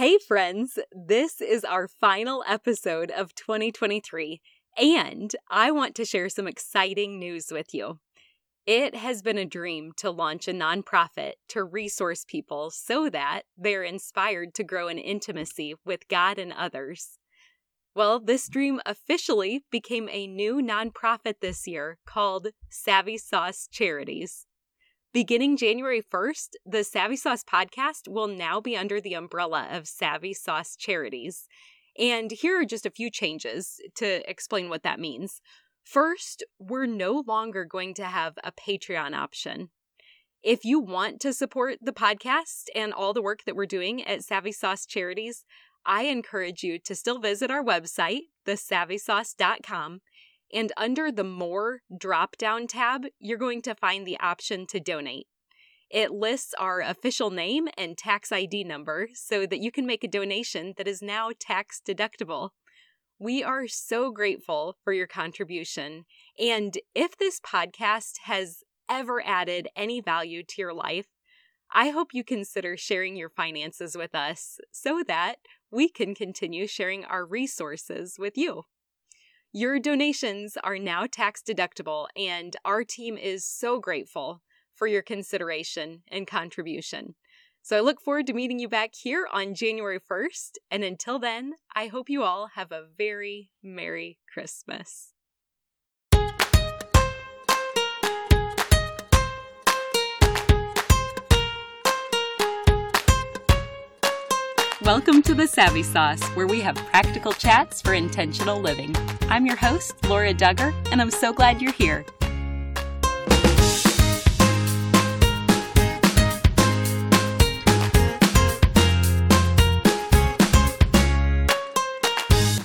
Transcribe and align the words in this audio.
Hey, 0.00 0.16
friends, 0.16 0.78
this 0.92 1.42
is 1.42 1.62
our 1.62 1.86
final 1.86 2.42
episode 2.48 3.10
of 3.10 3.34
2023, 3.34 4.40
and 4.78 5.36
I 5.50 5.70
want 5.72 5.94
to 5.96 6.06
share 6.06 6.30
some 6.30 6.46
exciting 6.46 7.18
news 7.18 7.48
with 7.52 7.74
you. 7.74 7.98
It 8.64 8.94
has 8.94 9.20
been 9.20 9.36
a 9.36 9.44
dream 9.44 9.92
to 9.98 10.10
launch 10.10 10.48
a 10.48 10.54
nonprofit 10.54 11.32
to 11.48 11.62
resource 11.62 12.24
people 12.26 12.70
so 12.70 13.10
that 13.10 13.42
they're 13.58 13.82
inspired 13.82 14.54
to 14.54 14.64
grow 14.64 14.88
in 14.88 14.96
intimacy 14.96 15.74
with 15.84 16.08
God 16.08 16.38
and 16.38 16.54
others. 16.54 17.18
Well, 17.94 18.20
this 18.20 18.48
dream 18.48 18.80
officially 18.86 19.66
became 19.70 20.08
a 20.10 20.26
new 20.26 20.62
nonprofit 20.62 21.40
this 21.42 21.66
year 21.66 21.98
called 22.06 22.46
Savvy 22.70 23.18
Sauce 23.18 23.68
Charities. 23.70 24.46
Beginning 25.12 25.56
January 25.56 26.00
1st, 26.00 26.50
the 26.64 26.84
Savvy 26.84 27.16
Sauce 27.16 27.42
podcast 27.42 28.06
will 28.06 28.28
now 28.28 28.60
be 28.60 28.76
under 28.76 29.00
the 29.00 29.14
umbrella 29.14 29.66
of 29.68 29.88
Savvy 29.88 30.32
Sauce 30.32 30.76
Charities. 30.76 31.48
And 31.98 32.30
here 32.30 32.60
are 32.60 32.64
just 32.64 32.86
a 32.86 32.92
few 32.92 33.10
changes 33.10 33.80
to 33.96 34.30
explain 34.30 34.68
what 34.68 34.84
that 34.84 35.00
means. 35.00 35.40
First, 35.82 36.44
we're 36.60 36.86
no 36.86 37.24
longer 37.26 37.64
going 37.64 37.92
to 37.94 38.04
have 38.04 38.34
a 38.44 38.52
Patreon 38.52 39.16
option. 39.16 39.70
If 40.44 40.64
you 40.64 40.78
want 40.78 41.18
to 41.22 41.32
support 41.32 41.78
the 41.82 41.92
podcast 41.92 42.66
and 42.76 42.92
all 42.92 43.12
the 43.12 43.20
work 43.20 43.40
that 43.46 43.56
we're 43.56 43.66
doing 43.66 44.04
at 44.04 44.22
Savvy 44.22 44.52
Sauce 44.52 44.86
Charities, 44.86 45.44
I 45.84 46.02
encourage 46.02 46.62
you 46.62 46.78
to 46.84 46.94
still 46.94 47.18
visit 47.18 47.50
our 47.50 47.64
website, 47.64 48.28
thesavvysauce.com, 48.46 50.02
and 50.52 50.72
under 50.76 51.12
the 51.12 51.24
More 51.24 51.82
drop 51.96 52.36
down 52.36 52.66
tab, 52.66 53.06
you're 53.18 53.38
going 53.38 53.62
to 53.62 53.74
find 53.74 54.06
the 54.06 54.18
option 54.20 54.66
to 54.68 54.80
donate. 54.80 55.26
It 55.90 56.12
lists 56.12 56.54
our 56.58 56.80
official 56.80 57.30
name 57.30 57.68
and 57.76 57.98
tax 57.98 58.30
ID 58.30 58.64
number 58.64 59.08
so 59.12 59.44
that 59.46 59.60
you 59.60 59.72
can 59.72 59.86
make 59.86 60.04
a 60.04 60.08
donation 60.08 60.74
that 60.76 60.86
is 60.86 61.02
now 61.02 61.30
tax 61.38 61.80
deductible. 61.84 62.50
We 63.18 63.42
are 63.42 63.66
so 63.66 64.12
grateful 64.12 64.76
for 64.84 64.92
your 64.92 65.08
contribution. 65.08 66.04
And 66.38 66.78
if 66.94 67.18
this 67.18 67.40
podcast 67.40 68.18
has 68.24 68.62
ever 68.88 69.20
added 69.26 69.68
any 69.74 70.00
value 70.00 70.42
to 70.44 70.54
your 70.58 70.72
life, 70.72 71.06
I 71.72 71.90
hope 71.90 72.08
you 72.12 72.24
consider 72.24 72.76
sharing 72.76 73.16
your 73.16 73.28
finances 73.28 73.96
with 73.96 74.14
us 74.14 74.58
so 74.72 75.02
that 75.06 75.36
we 75.70 75.88
can 75.88 76.14
continue 76.14 76.66
sharing 76.66 77.04
our 77.04 77.24
resources 77.24 78.16
with 78.18 78.36
you. 78.36 78.64
Your 79.52 79.80
donations 79.80 80.56
are 80.62 80.78
now 80.78 81.06
tax 81.10 81.42
deductible, 81.42 82.06
and 82.14 82.54
our 82.64 82.84
team 82.84 83.18
is 83.18 83.44
so 83.44 83.80
grateful 83.80 84.42
for 84.76 84.86
your 84.86 85.02
consideration 85.02 86.04
and 86.06 86.24
contribution. 86.24 87.16
So 87.60 87.76
I 87.76 87.80
look 87.80 88.00
forward 88.00 88.28
to 88.28 88.32
meeting 88.32 88.60
you 88.60 88.68
back 88.68 88.94
here 88.94 89.26
on 89.32 89.54
January 89.54 89.98
1st. 89.98 90.52
And 90.70 90.84
until 90.84 91.18
then, 91.18 91.54
I 91.74 91.88
hope 91.88 92.08
you 92.08 92.22
all 92.22 92.50
have 92.54 92.70
a 92.70 92.86
very 92.96 93.50
Merry 93.60 94.18
Christmas. 94.32 95.14
Welcome 104.84 105.20
to 105.24 105.34
the 105.34 105.46
Savvy 105.46 105.82
Sauce, 105.82 106.22
where 106.30 106.46
we 106.46 106.62
have 106.62 106.74
practical 106.74 107.32
chats 107.32 107.82
for 107.82 107.92
intentional 107.92 108.58
living. 108.58 108.96
I'm 109.28 109.44
your 109.44 109.56
host, 109.56 109.92
Laura 110.08 110.32
Dugger, 110.32 110.74
and 110.90 111.02
I'm 111.02 111.10
so 111.10 111.34
glad 111.34 111.60
you're 111.60 111.70
here. 111.70 112.02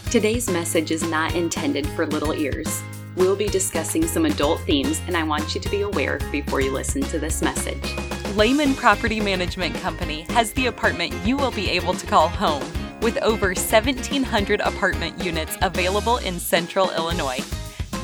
Today's 0.10 0.50
message 0.50 0.92
is 0.92 1.04
not 1.04 1.36
intended 1.36 1.86
for 1.90 2.08
little 2.08 2.34
ears. 2.34 2.82
We'll 3.18 3.36
be 3.36 3.48
discussing 3.48 4.08
some 4.08 4.26
adult 4.26 4.62
themes, 4.62 5.02
and 5.08 5.18
I 5.18 5.24
want 5.24 5.54
you 5.54 5.60
to 5.60 5.70
be 5.70 5.82
aware 5.82 6.20
before 6.32 6.62
you 6.62 6.72
listen 6.72 7.02
to 7.02 7.20
this 7.20 7.42
message. 7.42 8.25
Leman 8.36 8.76
Property 8.76 9.22
Management 9.22 9.74
Company 9.76 10.26
has 10.30 10.52
the 10.54 10.66
apartment 10.66 11.14
you 11.26 11.38
will 11.38 11.52
be 11.52 11.70
able 11.70 11.94
to 11.94 12.06
call 12.06 12.28
home 12.28 12.62
with 13.00 13.18
over 13.20 13.48
1,700 13.48 14.60
apartment 14.60 15.24
units 15.24 15.58
available 15.62 16.18
in 16.18 16.38
central 16.38 16.92
Illinois. 16.92 17.40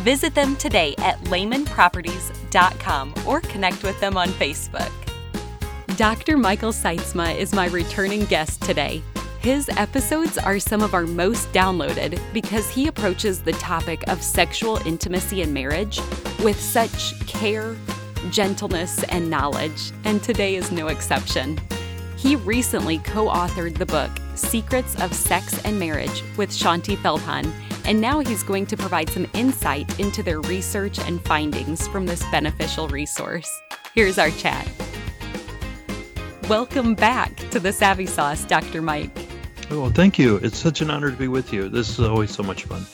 Visit 0.06 0.34
them 0.34 0.56
today 0.56 0.96
at 1.00 1.20
lemanproperties.com 1.26 3.14
or 3.28 3.42
connect 3.42 3.84
with 3.84 4.00
them 4.00 4.16
on 4.16 4.30
Facebook. 4.30 4.92
Dr. 5.98 6.38
Michael 6.38 6.72
Sytsma 6.72 7.36
is 7.36 7.54
my 7.54 7.68
returning 7.68 8.24
guest 8.24 8.62
today. 8.62 9.04
His 9.42 9.68
episodes 9.76 10.38
are 10.38 10.60
some 10.60 10.82
of 10.82 10.94
our 10.94 11.06
most 11.08 11.52
downloaded 11.52 12.22
because 12.32 12.70
he 12.70 12.88
approaches 12.88 13.42
the 13.42 13.54
topic 13.54 14.08
of 14.08 14.24
sexual 14.24 14.78
intimacy 14.86 15.42
and 15.42 15.54
marriage 15.54 16.00
with 16.42 16.60
such 16.62 17.20
care, 17.28 17.76
gentleness, 18.30 19.04
and 19.06 19.30
knowledge, 19.30 19.92
and 20.04 20.22
today 20.22 20.56
is 20.56 20.72
no 20.72 20.88
exception. 20.88 21.58
He 22.18 22.36
recently 22.36 23.00
co 23.00 23.28
authored 23.28 23.78
the 23.78 23.86
book 23.86 24.12
Secrets 24.36 25.00
of 25.02 25.14
Sex 25.14 25.60
and 25.66 25.80
Marriage 25.80 26.24
with 26.38 26.52
Shaunti 26.52 26.96
Feldhahn, 26.98 27.52
and 27.86 28.00
now 28.00 28.20
he's 28.20 28.44
going 28.44 28.66
to 28.68 28.78
provide 28.78 29.10
some 29.10 29.28
insight 29.34 30.00
into 30.00 30.22
their 30.22 30.42
research 30.42 31.00
and 31.00 31.20
findings 31.22 31.88
from 31.88 32.06
this 32.06 32.24
beneficial 32.32 32.88
resource. 32.90 33.50
Here's 33.96 34.18
our 34.18 34.30
chat. 34.32 34.70
Welcome 36.48 36.96
back 36.96 37.36
to 37.52 37.60
the 37.60 37.74
Savvy 37.74 38.06
Sauce, 38.06 38.46
Dr. 38.46 38.82
Mike. 38.82 39.18
Well, 39.70 39.90
thank 39.90 40.20
you. 40.20 40.36
It's 40.38 40.58
such 40.58 40.82
an 40.82 40.90
honor 40.92 41.12
to 41.12 41.18
be 41.18 41.28
with 41.28 41.54
you. 41.54 41.70
This 41.70 41.90
is 41.98 42.02
always 42.02 42.32
so 42.32 42.44
much 42.44 42.66
fun. 42.66 42.86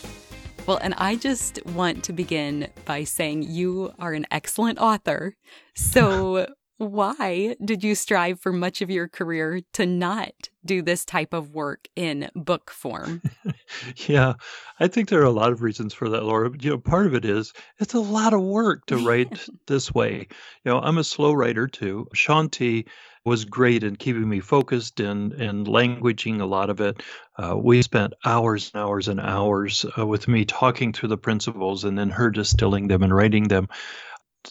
Well, 0.68 0.80
and 0.82 0.94
I 0.98 1.16
just 1.16 1.66
want 1.68 2.04
to 2.04 2.14
begin 2.14 2.68
by 2.84 3.06
saying 3.06 3.44
you 3.44 3.94
are 4.00 4.12
an 4.12 4.26
excellent 4.32 4.80
author. 4.80 5.34
So, 5.76 6.46
why 6.78 7.56
did 7.64 7.86
you 7.86 7.96
strive 7.96 8.42
for 8.42 8.52
much 8.52 8.82
of 8.82 8.90
your 8.90 9.08
career 9.08 9.62
to 9.74 9.86
not 9.86 10.34
do 10.66 10.82
this 10.82 11.06
type 11.06 11.34
of 11.34 11.54
work 11.54 11.88
in 11.96 12.30
book 12.36 12.70
form? 12.70 13.22
yeah, 14.08 14.34
I 14.82 14.90
think 14.90 15.08
there 15.08 15.22
are 15.22 15.26
a 15.26 15.32
lot 15.32 15.54
of 15.54 15.62
reasons 15.62 15.94
for 15.94 16.10
that, 16.10 16.26
Laura. 16.26 16.50
But, 16.50 16.62
you 16.62 16.70
know, 16.70 16.78
part 16.78 17.08
of 17.08 17.16
it 17.16 17.24
is 17.24 17.54
it's 17.80 17.94
a 17.94 18.02
lot 18.02 18.34
of 18.34 18.42
work 18.42 18.86
to 18.88 18.98
write 19.08 19.48
this 19.68 19.94
way. 19.94 20.28
You 20.66 20.72
know, 20.72 20.80
I'm 20.82 20.98
a 20.98 21.04
slow 21.06 21.32
writer 21.32 21.68
too. 21.68 22.10
Shaunti 22.14 22.86
was 23.28 23.44
great 23.44 23.84
in 23.84 23.98
keeping 23.98 24.28
me 24.28 24.40
focused 24.40 25.02
and 25.02 25.34
and 25.34 25.68
languaging 25.68 26.40
a 26.40 26.46
lot 26.46 26.70
of 26.70 26.80
it. 26.80 27.04
Uh, 27.38 27.56
we 27.58 27.82
spent 27.82 28.14
hours 28.26 28.72
and 28.74 28.82
hours 28.82 29.10
and 29.10 29.20
hours 29.20 29.86
uh, 29.98 30.08
with 30.08 30.28
me 30.30 30.46
talking 30.46 30.94
through 30.94 31.10
the 31.10 31.18
principles 31.18 31.84
and 31.84 31.98
then 31.98 32.10
her 32.10 32.30
distilling 32.30 32.88
them 32.88 33.04
and 33.04 33.14
writing 33.14 33.50
them. 33.50 33.68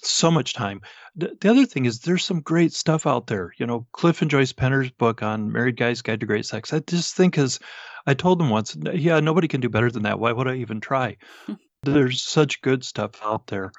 So 0.02 0.30
much 0.30 0.52
time. 0.52 0.82
The, 1.14 1.34
the 1.40 1.50
other 1.50 1.64
thing 1.64 1.86
is 1.86 2.00
there's 2.00 2.24
some 2.24 2.40
great 2.42 2.74
stuff 2.74 3.06
out 3.06 3.26
there. 3.26 3.52
You 3.56 3.66
know, 3.66 3.86
Cliff 3.92 4.20
and 4.20 4.30
Joyce 4.30 4.52
Penner's 4.52 4.90
book 4.90 5.22
on 5.22 5.50
Married 5.50 5.78
Guy's 5.78 6.02
Guide 6.02 6.20
to 6.20 6.26
Great 6.26 6.44
Sex. 6.44 6.74
I 6.74 6.80
just 6.80 7.16
think 7.16 7.38
is, 7.38 7.58
I 8.06 8.12
told 8.12 8.38
them 8.38 8.50
once, 8.50 8.76
yeah, 8.92 9.20
nobody 9.20 9.48
can 9.48 9.62
do 9.62 9.70
better 9.70 9.90
than 9.90 10.02
that. 10.02 10.20
Why 10.20 10.32
would 10.32 10.48
I 10.48 10.56
even 10.56 10.80
try? 10.80 11.16
there's 11.82 12.22
such 12.22 12.60
good 12.60 12.84
stuff 12.84 13.22
out 13.24 13.46
there. 13.46 13.72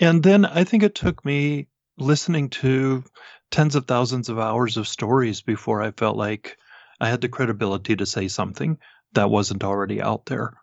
And 0.00 0.20
then 0.20 0.44
I 0.44 0.64
think 0.64 0.82
it 0.82 0.96
took 0.96 1.24
me 1.24 1.68
listening 1.98 2.50
to 2.50 3.04
tens 3.52 3.76
of 3.76 3.86
thousands 3.86 4.28
of 4.28 4.38
hours 4.38 4.76
of 4.76 4.88
stories 4.88 5.42
before 5.42 5.82
I 5.82 5.92
felt 5.92 6.16
like 6.16 6.56
I 7.00 7.08
had 7.08 7.20
the 7.20 7.28
credibility 7.28 7.94
to 7.94 8.06
say 8.06 8.26
something 8.26 8.78
that 9.12 9.30
wasn't 9.30 9.62
already 9.62 10.00
out 10.00 10.26
there. 10.26 10.54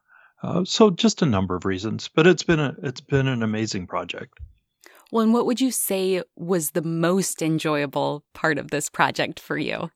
Uh, 0.41 0.65
so 0.65 0.89
just 0.89 1.21
a 1.21 1.25
number 1.25 1.55
of 1.55 1.65
reasons, 1.65 2.09
but 2.13 2.25
it's 2.27 2.43
been 2.43 2.59
a 2.59 2.75
it's 2.81 3.01
been 3.01 3.27
an 3.27 3.43
amazing 3.43 3.87
project. 3.87 4.37
Well, 5.11 5.23
and 5.23 5.33
what 5.33 5.45
would 5.45 5.61
you 5.61 5.71
say 5.71 6.23
was 6.35 6.71
the 6.71 6.81
most 6.81 7.41
enjoyable 7.41 8.23
part 8.33 8.57
of 8.57 8.71
this 8.71 8.89
project 8.89 9.39
for 9.39 9.57
you? 9.57 9.91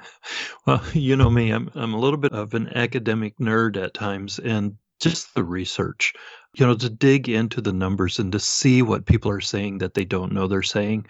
well, 0.66 0.82
you 0.92 1.16
know 1.16 1.30
me, 1.30 1.50
I'm 1.50 1.70
I'm 1.74 1.94
a 1.94 1.98
little 1.98 2.18
bit 2.18 2.32
of 2.32 2.54
an 2.54 2.76
academic 2.76 3.38
nerd 3.38 3.82
at 3.82 3.94
times, 3.94 4.38
and 4.38 4.76
just 5.00 5.34
the 5.34 5.44
research, 5.44 6.12
you 6.56 6.66
know, 6.66 6.74
to 6.74 6.90
dig 6.90 7.28
into 7.28 7.60
the 7.60 7.72
numbers 7.72 8.18
and 8.18 8.32
to 8.32 8.40
see 8.40 8.82
what 8.82 9.06
people 9.06 9.30
are 9.30 9.40
saying 9.40 9.78
that 9.78 9.94
they 9.94 10.04
don't 10.04 10.32
know 10.32 10.48
they're 10.48 10.62
saying 10.62 11.06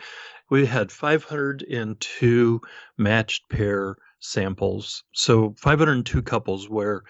we 0.51 0.67
had 0.67 0.93
502 0.93 2.61
matched 2.97 3.49
pair 3.49 3.97
samples. 4.21 5.05
So 5.13 5.55
502 5.59 6.23
couples 6.23 6.69
where 6.69 7.03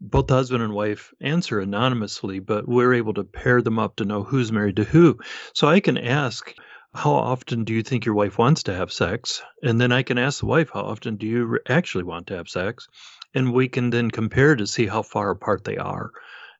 both 0.00 0.28
the 0.28 0.34
husband 0.34 0.62
and 0.62 0.72
wife 0.72 1.12
answer 1.20 1.60
anonymously, 1.60 2.38
but 2.38 2.66
we're 2.66 2.94
able 2.94 3.14
to 3.14 3.24
pair 3.24 3.60
them 3.60 3.78
up 3.78 3.96
to 3.96 4.04
know 4.04 4.22
who's 4.22 4.50
married 4.50 4.76
to 4.76 4.84
who. 4.84 5.18
So 5.54 5.68
I 5.68 5.80
can 5.80 5.98
ask, 5.98 6.54
how 6.94 7.12
often 7.12 7.64
do 7.64 7.72
you 7.72 7.82
think 7.82 8.04
your 8.04 8.14
wife 8.14 8.38
wants 8.38 8.64
to 8.64 8.74
have 8.74 8.92
sex? 8.92 9.42
And 9.62 9.80
then 9.80 9.92
I 9.92 10.02
can 10.02 10.18
ask 10.18 10.40
the 10.40 10.46
wife, 10.46 10.70
how 10.72 10.80
often 10.80 11.16
do 11.16 11.26
you 11.26 11.58
actually 11.68 12.04
want 12.04 12.26
to 12.28 12.36
have 12.36 12.48
sex? 12.48 12.88
And 13.34 13.52
we 13.52 13.68
can 13.68 13.90
then 13.90 14.10
compare 14.10 14.56
to 14.56 14.66
see 14.66 14.86
how 14.86 15.02
far 15.02 15.30
apart 15.30 15.64
they 15.64 15.76
are. 15.76 16.10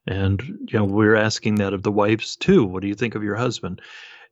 And, 0.07 0.41
you 0.41 0.79
know, 0.79 0.85
we're 0.85 1.15
asking 1.15 1.55
that 1.55 1.73
of 1.73 1.83
the 1.83 1.91
wives 1.91 2.35
too. 2.35 2.63
What 2.63 2.81
do 2.81 2.87
you 2.87 2.95
think 2.95 3.15
of 3.15 3.23
your 3.23 3.35
husband? 3.35 3.81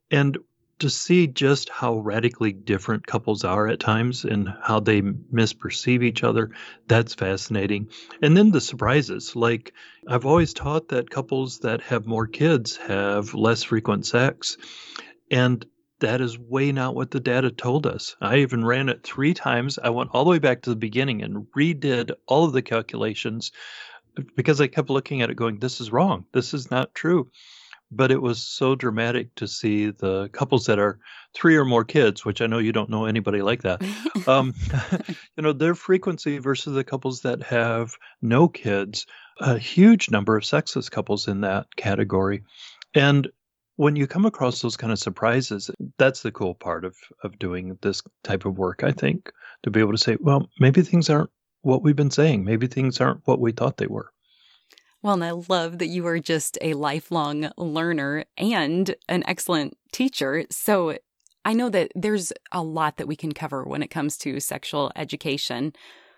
And 0.09 0.37
to 0.79 0.89
see 0.89 1.27
just 1.27 1.69
how 1.69 1.99
radically 1.99 2.53
different 2.53 3.05
couples 3.05 3.43
are 3.43 3.67
at 3.67 3.79
times 3.79 4.23
and 4.23 4.47
how 4.61 4.79
they 4.79 5.01
misperceive 5.01 6.03
each 6.03 6.23
other, 6.23 6.51
that's 6.87 7.13
fascinating. 7.13 7.89
And 8.21 8.35
then 8.35 8.51
the 8.51 8.61
surprises. 8.61 9.35
Like, 9.35 9.73
I've 10.07 10.25
always 10.25 10.53
taught 10.53 10.89
that 10.89 11.09
couples 11.09 11.59
that 11.59 11.81
have 11.81 12.07
more 12.07 12.27
kids 12.27 12.77
have 12.77 13.33
less 13.33 13.63
frequent 13.63 14.05
sex. 14.05 14.57
And 15.29 15.65
that 15.99 16.21
is 16.21 16.39
way 16.39 16.71
not 16.71 16.95
what 16.95 17.11
the 17.11 17.19
data 17.19 17.51
told 17.51 17.85
us. 17.85 18.15
I 18.21 18.37
even 18.37 18.63
ran 18.63 18.87
it 18.87 19.03
three 19.03 19.33
times. 19.33 19.79
I 19.79 19.89
went 19.89 20.11
all 20.13 20.23
the 20.23 20.31
way 20.31 20.39
back 20.39 20.61
to 20.61 20.69
the 20.69 20.75
beginning 20.77 21.23
and 21.23 21.47
redid 21.55 22.11
all 22.25 22.45
of 22.45 22.53
the 22.53 22.61
calculations 22.61 23.51
because 24.35 24.61
I 24.61 24.67
kept 24.67 24.89
looking 24.89 25.21
at 25.21 25.29
it 25.29 25.35
going, 25.35 25.59
this 25.59 25.81
is 25.81 25.91
wrong. 25.91 26.25
This 26.31 26.53
is 26.53 26.71
not 26.71 26.95
true 26.95 27.29
but 27.91 28.11
it 28.11 28.21
was 28.21 28.41
so 28.41 28.75
dramatic 28.75 29.33
to 29.35 29.47
see 29.47 29.89
the 29.89 30.29
couples 30.29 30.65
that 30.65 30.79
are 30.79 30.99
three 31.33 31.55
or 31.55 31.65
more 31.65 31.83
kids, 31.83 32.23
which 32.23 32.41
I 32.41 32.47
know 32.47 32.59
you 32.59 32.71
don't 32.71 32.89
know 32.89 33.05
anybody 33.05 33.41
like 33.41 33.63
that. 33.63 33.83
Um, 34.27 34.53
you 35.37 35.43
know, 35.43 35.53
their 35.53 35.73
frequency 35.73 36.37
versus 36.39 36.75
the 36.75 36.83
couples 36.83 37.21
that 37.21 37.41
have 37.41 37.95
no 38.21 38.47
kids, 38.47 39.07
a 39.39 39.57
huge 39.57 40.11
number 40.11 40.35
of 40.35 40.45
sexless 40.45 40.89
couples 40.89 41.27
in 41.27 41.41
that 41.41 41.73
category. 41.77 42.43
And 42.93 43.29
when 43.77 43.95
you 43.95 44.07
come 44.07 44.25
across 44.25 44.61
those 44.61 44.75
kind 44.75 44.91
of 44.91 44.99
surprises, 44.99 45.71
that's 45.97 46.21
the 46.21 46.33
cool 46.33 46.53
part 46.53 46.83
of, 46.83 46.95
of 47.23 47.39
doing 47.39 47.79
this 47.81 48.03
type 48.23 48.45
of 48.45 48.57
work, 48.57 48.83
I 48.83 48.91
think, 48.91 49.31
to 49.63 49.71
be 49.71 49.79
able 49.79 49.93
to 49.93 49.97
say, 49.97 50.17
well, 50.19 50.49
maybe 50.59 50.81
things 50.81 51.09
aren't 51.09 51.31
what 51.61 51.81
we've 51.81 51.95
been 51.95 52.11
saying. 52.11 52.43
Maybe 52.43 52.67
things 52.67 52.99
aren't 52.99 53.21
what 53.25 53.39
we 53.39 53.53
thought 53.53 53.77
they 53.77 53.87
were. 53.87 54.11
Well, 55.01 55.13
and 55.13 55.23
I 55.23 55.31
love 55.31 55.77
that 55.79 55.87
you 55.87 56.05
are 56.07 56.19
just 56.19 56.57
a 56.61 56.73
lifelong 56.73 57.51
learner 57.57 58.25
and 58.37 58.93
an 59.07 59.23
excellent 59.27 59.77
teacher. 59.93 60.43
So 60.51 60.97
I 61.45 61.53
know 61.53 61.69
that 61.69 61.91
there's 61.95 62.33
a 62.51 62.61
lot 62.61 62.97
that 62.97 63.07
we 63.07 63.15
can 63.15 63.31
cover 63.31 63.63
when 63.63 63.81
it 63.81 63.89
comes 63.89 64.17
to 64.19 64.41
sexual 64.41 64.91
education, 64.97 65.71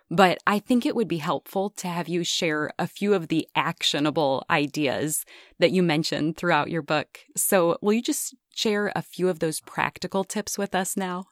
but 0.09 0.39
I 0.47 0.57
think 0.57 0.85
it 0.85 0.95
would 0.95 1.07
be 1.07 1.17
helpful 1.17 1.69
to 1.77 1.87
have 1.87 2.09
you 2.09 2.23
share 2.23 2.71
a 2.79 2.87
few 2.87 3.13
of 3.13 3.27
the 3.27 3.47
actionable 3.55 4.43
ideas 4.49 5.25
that 5.59 5.71
you 5.71 5.83
mentioned 5.83 6.37
throughout 6.37 6.71
your 6.71 6.81
book. 6.81 7.19
So 7.37 7.77
will 7.83 7.93
you 7.93 8.01
just 8.01 8.35
share 8.53 8.91
a 8.95 9.03
few 9.03 9.29
of 9.29 9.39
those 9.39 9.61
practical 9.61 10.23
tips 10.23 10.57
with 10.57 10.73
us 10.73 10.97
now? 10.97 11.25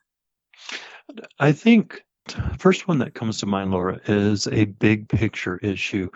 I 1.40 1.52
think 1.52 2.04
first 2.60 2.88
one 2.88 3.00
that 3.00 3.16
comes 3.16 3.40
to 3.40 3.48
mind, 3.48 3.72
Laura, 3.72 4.00
is 4.06 4.48
a 4.48 4.66
big 4.66 5.10
picture 5.10 5.58
issue 5.58 6.10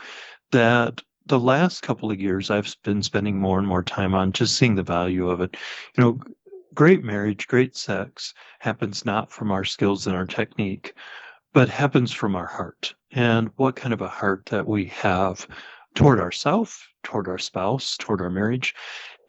that 0.52 1.02
the 1.26 1.40
last 1.40 1.82
couple 1.82 2.12
of 2.12 2.20
years, 2.20 2.50
I've 2.50 2.76
been 2.84 3.02
spending 3.02 3.40
more 3.40 3.58
and 3.58 3.68
more 3.68 3.84
time 3.84 4.14
on 4.14 4.32
just 4.32 4.58
seeing 4.58 4.76
the 4.76 4.84
value 4.84 5.30
of 5.30 5.42
it. 5.42 5.56
You 5.98 6.04
know, 6.04 6.20
great 6.74 7.04
marriage, 7.04 7.48
great 7.48 7.76
sex 7.76 8.34
happens 8.60 9.06
not 9.06 9.32
from 9.32 9.52
our 9.52 9.64
skills 9.64 10.08
and 10.08 10.16
our 10.16 10.26
technique, 10.26 10.94
but 11.54 11.70
happens 11.70 12.12
from 12.12 12.36
our 12.36 12.48
heart 12.48 12.94
and 13.12 13.52
what 13.56 13.76
kind 13.76 13.94
of 13.94 14.02
a 14.02 14.08
heart 14.08 14.48
that 14.48 14.68
we 14.68 14.86
have 14.86 15.48
toward 15.96 16.20
ourselves, 16.20 16.82
toward 17.04 17.28
our 17.28 17.38
spouse, 17.38 17.96
toward 17.98 18.22
our 18.22 18.30
marriage. 18.30 18.74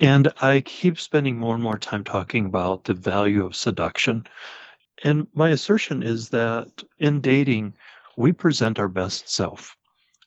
And 0.00 0.32
I 0.40 0.60
keep 0.62 0.98
spending 0.98 1.38
more 1.38 1.54
and 1.54 1.62
more 1.62 1.78
time 1.78 2.02
talking 2.02 2.46
about 2.46 2.84
the 2.84 2.94
value 2.94 3.44
of 3.44 3.54
seduction. 3.54 4.26
And 5.04 5.26
my 5.34 5.50
assertion 5.50 6.02
is 6.02 6.30
that 6.30 6.82
in 6.98 7.20
dating, 7.20 7.74
we 8.16 8.32
present 8.32 8.78
our 8.78 8.88
best 8.88 9.28
self 9.28 9.76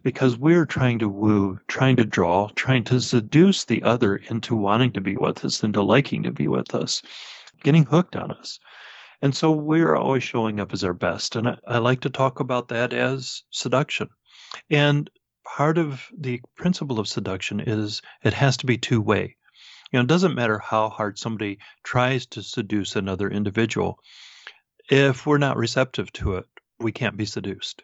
because 0.03 0.38
we're 0.38 0.65
trying 0.65 0.99
to 0.99 1.09
woo, 1.09 1.59
trying 1.67 1.95
to 1.97 2.05
draw, 2.05 2.49
trying 2.55 2.83
to 2.85 3.01
seduce 3.01 3.65
the 3.65 3.83
other 3.83 4.15
into 4.15 4.55
wanting 4.55 4.91
to 4.94 5.01
be 5.01 5.17
with 5.17 5.44
us, 5.44 5.63
into 5.63 5.81
liking 5.81 6.23
to 6.23 6.31
be 6.31 6.47
with 6.47 6.73
us, 6.75 7.01
getting 7.63 7.85
hooked 7.85 8.15
on 8.15 8.31
us. 8.31 8.59
And 9.21 9.35
so 9.35 9.51
we're 9.51 9.95
always 9.95 10.23
showing 10.23 10.59
up 10.59 10.73
as 10.73 10.83
our 10.83 10.94
best. 10.94 11.35
And 11.35 11.49
I, 11.49 11.57
I 11.67 11.77
like 11.79 12.01
to 12.01 12.09
talk 12.09 12.39
about 12.39 12.67
that 12.69 12.94
as 12.94 13.44
seduction. 13.49 14.09
And 14.69 15.09
part 15.44 15.77
of 15.77 16.07
the 16.17 16.41
principle 16.55 16.99
of 16.99 17.07
seduction 17.07 17.59
is 17.59 18.01
it 18.23 18.33
has 18.33 18.57
to 18.57 18.65
be 18.65 18.77
two 18.77 19.01
way. 19.01 19.35
You 19.91 19.99
know, 19.99 20.03
it 20.03 20.07
doesn't 20.07 20.35
matter 20.35 20.59
how 20.59 20.89
hard 20.89 21.17
somebody 21.17 21.59
tries 21.83 22.25
to 22.27 22.44
seduce 22.44 22.95
another 22.95 23.29
individual. 23.29 23.99
If 24.89 25.25
we're 25.25 25.38
not 25.38 25.57
receptive 25.57 26.11
to 26.13 26.35
it, 26.35 26.45
we 26.79 26.91
can't 26.91 27.17
be 27.17 27.25
seduced. 27.25 27.83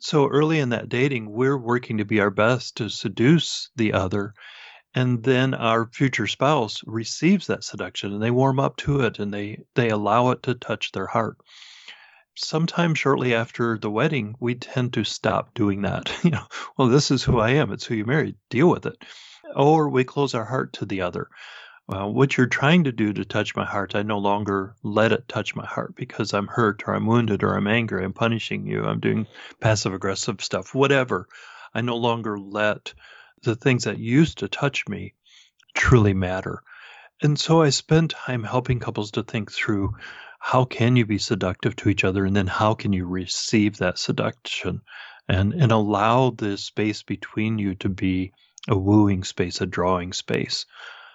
So 0.00 0.28
early 0.28 0.58
in 0.58 0.68
that 0.70 0.88
dating, 0.88 1.30
we're 1.30 1.56
working 1.56 1.98
to 1.98 2.04
be 2.04 2.20
our 2.20 2.30
best 2.30 2.76
to 2.76 2.88
seduce 2.88 3.70
the 3.74 3.94
other. 3.94 4.34
And 4.94 5.22
then 5.22 5.54
our 5.54 5.86
future 5.86 6.26
spouse 6.26 6.82
receives 6.86 7.46
that 7.46 7.64
seduction 7.64 8.12
and 8.12 8.22
they 8.22 8.30
warm 8.30 8.60
up 8.60 8.76
to 8.78 9.00
it 9.00 9.18
and 9.18 9.32
they, 9.32 9.64
they 9.74 9.88
allow 9.90 10.30
it 10.30 10.42
to 10.44 10.54
touch 10.54 10.92
their 10.92 11.06
heart. 11.06 11.38
Sometime 12.36 12.94
shortly 12.94 13.34
after 13.34 13.78
the 13.78 13.90
wedding, 13.90 14.34
we 14.38 14.54
tend 14.54 14.92
to 14.92 15.04
stop 15.04 15.54
doing 15.54 15.82
that. 15.82 16.12
You 16.24 16.30
know, 16.30 16.46
well, 16.76 16.88
this 16.88 17.10
is 17.10 17.22
who 17.24 17.38
I 17.38 17.50
am. 17.50 17.72
It's 17.72 17.84
who 17.84 17.94
you 17.94 18.04
married. 18.04 18.36
Deal 18.50 18.68
with 18.68 18.86
it. 18.86 19.02
Or 19.56 19.88
we 19.88 20.04
close 20.04 20.34
our 20.34 20.44
heart 20.44 20.74
to 20.74 20.84
the 20.84 21.00
other 21.00 21.28
uh, 21.88 22.06
what 22.06 22.36
you're 22.36 22.46
trying 22.46 22.84
to 22.84 22.92
do 22.92 23.12
to 23.12 23.24
touch 23.24 23.56
my 23.56 23.64
heart, 23.64 23.94
I 23.94 24.02
no 24.02 24.18
longer 24.18 24.74
let 24.82 25.12
it 25.12 25.26
touch 25.26 25.56
my 25.56 25.64
heart 25.64 25.94
because 25.96 26.34
I'm 26.34 26.46
hurt 26.46 26.82
or 26.86 26.94
I'm 26.94 27.06
wounded 27.06 27.42
or 27.42 27.54
I'm 27.54 27.66
angry, 27.66 28.04
I'm 28.04 28.12
punishing 28.12 28.66
you, 28.66 28.84
I'm 28.84 29.00
doing 29.00 29.26
passive 29.60 29.94
aggressive 29.94 30.42
stuff, 30.42 30.74
whatever. 30.74 31.28
I 31.74 31.80
no 31.80 31.96
longer 31.96 32.38
let 32.38 32.92
the 33.42 33.56
things 33.56 33.84
that 33.84 33.98
used 33.98 34.38
to 34.38 34.48
touch 34.48 34.86
me 34.88 35.14
truly 35.74 36.12
matter. 36.12 36.62
And 37.22 37.38
so 37.38 37.62
I 37.62 37.70
spend 37.70 38.10
time 38.10 38.44
helping 38.44 38.80
couples 38.80 39.12
to 39.12 39.22
think 39.22 39.50
through 39.50 39.94
how 40.40 40.64
can 40.64 40.96
you 40.96 41.06
be 41.06 41.18
seductive 41.18 41.74
to 41.76 41.88
each 41.88 42.04
other 42.04 42.24
and 42.24 42.36
then 42.36 42.46
how 42.46 42.74
can 42.74 42.92
you 42.92 43.06
receive 43.06 43.78
that 43.78 43.98
seduction 43.98 44.82
and, 45.28 45.52
and 45.52 45.72
allow 45.72 46.30
the 46.30 46.56
space 46.56 47.02
between 47.02 47.58
you 47.58 47.74
to 47.76 47.88
be 47.88 48.32
a 48.68 48.76
wooing 48.76 49.24
space, 49.24 49.60
a 49.60 49.66
drawing 49.66 50.12
space. 50.12 50.66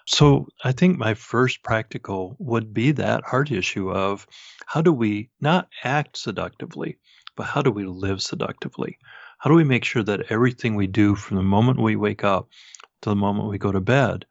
So 0.06 0.48
I 0.64 0.74
think 0.74 0.98
my 0.98 1.14
first 1.14 1.64
practical 1.64 2.36
would 2.40 2.74
be 2.74 2.92
that 2.92 3.24
heart 3.24 3.52
issue 3.52 3.90
of 3.90 4.28
how 4.66 4.82
do 4.82 4.92
we 4.92 5.30
not 5.40 5.70
act 5.84 6.18
seductively, 6.18 6.98
but 7.36 7.46
how 7.46 7.62
do 7.62 7.72
we 7.72 7.86
live 7.86 8.22
seductively? 8.22 8.98
How 9.40 9.50
do 9.50 9.56
we 9.56 9.64
make 9.64 9.86
sure 9.86 10.04
that 10.04 10.32
everything 10.32 10.76
we 10.76 10.88
do 10.88 11.16
from 11.16 11.38
the 11.38 11.44
moment 11.44 11.80
we 11.80 11.96
wake 11.96 12.24
up 12.24 12.50
to 13.02 13.10
the 13.10 13.16
moment 13.16 13.50
we 13.50 13.58
go 13.58 13.72
to 13.72 13.82
bed 13.82 14.26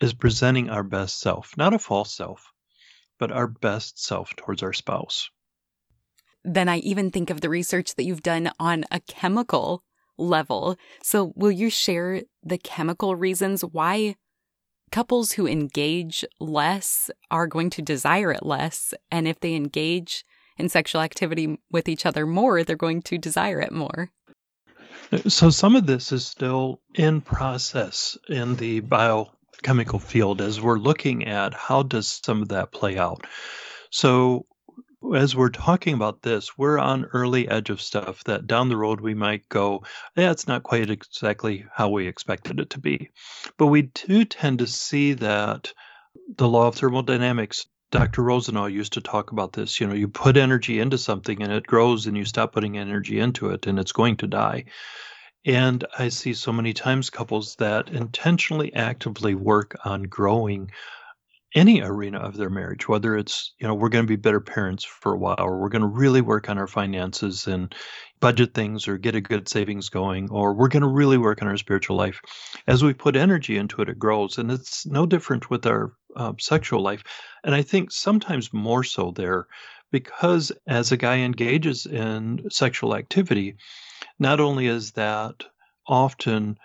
is 0.00 0.14
presenting 0.14 0.70
our 0.70 0.82
best 0.82 1.20
self, 1.20 1.56
not 1.56 1.74
a 1.74 1.78
false 1.78 2.14
self, 2.14 2.52
but 3.18 3.30
our 3.30 3.46
best 3.46 4.02
self 4.02 4.34
towards 4.36 4.62
our 4.62 4.72
spouse? 4.72 5.30
Then 6.44 6.68
I 6.68 6.78
even 6.78 7.10
think 7.10 7.30
of 7.30 7.42
the 7.42 7.50
research 7.50 7.94
that 7.94 8.04
you've 8.04 8.22
done 8.22 8.50
on 8.58 8.84
a 8.90 9.00
chemical 9.00 9.84
level. 10.16 10.76
So, 11.02 11.32
will 11.36 11.50
you 11.50 11.70
share 11.70 12.22
the 12.42 12.58
chemical 12.58 13.14
reasons 13.14 13.62
why 13.62 14.16
couples 14.90 15.32
who 15.32 15.46
engage 15.46 16.24
less 16.38 17.10
are 17.30 17.46
going 17.46 17.70
to 17.70 17.82
desire 17.82 18.32
it 18.32 18.44
less. 18.44 18.94
And 19.10 19.26
if 19.28 19.40
they 19.40 19.54
engage 19.54 20.24
in 20.58 20.68
sexual 20.68 21.00
activity 21.00 21.58
with 21.70 21.88
each 21.88 22.06
other 22.06 22.26
more, 22.26 22.62
they're 22.62 22.76
going 22.76 23.02
to 23.02 23.18
desire 23.18 23.60
it 23.60 23.72
more. 23.72 24.10
So, 25.28 25.50
some 25.50 25.74
of 25.74 25.86
this 25.86 26.12
is 26.12 26.24
still 26.24 26.80
in 26.94 27.20
process 27.20 28.16
in 28.28 28.54
the 28.56 28.80
biochemical 28.80 29.98
field 29.98 30.40
as 30.40 30.60
we're 30.60 30.78
looking 30.78 31.26
at 31.26 31.54
how 31.54 31.82
does 31.82 32.20
some 32.24 32.42
of 32.42 32.48
that 32.48 32.70
play 32.70 32.96
out. 32.96 33.26
So, 33.90 34.46
as 35.14 35.34
we're 35.34 35.50
talking 35.50 35.94
about 35.94 36.22
this, 36.22 36.56
we're 36.58 36.78
on 36.78 37.06
early 37.06 37.48
edge 37.48 37.70
of 37.70 37.80
stuff 37.80 38.22
that 38.24 38.46
down 38.46 38.68
the 38.68 38.76
road 38.76 39.00
we 39.00 39.14
might 39.14 39.48
go, 39.48 39.82
yeah, 40.16 40.30
it's 40.30 40.46
not 40.46 40.62
quite 40.62 40.90
exactly 40.90 41.64
how 41.72 41.88
we 41.88 42.06
expected 42.06 42.60
it 42.60 42.70
to 42.70 42.78
be. 42.78 43.10
But 43.56 43.68
we 43.68 43.82
do 43.82 44.24
tend 44.24 44.58
to 44.58 44.66
see 44.66 45.14
that 45.14 45.72
the 46.36 46.48
law 46.48 46.68
of 46.68 46.76
thermodynamics, 46.76 47.66
Dr. 47.90 48.22
Rosenau 48.22 48.66
used 48.66 48.92
to 48.92 49.00
talk 49.00 49.32
about 49.32 49.52
this. 49.52 49.80
You 49.80 49.86
know, 49.86 49.94
you 49.94 50.08
put 50.08 50.36
energy 50.36 50.78
into 50.78 50.98
something 50.98 51.42
and 51.42 51.52
it 51.52 51.66
grows, 51.66 52.06
and 52.06 52.16
you 52.16 52.24
stop 52.24 52.52
putting 52.52 52.78
energy 52.78 53.18
into 53.18 53.50
it, 53.50 53.66
and 53.66 53.78
it's 53.78 53.92
going 53.92 54.18
to 54.18 54.26
die. 54.26 54.66
And 55.44 55.84
I 55.98 56.10
see 56.10 56.34
so 56.34 56.52
many 56.52 56.74
times 56.74 57.08
couples 57.08 57.56
that 57.56 57.88
intentionally 57.88 58.74
actively 58.74 59.34
work 59.34 59.74
on 59.84 60.02
growing 60.02 60.70
any 61.54 61.82
arena 61.82 62.18
of 62.18 62.36
their 62.36 62.50
marriage, 62.50 62.88
whether 62.88 63.16
it's, 63.16 63.54
you 63.58 63.66
know, 63.66 63.74
we're 63.74 63.88
going 63.88 64.04
to 64.04 64.08
be 64.08 64.16
better 64.16 64.40
parents 64.40 64.84
for 64.84 65.12
a 65.12 65.18
while, 65.18 65.36
or 65.38 65.60
we're 65.60 65.68
going 65.68 65.82
to 65.82 65.88
really 65.88 66.20
work 66.20 66.48
on 66.48 66.58
our 66.58 66.68
finances 66.68 67.46
and 67.46 67.74
budget 68.20 68.54
things 68.54 68.86
or 68.86 68.98
get 68.98 69.16
a 69.16 69.20
good 69.20 69.48
savings 69.48 69.88
going, 69.88 70.30
or 70.30 70.54
we're 70.54 70.68
going 70.68 70.82
to 70.82 70.88
really 70.88 71.18
work 71.18 71.42
on 71.42 71.48
our 71.48 71.56
spiritual 71.56 71.96
life. 71.96 72.20
As 72.66 72.84
we 72.84 72.92
put 72.92 73.16
energy 73.16 73.56
into 73.56 73.82
it, 73.82 73.88
it 73.88 73.98
grows. 73.98 74.38
And 74.38 74.50
it's 74.50 74.86
no 74.86 75.06
different 75.06 75.50
with 75.50 75.66
our 75.66 75.92
uh, 76.14 76.34
sexual 76.38 76.82
life. 76.82 77.02
And 77.42 77.54
I 77.54 77.62
think 77.62 77.90
sometimes 77.90 78.52
more 78.52 78.84
so 78.84 79.10
there 79.10 79.46
because 79.90 80.52
as 80.68 80.92
a 80.92 80.96
guy 80.96 81.16
engages 81.18 81.86
in 81.86 82.48
sexual 82.50 82.94
activity, 82.94 83.56
not 84.18 84.38
only 84.38 84.66
is 84.66 84.92
that 84.92 85.44
often 85.86 86.56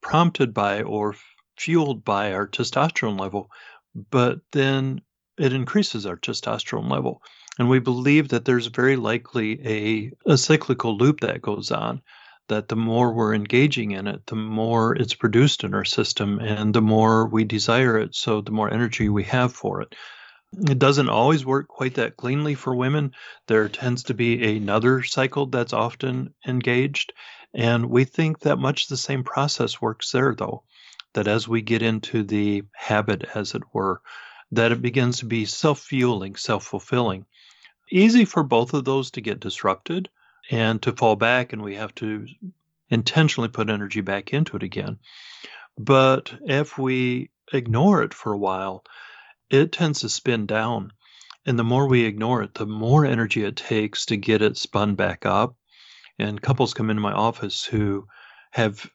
prompted 0.00 0.54
by 0.54 0.82
or 0.82 1.16
fueled 1.58 2.04
by 2.04 2.32
our 2.32 2.46
testosterone 2.46 3.18
level, 3.18 3.50
but 3.94 4.40
then 4.52 5.00
it 5.38 5.52
increases 5.52 6.06
our 6.06 6.16
testosterone 6.16 6.90
level. 6.90 7.22
And 7.58 7.68
we 7.68 7.78
believe 7.78 8.28
that 8.28 8.44
there's 8.44 8.66
very 8.66 8.96
likely 8.96 9.60
a, 9.66 10.12
a 10.32 10.38
cyclical 10.38 10.96
loop 10.96 11.20
that 11.20 11.42
goes 11.42 11.70
on, 11.70 12.02
that 12.48 12.68
the 12.68 12.76
more 12.76 13.12
we're 13.12 13.34
engaging 13.34 13.92
in 13.92 14.06
it, 14.06 14.26
the 14.26 14.36
more 14.36 14.94
it's 14.96 15.14
produced 15.14 15.64
in 15.64 15.74
our 15.74 15.84
system 15.84 16.38
and 16.40 16.74
the 16.74 16.82
more 16.82 17.26
we 17.26 17.44
desire 17.44 17.98
it. 17.98 18.14
So 18.14 18.40
the 18.40 18.50
more 18.50 18.72
energy 18.72 19.08
we 19.08 19.24
have 19.24 19.52
for 19.52 19.82
it. 19.82 19.94
It 20.52 20.78
doesn't 20.78 21.08
always 21.08 21.46
work 21.46 21.68
quite 21.68 21.94
that 21.94 22.16
cleanly 22.16 22.54
for 22.54 22.74
women. 22.74 23.12
There 23.46 23.68
tends 23.68 24.04
to 24.04 24.14
be 24.14 24.56
another 24.56 25.02
cycle 25.04 25.46
that's 25.46 25.72
often 25.72 26.34
engaged. 26.46 27.12
And 27.54 27.86
we 27.86 28.04
think 28.04 28.40
that 28.40 28.58
much 28.58 28.88
the 28.88 28.96
same 28.96 29.22
process 29.22 29.80
works 29.80 30.10
there, 30.12 30.34
though. 30.34 30.64
That 31.14 31.26
as 31.26 31.48
we 31.48 31.62
get 31.62 31.82
into 31.82 32.22
the 32.22 32.62
habit, 32.72 33.24
as 33.34 33.54
it 33.54 33.62
were, 33.72 34.00
that 34.52 34.72
it 34.72 34.82
begins 34.82 35.18
to 35.18 35.26
be 35.26 35.44
self 35.44 35.80
fueling, 35.80 36.36
self 36.36 36.64
fulfilling. 36.64 37.26
Easy 37.90 38.24
for 38.24 38.42
both 38.42 38.74
of 38.74 38.84
those 38.84 39.10
to 39.12 39.20
get 39.20 39.40
disrupted 39.40 40.08
and 40.50 40.80
to 40.82 40.92
fall 40.92 41.16
back, 41.16 41.52
and 41.52 41.62
we 41.62 41.74
have 41.74 41.94
to 41.96 42.26
intentionally 42.88 43.48
put 43.48 43.70
energy 43.70 44.00
back 44.00 44.32
into 44.32 44.56
it 44.56 44.62
again. 44.62 44.98
But 45.78 46.34
if 46.42 46.78
we 46.78 47.30
ignore 47.52 48.02
it 48.02 48.14
for 48.14 48.32
a 48.32 48.38
while, 48.38 48.84
it 49.48 49.72
tends 49.72 50.00
to 50.00 50.08
spin 50.08 50.46
down. 50.46 50.92
And 51.46 51.58
the 51.58 51.64
more 51.64 51.86
we 51.86 52.04
ignore 52.04 52.42
it, 52.42 52.54
the 52.54 52.66
more 52.66 53.04
energy 53.04 53.44
it 53.44 53.56
takes 53.56 54.06
to 54.06 54.16
get 54.16 54.42
it 54.42 54.56
spun 54.56 54.94
back 54.94 55.24
up. 55.24 55.56
And 56.18 56.40
couples 56.40 56.74
come 56.74 56.90
into 56.90 57.00
my 57.00 57.12
office 57.12 57.64
who 57.64 58.06
have 58.50 58.90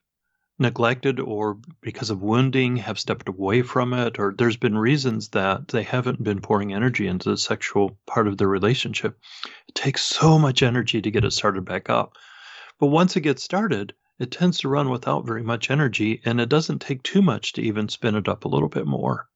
neglected 0.57 1.19
or 1.19 1.57
because 1.81 2.09
of 2.09 2.21
wounding 2.21 2.77
have 2.77 2.97
stepped 2.97 3.27
away 3.27 3.62
from 3.62 3.93
it, 3.93 4.19
or 4.19 4.33
there's 4.38 4.57
been 4.57 4.77
reasons 4.77 5.29
that 5.29 5.67
they 5.67 5.83
haven't 5.83 6.24
been 6.24 6.41
pouring 6.41 6.74
energy 6.74 7.07
into 7.07 7.29
the 7.29 7.38
sexual 7.38 7.97
part 8.07 8.27
of 8.27 8.38
the 8.38 8.47
relationship. 8.47 9.19
It 9.67 9.75
takes 9.75 10.01
so 10.01 10.39
much 10.39 10.63
energy 10.63 11.01
to 11.01 11.12
get 11.12 11.25
it 11.25 11.31
started 11.31 11.65
back 11.65 11.89
up. 11.89 12.15
But 12.79 12.88
once 12.88 13.15
it 13.15 13.21
gets 13.21 13.43
started, 13.43 13.93
it 14.17 14.31
tends 14.31 14.59
to 14.59 14.69
run 14.69 14.89
without 14.89 15.25
very 15.25 15.43
much 15.43 15.69
energy, 15.69 16.21
and 16.24 16.39
it 16.39 16.47
doesn't 16.47 16.79
take 16.79 17.03
too 17.03 17.21
much 17.21 17.53
to 17.53 17.62
even 17.62 17.89
spin 17.89 18.15
it 18.15 18.29
up 18.29 18.45
a 18.45 18.50
little 18.50 18.69
bit 18.69 18.88
more. 18.88 19.27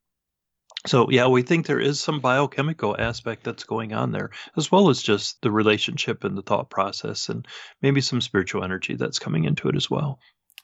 So, 0.88 1.10
yeah, 1.10 1.28
we 1.28 1.42
think 1.42 1.66
there 1.66 1.82
is 1.82 2.00
some 2.00 2.22
biochemical 2.22 2.96
aspect 2.98 3.44
that's 3.44 3.66
going 3.66 3.92
on 3.92 4.14
there, 4.14 4.30
as 4.56 4.72
well 4.72 4.90
as 4.90 5.02
just 5.02 5.42
the 5.42 5.52
relationship 5.52 6.24
and 6.24 6.38
the 6.38 6.42
thought 6.42 6.70
process, 6.70 7.28
and 7.28 7.46
maybe 7.82 8.00
some 8.00 8.22
spiritual 8.22 8.64
energy 8.64 8.96
that's 8.96 9.20
coming 9.20 9.44
into 9.44 9.68
it 9.68 9.76
as 9.76 9.90
well. 9.90 10.20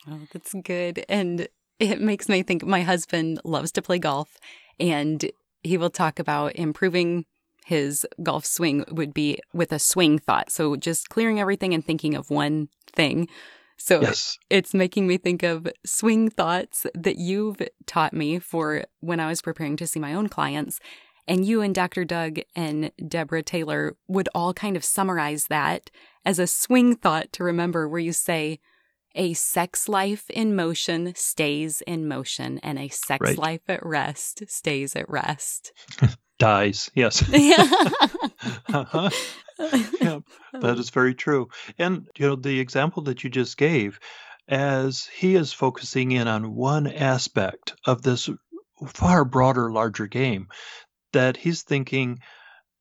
Oh, 0.10 0.22
that's 0.32 0.54
good. 0.64 1.04
And 1.10 1.48
it 1.80 2.00
makes 2.00 2.30
me 2.30 2.44
think 2.44 2.66
my 2.66 2.82
husband 2.82 3.40
loves 3.44 3.72
to 3.74 3.82
play 3.82 4.00
golf, 4.00 4.38
and 4.80 5.30
he 5.64 5.78
will 5.78 5.90
talk 5.90 6.20
about 6.20 6.56
improving 6.56 7.26
his 7.66 8.06
golf 8.22 8.46
swing 8.46 8.86
would 8.92 9.14
be 9.14 9.40
with 9.52 9.72
a 9.72 9.80
swing 9.80 10.20
thought. 10.20 10.52
So 10.52 10.76
just 10.76 11.10
clearing 11.10 11.40
everything 11.40 11.74
and 11.74 11.84
thinking 11.84 12.14
of 12.14 12.30
one 12.30 12.70
thing. 12.94 13.28
So 13.78 14.02
yes. 14.02 14.38
it's 14.52 14.74
making 14.74 15.08
me 15.08 15.18
think 15.18 15.42
of 15.42 15.68
swing 15.84 16.30
thoughts 16.30 16.86
that 16.94 17.18
you've 17.18 17.58
taught 17.88 18.14
me 18.14 18.38
for 18.38 18.86
when 19.00 19.20
I 19.20 19.28
was 19.28 19.42
preparing 19.42 19.78
to 19.78 19.88
see 19.88 20.00
my 20.00 20.14
own 20.14 20.30
clients. 20.30 20.80
And 21.28 21.44
you 21.44 21.62
and 21.62 21.74
Dr. 21.74 22.06
Doug 22.06 22.40
and 22.56 22.92
Deborah 23.06 23.42
Taylor 23.42 23.96
would 24.08 24.30
all 24.36 24.54
kind 24.54 24.78
of 24.78 24.86
summarize 24.86 25.48
that 25.48 25.90
as 26.24 26.38
a 26.38 26.46
swing 26.46 26.96
thought 26.96 27.34
to 27.34 27.44
remember, 27.44 27.90
where 27.90 28.00
you 28.00 28.14
say, 28.14 28.60
a 29.16 29.34
sex 29.34 29.90
life 29.90 30.30
in 30.30 30.56
motion 30.56 31.14
stays 31.16 31.82
in 31.82 32.08
motion, 32.08 32.60
and 32.60 32.78
a 32.78 32.90
sex 32.90 33.22
right. 33.22 33.38
life 33.38 33.62
at 33.68 33.86
rest 33.86 34.44
stays 34.48 34.96
at 34.96 35.10
rest. 35.10 35.72
Dies, 36.40 36.92
yes. 36.94 37.22
uh-huh. 38.68 39.10
yeah, 40.02 40.20
that 40.54 40.76
is 40.78 40.90
very 40.90 41.16
true. 41.16 41.48
And 41.78 42.08
you 42.18 42.28
know, 42.28 42.36
the 42.36 42.60
example 42.60 43.04
that 43.04 43.24
you 43.24 43.30
just 43.30 43.58
gave, 43.58 44.00
as 44.48 45.06
he 45.06 45.36
is 45.36 45.54
focusing 45.54 46.12
in 46.12 46.28
on 46.28 46.54
one 46.54 46.88
aspect 46.88 47.74
of 47.86 48.02
this 48.02 48.30
far 48.88 49.24
broader, 49.24 49.72
larger 49.72 50.08
game, 50.08 50.50
that 51.14 51.38
he's 51.38 51.62
thinking, 51.62 52.20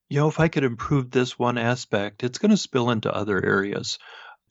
you 0.09 0.19
know, 0.19 0.29
if 0.29 0.41
I 0.41 0.49
could 0.49 0.65
improve 0.65 1.11
this 1.11 1.39
one 1.39 1.57
aspect, 1.57 2.25
it's 2.25 2.39
going 2.39 2.51
to 2.51 2.57
spill 2.57 2.91
into 2.91 3.15
other 3.15 3.43
areas 3.45 3.99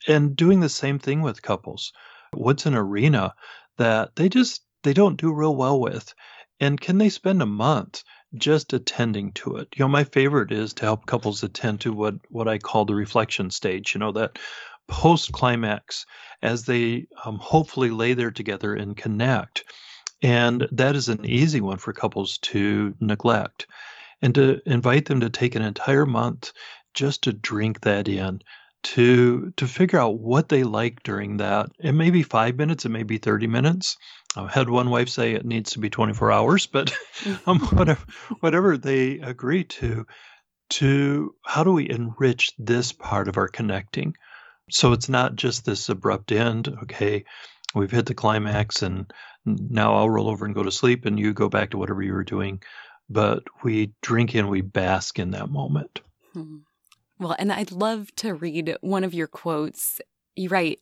and 0.08 0.36
doing 0.36 0.60
the 0.60 0.70
same 0.70 1.00
thing 1.00 1.22
with 1.22 1.42
couples. 1.42 1.94
What's 2.32 2.66
an 2.66 2.76
arena 2.76 3.34
that 3.78 4.16
they 4.16 4.30
just 4.30 4.62
they 4.84 4.94
don't 4.94 5.20
do 5.20 5.34
real 5.34 5.56
well 5.56 5.80
with? 5.80 6.14
And 6.60 6.80
can 6.80 6.98
they 6.98 7.10
spend 7.10 7.42
a 7.42 7.48
month 7.48 8.04
just 8.36 8.74
attending 8.74 9.32
to 9.34 9.58
it? 9.58 9.68
You 9.76 9.86
know, 9.86 9.90
my 9.90 10.04
favorite 10.04 10.52
is 10.52 10.74
to 10.76 10.86
help 10.86 11.06
couples 11.06 11.44
attend 11.44 11.82
to 11.82 11.94
what 11.94 12.16
what 12.30 12.48
I 12.48 12.58
call 12.58 12.86
the 12.86 12.96
reflection 12.96 13.50
stage. 13.50 13.94
You 13.94 14.00
know, 14.00 14.12
that 14.14 14.40
post 14.88 15.32
climax 15.32 16.06
as 16.42 16.66
they 16.66 17.08
um, 17.26 17.38
hopefully 17.40 17.90
lay 17.90 18.14
there 18.14 18.32
together 18.32 18.74
and 18.76 18.98
connect. 18.98 19.64
And 20.22 20.68
that 20.72 20.96
is 20.96 21.10
an 21.10 21.26
easy 21.26 21.62
one 21.62 21.78
for 21.78 21.94
couples 21.94 22.38
to 22.40 22.94
neglect. 23.00 23.68
And 24.22 24.34
to 24.36 24.62
invite 24.66 25.06
them 25.06 25.20
to 25.20 25.30
take 25.30 25.56
an 25.56 25.62
entire 25.62 26.06
month 26.06 26.54
just 26.94 27.24
to 27.24 27.34
drink 27.34 27.82
that 27.82 28.08
in, 28.08 28.42
to 28.84 29.52
to 29.58 29.68
figure 29.68 30.00
out 30.00 30.20
what 30.20 30.50
they 30.50 30.64
like 30.64 31.04
during 31.04 31.38
that. 31.38 31.72
It 31.80 31.94
may 31.94 32.10
be 32.10 32.24
five 32.24 32.58
minutes, 32.58 32.86
it 32.86 32.90
may 32.90 33.04
be 33.04 33.18
thirty 33.18 33.48
minutes. 33.48 33.98
I 34.36 34.48
had 34.48 34.70
one 34.70 34.90
wife 34.90 35.10
say 35.10 35.34
it 35.34 35.46
needs 35.46 35.72
to 35.72 35.80
be 35.80 35.90
twenty 35.90 36.14
four 36.14 36.32
hours, 36.32 36.68
but 36.68 36.94
um, 37.46 37.60
whatever 37.60 38.06
whatever 38.40 38.78
they 38.78 39.20
agree 39.20 39.64
to. 39.66 40.06
To 40.70 41.36
how 41.46 41.64
do 41.64 41.72
we 41.72 41.90
enrich 41.90 42.52
this 42.58 42.94
part 42.94 43.28
of 43.28 43.38
our 43.38 43.48
connecting? 43.48 44.16
So 44.72 44.94
it's 44.94 45.10
not 45.10 45.36
just 45.36 45.66
this 45.66 45.90
abrupt 45.90 46.32
end. 46.32 46.68
Okay, 46.84 47.26
we've 47.76 47.92
hit 47.92 48.08
the 48.08 48.16
climax, 48.16 48.82
and 48.82 49.12
now 49.46 49.96
I'll 49.96 50.10
roll 50.10 50.30
over 50.30 50.46
and 50.46 50.56
go 50.56 50.64
to 50.64 50.72
sleep, 50.72 51.06
and 51.06 51.20
you 51.20 51.34
go 51.34 51.48
back 51.48 51.72
to 51.72 51.78
whatever 51.78 52.02
you 52.02 52.14
were 52.14 52.24
doing. 52.24 52.62
But 53.10 53.44
we 53.64 53.94
drink 54.02 54.34
and 54.34 54.50
we 54.50 54.62
bask 54.62 55.20
in 55.20 55.32
that 55.32 55.50
moment. 55.50 56.02
Hmm. 56.34 56.60
Well, 57.24 57.38
and 57.40 57.54
I'd 57.54 57.72
love 57.72 58.14
to 58.18 58.34
read 58.34 58.76
one 58.82 59.06
of 59.06 59.14
your 59.14 59.28
quotes. 59.28 60.02
You 60.36 60.50
write, 60.50 60.80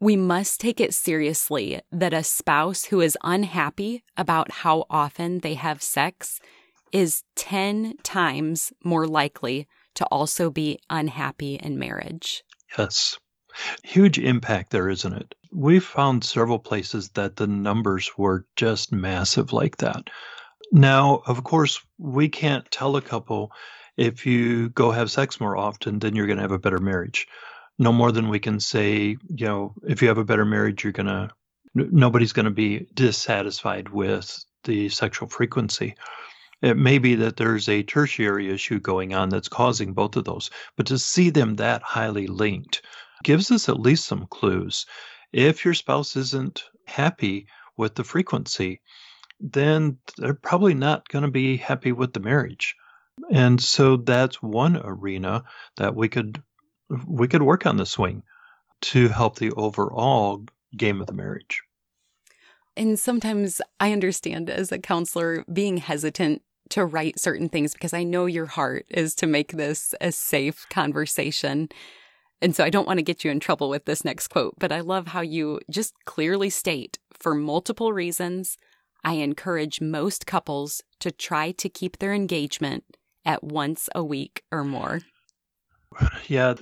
we 0.00 0.16
must 0.16 0.58
take 0.58 0.80
it 0.80 0.94
seriously 0.94 1.82
that 1.92 2.14
a 2.14 2.22
spouse 2.22 2.86
who 2.86 3.02
is 3.02 3.18
unhappy 3.22 4.02
about 4.16 4.50
how 4.50 4.86
often 4.88 5.40
they 5.40 5.52
have 5.52 5.82
sex 5.82 6.40
is 6.92 7.24
10 7.34 7.98
times 8.02 8.72
more 8.82 9.06
likely 9.06 9.68
to 9.96 10.06
also 10.06 10.48
be 10.50 10.78
unhappy 10.88 11.56
in 11.56 11.78
marriage. 11.78 12.42
Yes. 12.78 13.18
Huge 13.84 14.18
impact 14.18 14.70
there, 14.70 14.88
isn't 14.88 15.12
it? 15.12 15.34
We've 15.52 15.84
found 15.84 16.24
several 16.24 16.58
places 16.58 17.10
that 17.10 17.36
the 17.36 17.46
numbers 17.46 18.10
were 18.16 18.46
just 18.56 18.92
massive 18.92 19.52
like 19.52 19.76
that. 19.78 20.08
Now, 20.72 21.22
of 21.26 21.44
course, 21.44 21.80
we 21.98 22.30
can't 22.30 22.70
tell 22.70 22.96
a 22.96 23.02
couple 23.02 23.52
if 23.96 24.26
you 24.26 24.68
go 24.70 24.90
have 24.90 25.10
sex 25.10 25.40
more 25.40 25.56
often, 25.56 25.98
then 25.98 26.14
you're 26.14 26.26
going 26.26 26.36
to 26.36 26.42
have 26.42 26.52
a 26.52 26.58
better 26.58 26.78
marriage. 26.78 27.26
No 27.78 27.92
more 27.92 28.12
than 28.12 28.28
we 28.28 28.38
can 28.38 28.60
say, 28.60 29.16
you 29.28 29.46
know, 29.46 29.74
if 29.86 30.02
you 30.02 30.08
have 30.08 30.18
a 30.18 30.24
better 30.24 30.44
marriage, 30.44 30.84
you're 30.84 30.92
going 30.92 31.06
to, 31.06 31.30
nobody's 31.74 32.32
going 32.32 32.44
to 32.44 32.50
be 32.50 32.86
dissatisfied 32.94 33.88
with 33.90 34.44
the 34.64 34.88
sexual 34.88 35.28
frequency. 35.28 35.94
It 36.62 36.76
may 36.76 36.98
be 36.98 37.14
that 37.16 37.36
there's 37.36 37.68
a 37.68 37.82
tertiary 37.82 38.50
issue 38.50 38.80
going 38.80 39.14
on 39.14 39.28
that's 39.28 39.48
causing 39.48 39.92
both 39.92 40.16
of 40.16 40.24
those, 40.24 40.50
but 40.76 40.86
to 40.86 40.98
see 40.98 41.30
them 41.30 41.56
that 41.56 41.82
highly 41.82 42.26
linked 42.26 42.82
gives 43.24 43.50
us 43.50 43.68
at 43.68 43.80
least 43.80 44.06
some 44.06 44.26
clues. 44.26 44.86
If 45.32 45.64
your 45.64 45.74
spouse 45.74 46.16
isn't 46.16 46.64
happy 46.86 47.46
with 47.76 47.94
the 47.94 48.04
frequency, 48.04 48.80
then 49.38 49.98
they're 50.16 50.32
probably 50.32 50.74
not 50.74 51.08
going 51.08 51.24
to 51.24 51.30
be 51.30 51.58
happy 51.58 51.92
with 51.92 52.14
the 52.14 52.20
marriage. 52.20 52.74
And 53.30 53.60
so 53.60 53.96
that's 53.96 54.42
one 54.42 54.80
arena 54.82 55.44
that 55.76 55.94
we 55.94 56.08
could 56.08 56.42
we 57.06 57.26
could 57.26 57.42
work 57.42 57.66
on 57.66 57.76
the 57.76 57.86
swing 57.86 58.22
to 58.80 59.08
help 59.08 59.36
the 59.36 59.50
overall 59.52 60.44
game 60.76 61.00
of 61.00 61.06
the 61.06 61.12
marriage. 61.12 61.62
And 62.76 62.98
sometimes 62.98 63.60
I 63.80 63.92
understand 63.92 64.50
as 64.50 64.70
a 64.70 64.78
counselor 64.78 65.44
being 65.52 65.78
hesitant 65.78 66.42
to 66.70 66.84
write 66.84 67.18
certain 67.18 67.48
things 67.48 67.72
because 67.72 67.94
I 67.94 68.04
know 68.04 68.26
your 68.26 68.46
heart 68.46 68.86
is 68.88 69.14
to 69.16 69.26
make 69.26 69.52
this 69.52 69.94
a 70.00 70.12
safe 70.12 70.66
conversation. 70.68 71.68
And 72.42 72.54
so 72.54 72.64
I 72.64 72.70
don't 72.70 72.86
want 72.86 72.98
to 72.98 73.04
get 73.04 73.24
you 73.24 73.30
in 73.30 73.40
trouble 73.40 73.68
with 73.68 73.86
this 73.86 74.04
next 74.04 74.28
quote, 74.28 74.54
but 74.58 74.72
I 74.72 74.80
love 74.80 75.08
how 75.08 75.22
you 75.22 75.60
just 75.70 75.94
clearly 76.04 76.50
state 76.50 76.98
for 77.18 77.34
multiple 77.34 77.92
reasons, 77.92 78.58
I 79.02 79.14
encourage 79.14 79.80
most 79.80 80.26
couples 80.26 80.82
to 81.00 81.10
try 81.10 81.52
to 81.52 81.68
keep 81.68 81.98
their 81.98 82.12
engagement 82.12 82.84
at 83.26 83.44
once 83.44 83.90
a 83.94 84.02
week 84.02 84.42
or 84.50 84.64
more. 84.64 85.00
Yeah, 86.28 86.54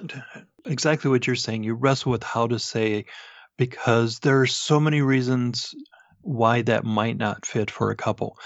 exactly 0.65 1.11
what 1.11 1.27
you're 1.27 1.37
saying. 1.37 1.63
You 1.63 1.75
wrestle 1.75 2.13
with 2.13 2.23
how 2.23 2.49
to 2.49 2.59
say 2.59 3.05
because 3.57 4.19
there 4.19 4.41
are 4.41 4.47
so 4.47 4.81
many 4.81 5.03
reasons 5.03 5.75
why 6.23 6.63
that 6.63 6.85
might 6.85 7.17
not 7.17 7.47
fit 7.47 7.71
for 7.71 7.91
a 7.91 7.97
couple. 7.97 8.39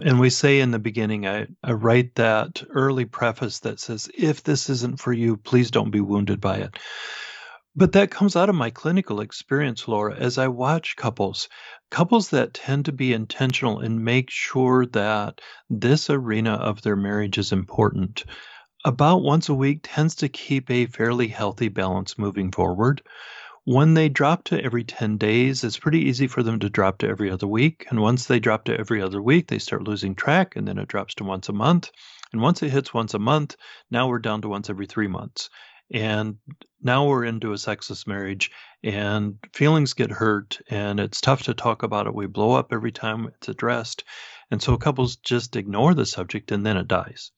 And 0.00 0.20
we 0.20 0.30
say 0.30 0.60
in 0.60 0.70
the 0.70 0.78
beginning, 0.78 1.26
I, 1.26 1.46
I 1.62 1.72
write 1.72 2.16
that 2.16 2.62
early 2.70 3.04
preface 3.04 3.60
that 3.60 3.80
says, 3.80 4.10
if 4.16 4.42
this 4.42 4.68
isn't 4.68 5.00
for 5.00 5.12
you, 5.12 5.36
please 5.36 5.70
don't 5.70 5.90
be 5.90 6.00
wounded 6.00 6.40
by 6.40 6.56
it. 6.56 6.78
But 7.74 7.92
that 7.92 8.10
comes 8.10 8.36
out 8.36 8.50
of 8.50 8.54
my 8.54 8.68
clinical 8.68 9.20
experience, 9.20 9.88
Laura, 9.88 10.14
as 10.14 10.36
I 10.36 10.48
watch 10.48 10.94
couples, 10.94 11.48
couples 11.90 12.28
that 12.30 12.52
tend 12.52 12.84
to 12.84 12.92
be 12.92 13.14
intentional 13.14 13.78
and 13.78 14.04
make 14.04 14.28
sure 14.28 14.84
that 14.86 15.40
this 15.70 16.10
arena 16.10 16.52
of 16.52 16.82
their 16.82 16.96
marriage 16.96 17.38
is 17.38 17.50
important. 17.50 18.24
About 18.84 19.22
once 19.22 19.48
a 19.48 19.54
week 19.54 19.80
tends 19.82 20.16
to 20.16 20.28
keep 20.28 20.70
a 20.70 20.84
fairly 20.84 21.28
healthy 21.28 21.68
balance 21.68 22.18
moving 22.18 22.52
forward. 22.52 23.00
When 23.64 23.94
they 23.94 24.10
drop 24.10 24.44
to 24.44 24.62
every 24.62 24.84
10 24.84 25.16
days, 25.16 25.64
it's 25.64 25.78
pretty 25.78 26.00
easy 26.00 26.26
for 26.26 26.42
them 26.42 26.58
to 26.58 26.68
drop 26.68 26.98
to 26.98 27.08
every 27.08 27.30
other 27.30 27.46
week. 27.46 27.86
And 27.88 28.02
once 28.02 28.26
they 28.26 28.40
drop 28.40 28.64
to 28.64 28.76
every 28.76 29.00
other 29.00 29.22
week, 29.22 29.46
they 29.46 29.58
start 29.58 29.84
losing 29.84 30.14
track, 30.14 30.56
and 30.56 30.68
then 30.68 30.78
it 30.78 30.88
drops 30.88 31.14
to 31.14 31.24
once 31.24 31.48
a 31.48 31.52
month. 31.54 31.90
And 32.32 32.42
once 32.42 32.62
it 32.62 32.70
hits 32.70 32.92
once 32.92 33.14
a 33.14 33.18
month, 33.18 33.56
now 33.90 34.08
we're 34.08 34.18
down 34.18 34.42
to 34.42 34.48
once 34.48 34.68
every 34.68 34.86
three 34.86 35.08
months. 35.08 35.48
And 35.92 36.38
now 36.82 37.06
we're 37.06 37.24
into 37.24 37.52
a 37.52 37.56
sexist 37.56 38.06
marriage, 38.06 38.50
and 38.82 39.36
feelings 39.52 39.92
get 39.92 40.10
hurt, 40.10 40.58
and 40.68 40.98
it's 40.98 41.20
tough 41.20 41.42
to 41.44 41.54
talk 41.54 41.82
about 41.82 42.06
it. 42.06 42.14
We 42.14 42.26
blow 42.26 42.52
up 42.52 42.72
every 42.72 42.92
time 42.92 43.26
it's 43.26 43.48
addressed. 43.48 44.04
And 44.50 44.62
so 44.62 44.76
couples 44.76 45.16
just 45.16 45.54
ignore 45.54 45.94
the 45.94 46.06
subject, 46.06 46.50
and 46.50 46.64
then 46.64 46.78
it 46.78 46.88
dies. 46.88 47.30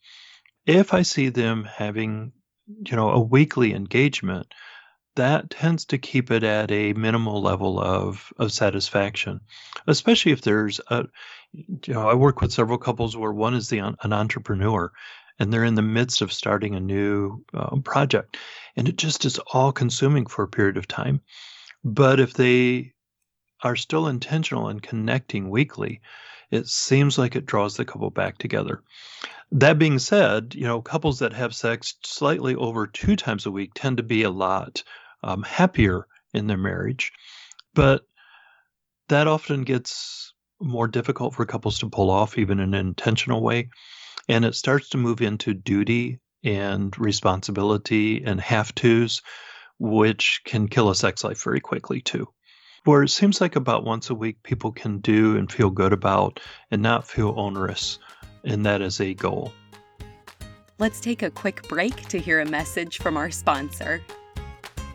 If 0.67 0.95
I 0.95 1.03
see 1.03 1.29
them 1.29 1.65
having, 1.65 2.33
you 2.67 2.97
know, 2.97 3.11
a 3.11 3.21
weekly 3.21 3.75
engagement, 3.75 4.47
that 5.17 5.51
tends 5.51 5.85
to 5.87 5.99
keep 5.99 6.31
it 6.31 6.43
at 6.43 6.71
a 6.71 6.93
minimal 6.93 7.43
level 7.43 7.81
of, 7.81 8.33
of 8.39 8.53
satisfaction, 8.53 9.41
especially 9.87 10.33
if 10.33 10.41
there's 10.41 10.81
a, 10.89 11.05
you 11.53 11.95
know, 11.95 12.09
I 12.09 12.15
work 12.15 12.41
with 12.41 12.53
several 12.53 12.79
couples 12.79 13.17
where 13.17 13.33
one 13.33 13.55
is 13.55 13.69
the 13.69 13.79
an 13.79 14.13
entrepreneur 14.13 14.91
and 15.39 15.53
they're 15.53 15.65
in 15.65 15.75
the 15.75 15.83
midst 15.83 16.23
of 16.23 16.33
starting 16.33 16.75
a 16.75 16.81
new 16.81 17.45
uh, 17.55 17.77
project 17.77 18.37
and 18.77 18.89
it 18.89 18.97
just 18.97 19.25
is 19.25 19.39
all 19.53 19.73
consuming 19.73 20.27
for 20.27 20.45
a 20.45 20.49
period 20.49 20.77
of 20.77 20.89
time. 20.89 21.21
But 21.83 22.21
if 22.21 22.35
they 22.35 22.93
are 23.63 23.77
still 23.77 24.09
intentional 24.09 24.69
in 24.69 24.81
connecting 24.81 25.51
weekly, 25.51 26.01
it 26.51 26.69
seems 26.69 27.19
like 27.19 27.37
it 27.37 27.47
draws 27.47 27.77
the 27.77 27.85
couple 27.85 28.11
back 28.11 28.39
together. 28.39 28.83
That 29.53 29.79
being 29.79 29.99
said, 29.99 30.55
you 30.55 30.65
know, 30.65 30.83
couples 30.83 31.19
that 31.21 31.33
have 31.33 31.55
sex 31.55 31.95
slightly 32.05 32.55
over 32.55 32.87
two 32.87 33.17
times 33.17 33.47
a 33.47 33.51
week 33.51 33.73
tend 33.75 33.99
to 33.99 34.03
be 34.03 34.23
a 34.23 34.31
lot 34.31 34.83
um, 35.23 35.43
happier 35.43 36.07
in 36.33 36.47
their 36.47 36.59
marriage. 36.59 37.13
But 37.75 38.03
that 39.09 39.27
often 39.27 39.63
gets 39.63 40.33
more 40.61 40.89
difficult 40.89 41.35
for 41.35 41.45
couples 41.45 41.79
to 41.79 41.91
pull 41.91 42.11
off, 42.11 42.39
even 42.39 42.61
in 42.61 42.75
an 42.75 42.87
intentional 42.87 43.43
way. 43.43 43.69
And 44.29 44.45
it 44.45 44.55
starts 44.55 44.91
to 44.91 44.99
move 44.99 45.21
into 45.21 45.55
duty 45.55 46.21
and 46.43 46.97
responsibility 46.99 48.23
and 48.25 48.41
have 48.41 48.75
tos, 48.75 49.23
which 49.79 50.43
can 50.45 50.69
kill 50.69 50.91
a 50.91 50.95
sex 50.95 51.25
life 51.25 51.43
very 51.43 51.61
quickly, 51.61 52.01
too. 52.01 52.29
Where 52.85 53.03
it 53.03 53.11
seems 53.11 53.41
like 53.41 53.57
about 53.57 53.85
once 53.85 54.11
a 54.11 54.15
week 54.15 54.43
people 54.43 54.73
can 54.73 54.99
do 54.99 55.37
and 55.37 55.51
feel 55.51 55.71
good 55.71 55.93
about 55.93 56.41
and 56.71 56.83
not 56.83 57.09
feel 57.09 57.35
onerous, 57.37 57.99
and 58.45 58.67
that 58.67 58.83
is 58.83 59.01
a 59.01 59.15
goal. 59.15 59.53
Let's 60.79 61.01
take 61.01 61.23
a 61.23 61.31
quick 61.31 61.67
break 61.69 62.09
to 62.09 62.19
hear 62.19 62.41
a 62.41 62.47
message 62.47 62.99
from 62.99 63.17
our 63.17 63.31
sponsor. 63.31 64.03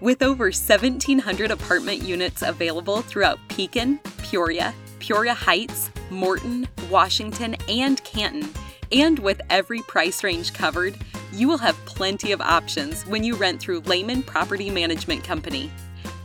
With 0.01 0.21
over 0.21 0.45
1,700 0.45 1.51
apartment 1.51 2.03
units 2.03 2.41
available 2.41 3.01
throughout 3.01 3.39
Pekin, 3.48 4.00
Peoria, 4.19 4.74
Peoria 5.00 5.33
Heights, 5.33 5.89
Morton, 6.09 6.67
Washington, 6.89 7.55
and 7.67 8.03
Canton, 8.03 8.53
and 8.91 9.19
with 9.19 9.41
every 9.50 9.81
price 9.81 10.24
range 10.24 10.53
covered, 10.53 10.98
you 11.31 11.48
will 11.48 11.58
have 11.58 11.75
plenty 11.86 12.31
of 12.31 12.41
options 12.41 13.03
when 13.03 13.24
you 13.24 13.36
rent 13.36 13.60
through 13.60 13.81
Leman 13.81 14.24
Property 14.24 14.69
Management 14.69 15.24
Company. 15.24 15.72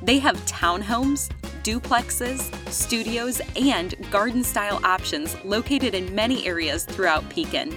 They 0.03 0.19
have 0.19 0.37
townhomes, 0.47 1.31
duplexes, 1.63 2.55
studios, 2.71 3.41
and 3.57 3.95
garden 4.11 4.45
style 4.45 4.81
options 4.85 5.37
located 5.45 5.95
in 5.95 6.15
many 6.15 6.47
areas 6.47 6.85
throughout 6.85 7.29
Pekin. 7.31 7.75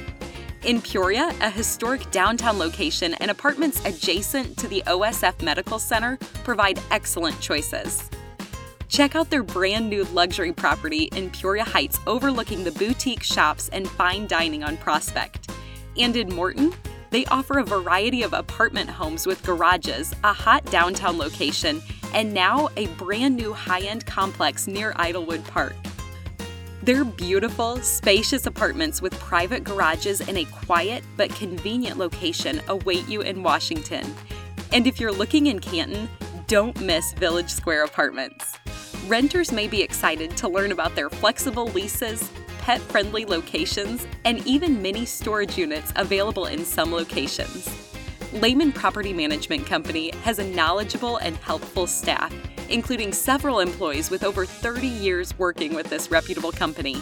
In 0.63 0.82
Peoria, 0.82 1.34
a 1.41 1.50
historic 1.50 2.10
downtown 2.12 2.58
location 2.58 3.13
and 3.15 3.32
apartments 3.32 3.84
adjacent 3.86 4.58
to 4.58 4.67
the 4.67 4.84
OSF 4.88 5.41
Medical 5.41 5.80
Center 5.80 6.17
provide 6.43 6.80
excellent 6.91 7.39
choices. 7.39 8.10
Check 8.89 9.15
out 9.15 9.30
their 9.30 9.43
brand 9.43 9.89
new 9.89 10.06
luxury 10.06 10.54
property 10.54 11.04
in 11.15 11.30
Peoria 11.30 11.63
Heights 11.63 12.00
overlooking 12.08 12.63
the 12.63 12.71
boutique 12.71 13.23
shops 13.23 13.69
and 13.69 13.88
fine 13.88 14.28
dining 14.28 14.63
on 14.63 14.78
Prospect. 14.78 15.52
And 15.97 16.15
in 16.15 16.34
Morton, 16.34 16.73
they 17.10 17.26
offer 17.26 17.60
a 17.60 17.63
variety 17.63 18.23
of 18.23 18.34
apartment 18.34 18.89
homes 18.89 19.26
with 19.26 19.43
garages, 19.43 20.13
a 20.23 20.34
hot 20.34 20.65
downtown 20.65 21.17
location, 21.17 21.82
and 22.13 22.34
now 22.34 22.69
a 22.78 22.88
brand 22.88 23.36
new 23.36 23.54
high 23.54 23.82
end 23.82 24.06
complex 24.06 24.67
near 24.67 24.93
Idlewood 24.95 25.43
Park. 25.45 25.76
Their 26.82 27.04
beautiful, 27.04 27.78
spacious 27.78 28.45
apartments 28.45 29.02
with 29.02 29.17
private 29.19 29.63
garages 29.63 30.21
in 30.21 30.38
a 30.38 30.45
quiet 30.45 31.04
but 31.17 31.30
convenient 31.32 31.97
location 31.97 32.62
await 32.69 33.08
you 33.10 33.21
in 33.21 33.43
Washington. 33.43 34.15
And 34.71 34.88
if 34.88 35.00
you're 35.00 35.12
looking 35.12 35.47
in 35.47 35.60
Canton, 35.60 36.08
don't 36.47 36.79
miss 36.79 37.12
Village 37.12 37.49
Square 37.49 37.83
Apartments. 37.83 38.57
Renters 39.05 39.51
may 39.51 39.67
be 39.67 39.81
excited 39.81 40.38
to 40.38 40.47
learn 40.47 40.71
about 40.71 40.95
their 40.95 41.10
flexible 41.10 41.67
leases, 41.67 42.31
pet 42.60 42.79
friendly 42.79 43.25
locations, 43.25 44.07
and 44.23 44.45
even 44.47 44.81
mini 44.81 45.05
storage 45.05 45.57
units 45.57 45.91
available 45.97 46.45
in 46.45 46.63
some 46.63 46.93
locations. 46.93 47.69
Leman 48.31 48.71
Property 48.71 49.12
Management 49.12 49.65
Company 49.65 50.12
has 50.23 50.39
a 50.39 50.47
knowledgeable 50.47 51.17
and 51.17 51.36
helpful 51.38 51.86
staff, 51.86 52.33
including 52.69 53.12
several 53.12 53.60
employees 53.60 54.10
with 54.10 54.23
over 54.23 54.45
30 54.45 54.88
years 54.88 55.38
working 55.38 55.75
with 55.75 55.89
this 55.89 56.12
reputable 56.12 56.53
company. 56.53 56.95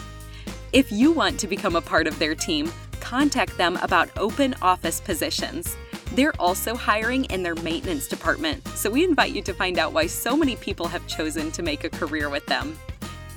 If 0.72 0.90
you 0.90 1.12
want 1.12 1.38
to 1.38 1.46
become 1.46 1.76
a 1.76 1.80
part 1.80 2.08
of 2.08 2.18
their 2.18 2.34
team, 2.34 2.72
contact 2.98 3.56
them 3.56 3.76
about 3.76 4.10
open 4.16 4.56
office 4.60 5.00
positions. 5.00 5.76
They're 6.12 6.38
also 6.40 6.74
hiring 6.74 7.24
in 7.26 7.42
their 7.42 7.54
maintenance 7.56 8.08
department, 8.08 8.66
so 8.68 8.90
we 8.90 9.04
invite 9.04 9.32
you 9.32 9.42
to 9.42 9.52
find 9.52 9.78
out 9.78 9.92
why 9.92 10.06
so 10.06 10.36
many 10.36 10.56
people 10.56 10.88
have 10.88 11.06
chosen 11.06 11.50
to 11.52 11.62
make 11.62 11.84
a 11.84 11.90
career 11.90 12.30
with 12.30 12.46
them. 12.46 12.78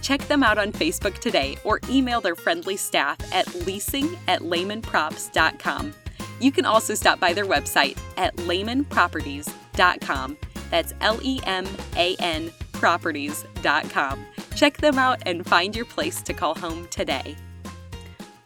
Check 0.01 0.21
them 0.27 0.43
out 0.43 0.57
on 0.57 0.71
Facebook 0.71 1.19
today 1.19 1.57
or 1.63 1.81
email 1.89 2.21
their 2.21 2.35
friendly 2.35 2.77
staff 2.77 3.17
at 3.33 3.53
leasing 3.65 4.17
at 4.27 4.41
lemanprops.com. 4.41 5.93
You 6.39 6.51
can 6.51 6.65
also 6.65 6.95
stop 6.95 7.19
by 7.19 7.33
their 7.33 7.45
website 7.45 7.97
at 8.17 8.35
lemanproperties.com. 8.37 10.37
That's 10.69 10.93
L 11.01 11.19
E 11.21 11.41
M 11.45 11.67
A 11.95 12.15
N 12.19 12.51
properties.com. 12.79 14.25
Check 14.55 14.77
them 14.77 14.97
out 14.97 15.21
and 15.25 15.45
find 15.45 15.75
your 15.75 15.85
place 15.85 16.21
to 16.21 16.33
call 16.33 16.55
home 16.55 16.87
today. 16.89 17.35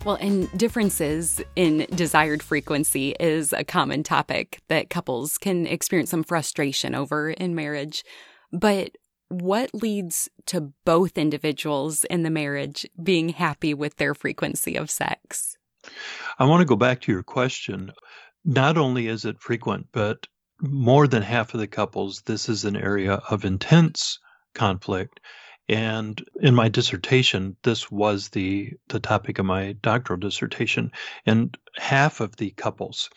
Well, 0.06 0.18
and 0.20 0.52
differences 0.58 1.42
in 1.56 1.88
desired 1.96 2.44
frequency 2.44 3.16
is 3.22 3.54
a 3.54 3.64
common 3.64 4.04
topic 4.04 4.60
that 4.68 4.90
couples 4.90 5.38
can 5.38 5.66
experience 5.66 6.10
some 6.10 6.24
frustration 6.24 6.94
over 6.94 7.30
in 7.30 7.56
marriage. 7.56 8.04
But 8.52 8.98
what 9.30 9.74
leads 9.74 10.28
to 10.48 10.74
both 10.84 11.18
individuals 11.18 12.04
in 12.04 12.24
the 12.24 12.30
marriage 12.30 12.86
being 13.02 13.30
happy 13.30 13.74
with 13.74 13.96
their 13.96 14.14
frequency 14.14 14.76
of 14.76 14.92
sex? 14.92 15.58
I 16.38 16.46
want 16.46 16.60
to 16.60 16.66
go 16.66 16.76
back 16.76 17.00
to 17.02 17.12
your 17.14 17.24
question. 17.24 17.94
Not 18.44 18.78
only 18.78 19.08
is 19.08 19.24
it 19.24 19.40
frequent, 19.40 19.88
but 19.94 20.28
more 20.60 21.08
than 21.08 21.24
half 21.24 21.54
of 21.54 21.62
the 21.62 21.68
couples, 21.68 22.24
this 22.26 22.50
is 22.50 22.66
an 22.66 22.76
area 22.76 23.22
of 23.30 23.46
intense 23.46 24.20
conflict. 24.54 25.22
And 25.70 26.24
in 26.42 26.56
my 26.56 26.70
dissertation, 26.70 27.56
this 27.64 27.90
was 27.90 28.30
the, 28.30 28.74
the 28.90 29.00
topic 29.00 29.40
of 29.40 29.46
my 29.46 29.74
doctoral 29.82 30.20
dissertation. 30.20 30.92
And 31.26 31.58
half 31.78 32.20
of 32.20 32.36
the 32.36 32.52
couples 32.52 33.10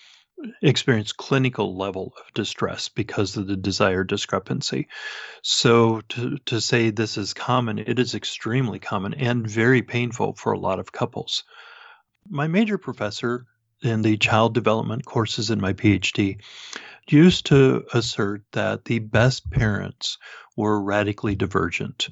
experience 0.63 1.13
clinical 1.13 1.77
level 1.77 2.13
of 2.19 2.35
distress 2.35 2.89
because 2.89 3.37
of 3.37 3.47
the 3.47 3.57
desire 3.57 4.05
discrepancy. 4.05 4.89
So 5.43 6.03
to, 6.11 6.39
to 6.47 6.61
say 6.61 6.91
this 6.91 7.17
is 7.17 7.33
common, 7.33 7.79
it 7.79 7.99
is 7.99 8.15
extremely 8.15 8.79
common 8.79 9.15
and 9.15 9.49
very 9.49 9.83
painful 9.83 10.35
for 10.35 10.53
a 10.53 10.59
lot 10.59 10.79
of 10.79 10.93
couples. 10.93 11.45
My 12.29 12.49
major 12.49 12.79
professor 12.79 13.47
in 13.83 14.03
the 14.03 14.17
child 14.17 14.55
development 14.55 15.05
courses 15.05 15.51
in 15.51 15.61
my 15.61 15.73
PhD 15.73 16.41
used 17.09 17.47
to 17.47 17.85
assert 17.93 18.43
that 18.53 18.85
the 18.85 18.99
best 18.99 19.51
parents 19.51 20.19
were 20.57 20.81
radically 20.83 21.35
divergent. 21.35 22.09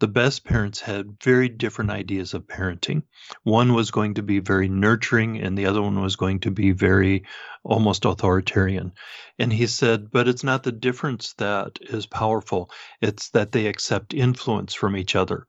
The 0.00 0.06
best 0.06 0.44
parents 0.44 0.80
had 0.80 1.20
very 1.20 1.48
different 1.48 1.90
ideas 1.90 2.32
of 2.32 2.46
parenting. 2.46 3.02
One 3.42 3.74
was 3.74 3.90
going 3.90 4.14
to 4.14 4.22
be 4.22 4.38
very 4.38 4.68
nurturing, 4.68 5.40
and 5.40 5.58
the 5.58 5.66
other 5.66 5.82
one 5.82 6.00
was 6.00 6.14
going 6.14 6.40
to 6.40 6.52
be 6.52 6.70
very 6.70 7.24
almost 7.64 8.04
authoritarian. 8.04 8.92
And 9.40 9.52
he 9.52 9.66
said, 9.66 10.10
but 10.12 10.28
it's 10.28 10.44
not 10.44 10.62
the 10.62 10.72
difference 10.72 11.32
that 11.34 11.78
is 11.80 12.06
powerful, 12.06 12.70
it's 13.00 13.30
that 13.30 13.50
they 13.50 13.66
accept 13.66 14.14
influence 14.14 14.72
from 14.72 14.96
each 14.96 15.16
other. 15.16 15.48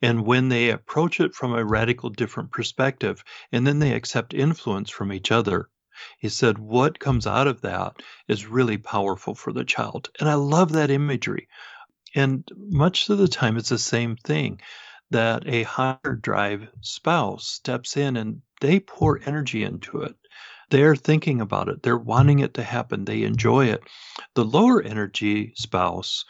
And 0.00 0.24
when 0.24 0.48
they 0.48 0.70
approach 0.70 1.18
it 1.18 1.34
from 1.34 1.52
a 1.52 1.64
radical 1.64 2.10
different 2.10 2.52
perspective, 2.52 3.24
and 3.50 3.66
then 3.66 3.80
they 3.80 3.92
accept 3.92 4.32
influence 4.32 4.90
from 4.90 5.12
each 5.12 5.32
other, 5.32 5.68
he 6.18 6.28
said, 6.28 6.58
what 6.58 6.98
comes 6.98 7.26
out 7.26 7.46
of 7.46 7.60
that 7.62 8.02
is 8.28 8.46
really 8.46 8.78
powerful 8.78 9.34
for 9.34 9.52
the 9.52 9.64
child. 9.64 10.10
And 10.20 10.28
I 10.28 10.34
love 10.34 10.72
that 10.72 10.90
imagery. 10.90 11.48
And 12.14 12.48
much 12.56 13.08
of 13.08 13.18
the 13.18 13.28
time, 13.28 13.56
it's 13.56 13.70
the 13.70 13.78
same 13.78 14.16
thing 14.16 14.60
that 15.10 15.46
a 15.46 15.62
higher 15.64 16.18
drive 16.20 16.68
spouse 16.80 17.46
steps 17.46 17.96
in 17.96 18.16
and 18.16 18.42
they 18.60 18.80
pour 18.80 19.20
energy 19.24 19.62
into 19.62 20.02
it. 20.02 20.14
They're 20.70 20.96
thinking 20.96 21.42
about 21.42 21.68
it, 21.68 21.82
they're 21.82 21.98
wanting 21.98 22.38
it 22.38 22.54
to 22.54 22.62
happen, 22.62 23.04
they 23.04 23.24
enjoy 23.24 23.66
it. 23.66 23.82
The 24.34 24.44
lower 24.44 24.80
energy 24.80 25.52
spouse 25.54 26.24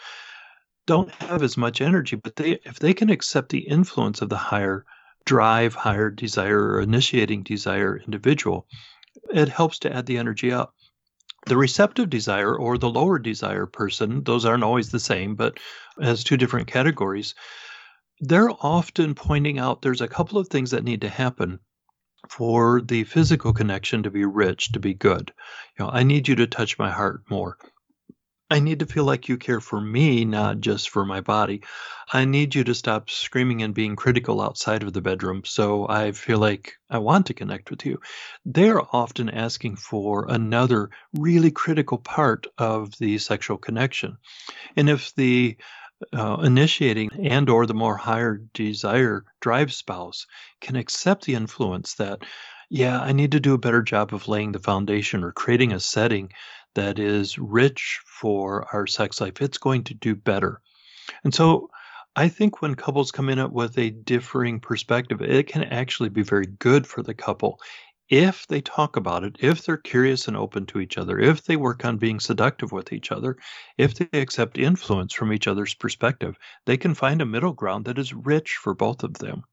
don't 0.87 1.11
have 1.13 1.45
as 1.45 1.57
much 1.57 1.81
energy, 1.81 2.17
but 2.17 2.35
they 2.35 2.59
if 2.65 2.81
they 2.81 2.93
can 2.93 3.09
accept 3.09 3.51
the 3.51 3.61
influence 3.61 4.21
of 4.21 4.29
the 4.29 4.37
higher 4.37 4.85
drive, 5.25 5.75
higher 5.75 6.11
desire, 6.11 6.73
or 6.73 6.81
initiating 6.81 7.45
desire 7.45 7.99
individual, 8.05 8.67
it 9.31 9.49
helps 9.49 9.79
to 9.81 9.93
add 9.93 10.07
the 10.07 10.19
energy 10.19 10.53
up. 10.53 10.75
The 11.47 11.57
receptive 11.57 12.09
desire 12.09 12.57
or 12.57 12.79
the 12.79 12.91
lower 12.91 13.19
desire 13.19 13.67
person, 13.67 14.23
those 14.23 14.45
aren't 14.45 14.63
always 14.63 14.91
the 14.91 15.01
same, 15.01 15.35
but 15.35 15.59
has 16.01 16.23
two 16.23 16.37
different 16.37 16.69
categories. 16.69 17.35
They're 18.21 18.51
often 18.61 19.15
pointing 19.15 19.59
out 19.59 19.83
there's 19.83 20.01
a 20.01 20.09
couple 20.09 20.39
of 20.39 20.49
things 20.49 20.71
that 20.71 20.85
need 20.85 21.01
to 21.01 21.09
happen 21.09 21.59
for 22.29 22.81
the 22.81 23.05
physical 23.05 23.53
connection 23.53 24.05
to 24.05 24.11
be 24.11 24.25
rich, 24.25 24.73
to 24.73 24.79
be 24.79 24.95
good. 24.95 25.33
You 25.77 25.85
know, 25.85 25.91
I 25.91 26.05
need 26.05 26.29
you 26.29 26.37
to 26.37 26.47
touch 26.47 26.79
my 26.79 26.91
heart 26.91 27.23
more. 27.29 27.59
I 28.53 28.61
need 28.61 28.81
to 28.81 28.87
feel 28.87 29.05
like 29.05 29.31
you 29.31 29.39
care 29.39 29.63
for 29.63 29.81
me, 29.81 30.27
not 30.27 30.61
just 30.61 30.91
for 30.91 31.07
my 31.07 31.23
body. 31.23 31.63
I 32.13 32.27
need 32.27 32.55
you 32.55 32.65
to 32.65 32.75
stop 32.75 33.09
screaming 33.09 33.63
and 33.63 33.73
being 33.73 33.97
critical 33.97 34.43
outside 34.43 34.83
of 34.83 34.93
the 34.93 35.01
bedroom 35.01 35.43
so 35.47 35.89
I 35.89 36.13
feel 36.13 36.37
like 36.37 36.75
I 36.91 36.99
want 36.99 37.27
to 37.27 37.35
connect 37.35 37.71
with 37.71 37.87
you. 37.87 38.01
They're 38.45 38.83
often 38.95 39.31
asking 39.31 39.77
for 39.77 40.27
another 40.29 40.91
really 41.15 41.51
critical 41.51 41.97
part 41.97 42.47
of 42.59 42.93
the 42.99 43.17
sexual 43.17 43.57
connection. 43.57 44.19
And 44.77 44.91
if 44.91 45.15
the 45.15 45.57
uh, 46.13 46.37
initiating 46.43 47.09
and 47.23 47.49
or 47.49 47.65
the 47.65 47.73
more 47.73 47.97
higher 47.97 48.39
desire 48.53 49.25
drive 49.41 49.73
spouse 49.73 50.27
can 50.61 50.77
accept 50.77 51.25
the 51.25 51.37
influence 51.37 51.95
that 51.95 52.25
yeah 52.69 53.01
i 53.01 53.13
need 53.13 53.31
to 53.31 53.39
do 53.39 53.55
a 53.55 53.59
better 53.59 53.83
job 53.83 54.13
of 54.13 54.27
laying 54.27 54.51
the 54.51 54.59
foundation 54.59 55.23
or 55.23 55.31
creating 55.31 55.73
a 55.73 55.79
setting 55.79 56.29
that 56.75 56.99
is 56.99 57.39
rich 57.39 58.01
for 58.07 58.67
our 58.73 58.87
sex 58.87 59.21
life, 59.21 59.41
it's 59.41 59.59
going 59.59 59.85
to 59.85 59.95
do 59.95 60.15
better. 60.15 60.61
And 61.25 61.35
so 61.35 61.71
I 62.17 62.29
think 62.29 62.61
when 62.63 62.75
couples 62.75 63.11
come 63.11 63.29
in 63.29 63.53
with 63.53 63.79
a 63.79 63.91
differing 63.91 64.61
perspective, 64.61 65.23
it 65.23 65.47
can 65.47 65.65
actually 65.65 66.11
be 66.11 66.23
very 66.23 66.47
good 66.47 66.87
for 66.87 67.03
the 67.03 67.15
couple 67.15 67.59
if 68.09 68.47
they 68.47 68.61
talk 68.61 68.97
about 68.97 69.25
it, 69.25 69.37
if 69.41 69.65
they're 69.65 69.79
curious 69.79 70.29
and 70.29 70.37
open 70.37 70.67
to 70.67 70.81
each 70.81 70.99
other, 70.99 71.19
if 71.19 71.45
they 71.45 71.57
work 71.57 71.85
on 71.85 71.97
being 71.97 72.21
seductive 72.21 72.71
with 72.71 72.93
each 72.93 73.11
other, 73.11 73.39
if 73.79 73.95
they 73.95 74.09
accept 74.21 74.59
influence 74.59 75.15
from 75.15 75.33
each 75.33 75.47
other's 75.47 75.73
perspective, 75.75 76.37
they 76.67 76.77
can 76.77 76.95
find 76.95 77.23
a 77.23 77.27
middle 77.27 77.55
ground 77.55 77.87
that 77.87 77.99
is 77.99 78.13
rich 78.13 78.59
for 78.63 78.75
both 78.75 79.03
of 79.03 79.15
them. 79.15 79.45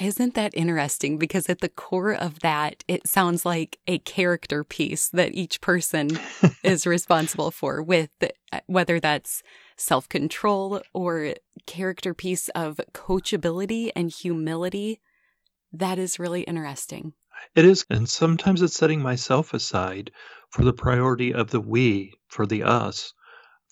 Isn't 0.00 0.34
that 0.34 0.54
interesting? 0.54 1.18
Because 1.18 1.48
at 1.48 1.60
the 1.60 1.68
core 1.68 2.14
of 2.14 2.40
that, 2.40 2.84
it 2.86 3.08
sounds 3.08 3.44
like 3.44 3.78
a 3.88 3.98
character 3.98 4.62
piece 4.62 5.08
that 5.08 5.34
each 5.34 5.60
person 5.60 6.10
is 6.62 6.86
responsible 6.86 7.50
for, 7.50 7.82
with 7.82 8.10
uh, 8.22 8.60
whether 8.66 9.00
that's 9.00 9.42
self 9.76 10.08
control 10.08 10.80
or 10.94 11.34
character 11.66 12.14
piece 12.14 12.48
of 12.50 12.80
coachability 12.92 13.90
and 13.96 14.10
humility. 14.10 15.00
That 15.72 15.98
is 15.98 16.18
really 16.18 16.42
interesting. 16.42 17.14
It 17.54 17.64
is. 17.64 17.84
And 17.90 18.08
sometimes 18.08 18.62
it's 18.62 18.74
setting 18.74 19.02
myself 19.02 19.52
aside 19.52 20.12
for 20.50 20.64
the 20.64 20.72
priority 20.72 21.34
of 21.34 21.50
the 21.50 21.60
we, 21.60 22.14
for 22.28 22.46
the 22.46 22.62
us. 22.62 23.12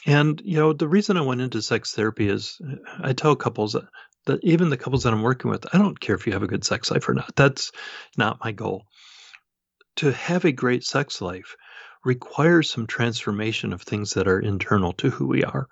And, 0.07 0.41
you 0.45 0.57
know, 0.57 0.73
the 0.73 0.89
reason 0.89 1.17
I 1.17 1.23
went 1.23 1.41
into 1.41 1.63
sex 1.63 1.93
therapy 1.93 2.29
is 2.29 2.61
I 3.01 3.13
tell 3.13 3.35
couples 3.35 3.77
that 4.27 4.45
even 4.45 4.71
the 4.71 4.77
couples 4.77 5.05
that 5.05 5.13
I'm 5.13 5.23
working 5.23 5.51
with, 5.51 5.67
I 5.75 5.79
don't 5.79 5.99
care 5.99 6.15
if 6.15 6.27
you 6.27 6.33
have 6.33 6.43
a 6.43 6.49
good 6.49 6.65
sex 6.65 6.91
life 6.91 7.09
or 7.09 7.15
not. 7.15 7.35
That's 7.37 7.73
not 8.17 8.41
my 8.45 8.53
goal. 8.53 8.85
To 9.97 10.13
have 10.13 10.45
a 10.45 10.53
great 10.53 10.85
sex 10.85 11.21
life 11.21 11.57
requires 12.05 12.71
some 12.71 12.87
transformation 12.87 13.73
of 13.73 13.83
things 13.83 14.15
that 14.15 14.29
are 14.29 14.39
internal 14.39 14.93
to 14.93 15.11
who 15.11 15.27
we 15.27 15.43
are. 15.43 15.67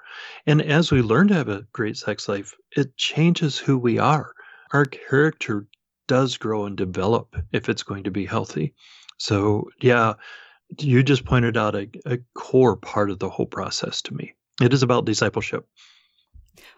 And 0.46 0.60
as 0.60 0.90
we 0.90 1.00
learn 1.00 1.28
to 1.28 1.34
have 1.34 1.48
a 1.48 1.66
great 1.72 1.96
sex 1.96 2.28
life, 2.28 2.54
it 2.76 2.96
changes 2.96 3.56
who 3.56 3.78
we 3.78 3.98
are. 3.98 4.32
Our 4.72 4.84
character 4.84 5.66
does 6.08 6.36
grow 6.36 6.66
and 6.66 6.76
develop 6.76 7.36
if 7.52 7.68
it's 7.68 7.84
going 7.84 8.04
to 8.04 8.10
be 8.10 8.26
healthy. 8.26 8.74
So, 9.18 9.68
yeah, 9.80 10.14
you 10.80 11.02
just 11.02 11.24
pointed 11.24 11.56
out 11.56 11.76
a, 11.76 11.88
a 12.04 12.18
core 12.34 12.76
part 12.76 13.10
of 13.10 13.20
the 13.20 13.30
whole 13.30 13.46
process 13.46 14.02
to 14.02 14.14
me. 14.14 14.34
It 14.60 14.72
is 14.72 14.82
about 14.82 15.04
discipleship. 15.04 15.66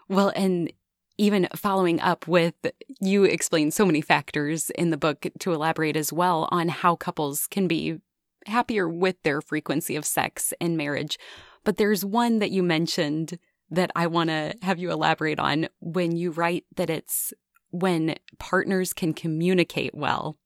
Well, 0.07 0.31
and 0.35 0.71
even 1.17 1.47
following 1.55 1.99
up 1.99 2.27
with 2.27 2.53
you 2.99 3.23
explain 3.23 3.71
so 3.71 3.85
many 3.85 4.01
factors 4.01 4.69
in 4.71 4.89
the 4.89 4.97
book 4.97 5.25
to 5.39 5.53
elaborate 5.53 5.97
as 5.97 6.13
well 6.13 6.47
on 6.51 6.69
how 6.69 6.95
couples 6.95 7.47
can 7.47 7.67
be 7.67 7.99
happier 8.45 8.87
with 8.87 9.21
their 9.23 9.41
frequency 9.41 9.95
of 9.95 10.05
sex 10.05 10.53
in 10.59 10.77
marriage. 10.77 11.17
But 11.63 11.77
there's 11.77 12.05
one 12.05 12.39
that 12.39 12.51
you 12.51 12.63
mentioned 12.63 13.39
that 13.69 13.91
I 13.95 14.07
want 14.07 14.29
to 14.29 14.55
have 14.61 14.79
you 14.79 14.91
elaborate 14.91 15.39
on 15.39 15.67
when 15.79 16.15
you 16.15 16.31
write 16.31 16.65
that 16.75 16.89
it's 16.89 17.33
when 17.71 18.15
partners 18.39 18.93
can 18.93 19.13
communicate 19.13 19.93
well 19.93 20.37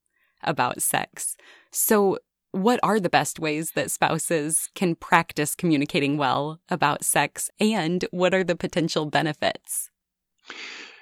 about 0.43 0.81
sex. 0.81 1.36
So, 1.71 2.17
what 2.53 2.79
are 2.84 2.99
the 2.99 3.10
best 3.10 3.39
ways 3.39 3.71
that 3.75 3.91
spouses 3.91 4.69
can 4.75 4.95
practice 4.95 5.55
communicating 5.55 6.17
well 6.17 6.60
about 6.67 7.05
sex, 7.05 7.49
and 7.62 8.03
what 8.12 8.34
are 8.34 8.43
the 8.43 8.57
potential 8.57 9.05
benefits? 9.05 9.90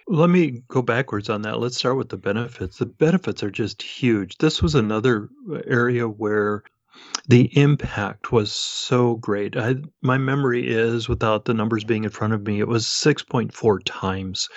Let 0.07 0.29
me 0.29 0.63
go 0.67 0.81
backwards 0.81 1.29
on 1.29 1.43
that. 1.43 1.59
Let's 1.59 1.77
start 1.77 1.97
with 1.97 2.09
the 2.09 2.17
benefits. 2.17 2.77
The 2.77 2.87
benefits 2.87 3.43
are 3.43 3.51
just 3.51 3.81
huge. 3.81 4.37
This 4.37 4.61
was 4.61 4.73
another 4.73 5.29
uh, 5.51 5.59
area 5.67 6.07
where 6.07 6.63
the 7.27 7.55
impact 7.57 8.31
was 8.31 8.51
so 8.51 9.15
great. 9.15 9.55
I, 9.55 9.75
my 10.01 10.17
memory 10.17 10.67
is, 10.67 11.07
without 11.07 11.45
the 11.45 11.53
numbers 11.53 11.83
being 11.83 12.03
in 12.03 12.09
front 12.09 12.33
of 12.33 12.45
me, 12.45 12.59
it 12.59 12.67
was 12.67 12.85
6.4 12.85 13.79
times. 13.85 14.49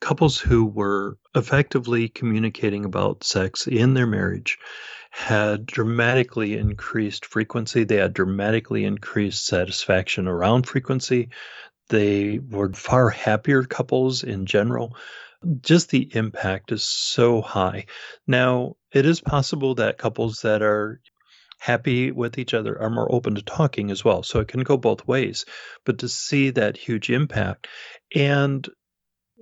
Couples 0.00 0.38
who 0.38 0.64
were 0.64 1.18
effectively 1.34 2.08
communicating 2.08 2.84
about 2.84 3.24
sex 3.24 3.66
in 3.66 3.94
their 3.94 4.06
marriage 4.06 4.58
had 5.10 5.66
dramatically 5.66 6.56
increased 6.56 7.26
frequency. 7.26 7.82
They 7.82 7.96
had 7.96 8.14
dramatically 8.14 8.84
increased 8.84 9.44
satisfaction 9.44 10.28
around 10.28 10.68
frequency. 10.68 11.30
They 11.90 12.38
were 12.38 12.72
far 12.72 13.10
happier 13.10 13.64
couples 13.64 14.22
in 14.22 14.46
general. 14.46 14.96
Just 15.60 15.90
the 15.90 16.08
impact 16.14 16.72
is 16.72 16.84
so 16.84 17.40
high. 17.40 17.86
Now, 18.26 18.76
it 18.92 19.06
is 19.06 19.20
possible 19.20 19.74
that 19.76 19.98
couples 19.98 20.42
that 20.42 20.62
are 20.62 21.00
happy 21.58 22.10
with 22.10 22.38
each 22.38 22.54
other 22.54 22.80
are 22.80 22.90
more 22.90 23.12
open 23.12 23.34
to 23.34 23.42
talking 23.42 23.90
as 23.90 24.04
well. 24.04 24.22
So 24.22 24.40
it 24.40 24.48
can 24.48 24.62
go 24.62 24.76
both 24.76 25.06
ways. 25.06 25.44
But 25.84 25.98
to 25.98 26.08
see 26.08 26.50
that 26.50 26.76
huge 26.76 27.10
impact 27.10 27.68
and 28.14 28.66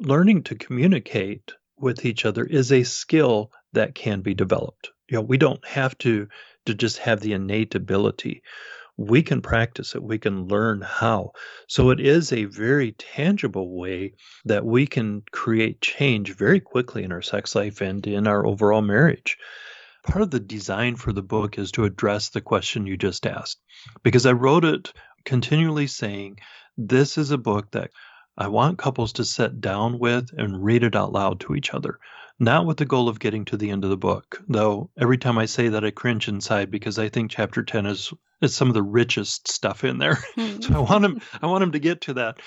learning 0.00 0.44
to 0.44 0.54
communicate 0.54 1.52
with 1.78 2.04
each 2.04 2.24
other 2.24 2.44
is 2.44 2.72
a 2.72 2.82
skill 2.82 3.52
that 3.72 3.94
can 3.94 4.20
be 4.20 4.34
developed. 4.34 4.90
You 5.08 5.18
know, 5.18 5.22
we 5.22 5.38
don't 5.38 5.64
have 5.66 5.96
to 5.98 6.28
to 6.66 6.74
just 6.74 6.98
have 6.98 7.20
the 7.20 7.32
innate 7.32 7.74
ability 7.74 8.42
we 8.98 9.22
can 9.22 9.40
practice 9.40 9.94
it, 9.94 10.02
we 10.02 10.18
can 10.18 10.48
learn 10.48 10.80
how. 10.80 11.30
So 11.68 11.90
it 11.90 12.00
is 12.00 12.32
a 12.32 12.44
very 12.44 12.92
tangible 12.92 13.78
way 13.78 14.14
that 14.44 14.66
we 14.66 14.88
can 14.88 15.22
create 15.30 15.80
change 15.80 16.34
very 16.34 16.58
quickly 16.58 17.04
in 17.04 17.12
our 17.12 17.22
sex 17.22 17.54
life 17.54 17.80
and 17.80 18.04
in 18.08 18.26
our 18.26 18.44
overall 18.44 18.82
marriage. 18.82 19.38
Part 20.02 20.22
of 20.22 20.32
the 20.32 20.40
design 20.40 20.96
for 20.96 21.12
the 21.12 21.22
book 21.22 21.58
is 21.58 21.70
to 21.72 21.84
address 21.84 22.30
the 22.30 22.40
question 22.40 22.86
you 22.86 22.96
just 22.96 23.24
asked, 23.24 23.60
because 24.02 24.26
I 24.26 24.32
wrote 24.32 24.64
it 24.64 24.92
continually 25.24 25.86
saying, 25.86 26.40
This 26.76 27.18
is 27.18 27.30
a 27.30 27.38
book 27.38 27.70
that 27.70 27.92
I 28.36 28.48
want 28.48 28.78
couples 28.78 29.12
to 29.14 29.24
sit 29.24 29.60
down 29.60 30.00
with 30.00 30.30
and 30.36 30.64
read 30.64 30.82
it 30.82 30.96
out 30.96 31.12
loud 31.12 31.38
to 31.40 31.54
each 31.54 31.72
other 31.72 32.00
not 32.38 32.66
with 32.66 32.76
the 32.76 32.84
goal 32.84 33.08
of 33.08 33.18
getting 33.18 33.44
to 33.46 33.56
the 33.56 33.70
end 33.70 33.84
of 33.84 33.90
the 33.90 33.96
book, 33.96 34.40
though 34.48 34.90
every 34.98 35.18
time 35.18 35.38
I 35.38 35.46
say 35.46 35.68
that 35.68 35.84
I 35.84 35.90
cringe 35.90 36.28
inside 36.28 36.70
because 36.70 36.98
I 36.98 37.08
think 37.08 37.30
chapter 37.30 37.62
10 37.62 37.86
is 37.86 38.12
is 38.40 38.54
some 38.54 38.68
of 38.68 38.74
the 38.74 38.82
richest 38.82 39.50
stuff 39.50 39.84
in 39.84 39.98
there. 39.98 40.18
Mm. 40.38 40.62
so 40.62 40.74
I 40.74 40.78
want 40.78 41.04
him 41.04 41.20
I 41.42 41.46
want 41.46 41.64
him 41.64 41.72
to 41.72 41.80
get 41.80 42.02
to 42.02 42.14
that. 42.14 42.40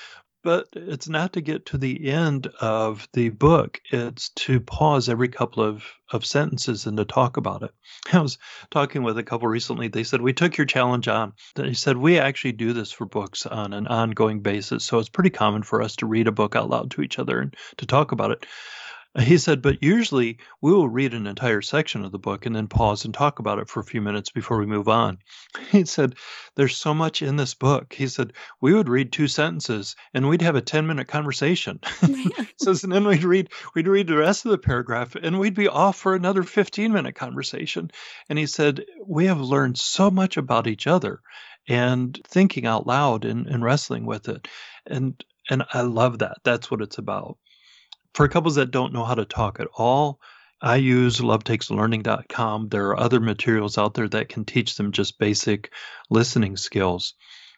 But 0.43 0.69
it's 0.73 1.07
not 1.07 1.33
to 1.33 1.41
get 1.41 1.67
to 1.67 1.77
the 1.77 2.09
end 2.09 2.47
of 2.61 3.07
the 3.13 3.29
book. 3.29 3.79
It's 3.91 4.29
to 4.29 4.59
pause 4.59 5.07
every 5.07 5.27
couple 5.27 5.61
of, 5.61 5.85
of 6.11 6.25
sentences 6.25 6.87
and 6.87 6.97
to 6.97 7.05
talk 7.05 7.37
about 7.37 7.61
it. 7.61 7.69
I 8.11 8.19
was 8.21 8.39
talking 8.71 9.03
with 9.03 9.19
a 9.19 9.23
couple 9.23 9.47
recently. 9.47 9.87
They 9.87 10.03
said, 10.03 10.19
We 10.19 10.33
took 10.33 10.57
your 10.57 10.65
challenge 10.65 11.07
on. 11.07 11.33
They 11.53 11.73
said, 11.73 11.95
We 11.95 12.17
actually 12.17 12.53
do 12.53 12.73
this 12.73 12.91
for 12.91 13.05
books 13.05 13.45
on 13.45 13.73
an 13.73 13.85
ongoing 13.85 14.39
basis. 14.39 14.83
So 14.83 14.97
it's 14.97 15.09
pretty 15.09 15.29
common 15.29 15.61
for 15.61 15.83
us 15.83 15.97
to 15.97 16.07
read 16.07 16.27
a 16.27 16.31
book 16.31 16.55
out 16.55 16.69
loud 16.71 16.89
to 16.91 17.03
each 17.03 17.19
other 17.19 17.39
and 17.39 17.55
to 17.77 17.85
talk 17.85 18.11
about 18.11 18.31
it. 18.31 18.47
He 19.19 19.37
said, 19.37 19.61
but 19.61 19.83
usually 19.83 20.37
we 20.61 20.71
will 20.71 20.87
read 20.87 21.13
an 21.13 21.27
entire 21.27 21.61
section 21.61 22.05
of 22.05 22.13
the 22.13 22.19
book 22.19 22.45
and 22.45 22.55
then 22.55 22.67
pause 22.67 23.03
and 23.03 23.13
talk 23.13 23.39
about 23.39 23.59
it 23.59 23.67
for 23.67 23.81
a 23.81 23.85
few 23.85 24.01
minutes 24.01 24.29
before 24.29 24.57
we 24.57 24.65
move 24.65 24.87
on. 24.87 25.17
He 25.69 25.83
said, 25.83 26.15
there's 26.55 26.77
so 26.77 26.93
much 26.93 27.21
in 27.21 27.35
this 27.35 27.53
book. 27.53 27.93
He 27.93 28.07
said, 28.07 28.31
we 28.61 28.73
would 28.73 28.87
read 28.87 29.11
two 29.11 29.27
sentences 29.27 29.97
and 30.13 30.29
we'd 30.29 30.41
have 30.41 30.55
a 30.55 30.61
10 30.61 30.87
minute 30.87 31.09
conversation. 31.09 31.81
so 32.57 32.71
and 32.83 32.91
then 32.91 33.05
we'd 33.05 33.25
read, 33.25 33.49
we'd 33.75 33.87
read 33.89 34.07
the 34.07 34.15
rest 34.15 34.45
of 34.45 34.51
the 34.51 34.57
paragraph 34.57 35.15
and 35.15 35.39
we'd 35.39 35.55
be 35.55 35.67
off 35.67 35.97
for 35.97 36.15
another 36.15 36.43
15 36.43 36.93
minute 36.93 37.15
conversation. 37.15 37.91
And 38.29 38.39
he 38.39 38.45
said, 38.45 38.85
we 39.05 39.25
have 39.25 39.41
learned 39.41 39.77
so 39.77 40.09
much 40.09 40.37
about 40.37 40.67
each 40.67 40.87
other 40.87 41.19
and 41.67 42.17
thinking 42.29 42.65
out 42.65 42.87
loud 42.87 43.25
and, 43.25 43.45
and 43.45 43.61
wrestling 43.61 44.05
with 44.05 44.29
it. 44.29 44.47
And, 44.85 45.21
and 45.49 45.63
I 45.73 45.81
love 45.81 46.19
that. 46.19 46.37
That's 46.45 46.71
what 46.71 46.81
it's 46.81 46.97
about 46.97 47.37
for 48.13 48.27
couples 48.27 48.55
that 48.55 48.71
don't 48.71 48.93
know 48.93 49.05
how 49.05 49.15
to 49.15 49.25
talk 49.25 49.59
at 49.59 49.67
all, 49.77 50.19
I 50.61 50.75
use 50.75 51.19
lovetakeslearning.com. 51.19 52.69
There 52.69 52.89
are 52.89 52.99
other 52.99 53.19
materials 53.19 53.77
out 53.77 53.93
there 53.93 54.07
that 54.09 54.29
can 54.29 54.45
teach 54.45 54.75
them 54.75 54.91
just 54.91 55.17
basic 55.17 55.71
listening 56.09 56.57
skills. 56.57 57.15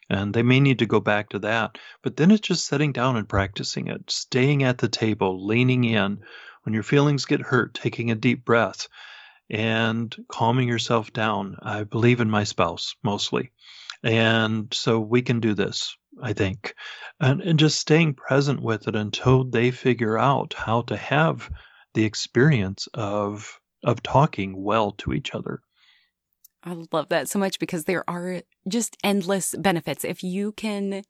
And 0.09 0.33
they 0.33 0.43
may 0.43 0.59
need 0.59 0.79
to 0.79 0.85
go 0.85 0.99
back 0.99 1.29
to 1.29 1.39
that. 1.39 1.77
But 2.01 2.17
then 2.17 2.31
it's 2.31 2.47
just 2.47 2.65
sitting 2.65 2.91
down 2.91 3.17
and 3.17 3.27
practicing 3.27 3.87
it, 3.87 4.09
staying 4.09 4.63
at 4.63 4.77
the 4.77 4.89
table, 4.89 5.45
leaning 5.45 5.83
in. 5.83 6.19
When 6.63 6.73
your 6.73 6.83
feelings 6.83 7.25
get 7.25 7.41
hurt, 7.41 7.73
taking 7.73 8.09
a 8.11 8.15
deep 8.15 8.45
breath 8.45 8.87
and 9.49 10.15
calming 10.29 10.67
yourself 10.67 11.11
down. 11.11 11.57
I 11.61 11.83
believe 11.83 12.21
in 12.21 12.29
my 12.29 12.43
spouse 12.43 12.95
mostly. 13.03 13.51
And 14.03 14.73
so 14.73 14.99
we 14.99 15.21
can 15.21 15.39
do 15.39 15.53
this. 15.53 15.95
I 16.21 16.33
think, 16.33 16.75
and, 17.19 17.41
and 17.41 17.57
just 17.57 17.79
staying 17.79 18.13
present 18.13 18.61
with 18.61 18.87
it 18.87 18.95
until 18.95 19.43
they 19.45 19.71
figure 19.71 20.17
out 20.17 20.53
how 20.53 20.83
to 20.83 20.95
have 20.95 21.49
the 21.93 22.05
experience 22.05 22.87
of 22.93 23.59
of 23.83 24.03
talking 24.03 24.61
well 24.63 24.91
to 24.91 25.13
each 25.13 25.33
other. 25.33 25.61
I 26.63 26.77
love 26.91 27.09
that 27.09 27.29
so 27.29 27.39
much 27.39 27.59
because 27.59 27.85
there 27.85 28.07
are 28.09 28.41
just 28.67 28.95
endless 29.03 29.53
benefits 29.57 30.05
if 30.05 30.23
you 30.23 30.53
can 30.53 31.03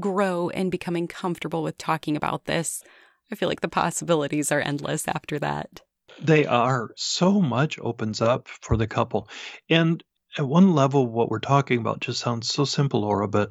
grow 0.00 0.48
in 0.48 0.70
becoming 0.70 1.06
comfortable 1.06 1.62
with 1.62 1.78
talking 1.78 2.16
about 2.16 2.46
this. 2.46 2.82
I 3.30 3.36
feel 3.36 3.48
like 3.48 3.60
the 3.60 3.68
possibilities 3.68 4.50
are 4.50 4.60
endless 4.60 5.06
after 5.06 5.38
that. 5.38 5.82
They 6.20 6.46
are. 6.46 6.90
So 6.96 7.40
much 7.40 7.78
opens 7.78 8.20
up 8.20 8.48
for 8.48 8.76
the 8.76 8.86
couple. 8.86 9.28
And 9.68 10.02
at 10.36 10.46
one 10.46 10.74
level, 10.74 11.06
what 11.06 11.30
we're 11.30 11.38
talking 11.38 11.78
about 11.78 12.00
just 12.00 12.20
sounds 12.20 12.48
so 12.48 12.64
simple, 12.64 13.00
Laura, 13.00 13.28
but 13.28 13.50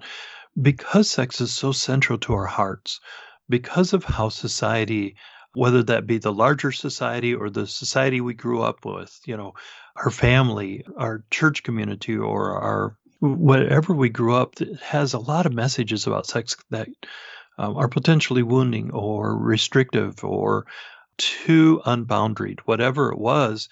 because 0.61 1.09
sex 1.09 1.41
is 1.41 1.51
so 1.51 1.71
central 1.71 2.17
to 2.19 2.33
our 2.33 2.45
hearts, 2.45 2.99
because 3.49 3.93
of 3.93 4.03
how 4.03 4.29
society, 4.29 5.15
whether 5.53 5.83
that 5.83 6.07
be 6.07 6.17
the 6.17 6.33
larger 6.33 6.71
society 6.71 7.33
or 7.33 7.49
the 7.49 7.67
society 7.67 8.21
we 8.21 8.33
grew 8.33 8.61
up 8.61 8.85
with, 8.85 9.19
you 9.25 9.35
know, 9.35 9.53
our 9.95 10.11
family, 10.11 10.85
our 10.97 11.23
church 11.31 11.63
community, 11.63 12.15
or 12.15 12.61
our 12.61 12.97
whatever 13.19 13.93
we 13.93 14.09
grew 14.09 14.35
up, 14.35 14.55
has 14.81 15.13
a 15.13 15.19
lot 15.19 15.45
of 15.45 15.53
messages 15.53 16.05
about 16.05 16.27
sex 16.27 16.55
that 16.69 16.87
um, 17.57 17.77
are 17.77 17.87
potentially 17.87 18.43
wounding 18.43 18.91
or 18.91 19.37
restrictive 19.37 20.23
or 20.23 20.65
too 21.17 21.81
unboundaried, 21.85 22.59
whatever 22.65 23.11
it 23.11 23.17
was. 23.17 23.69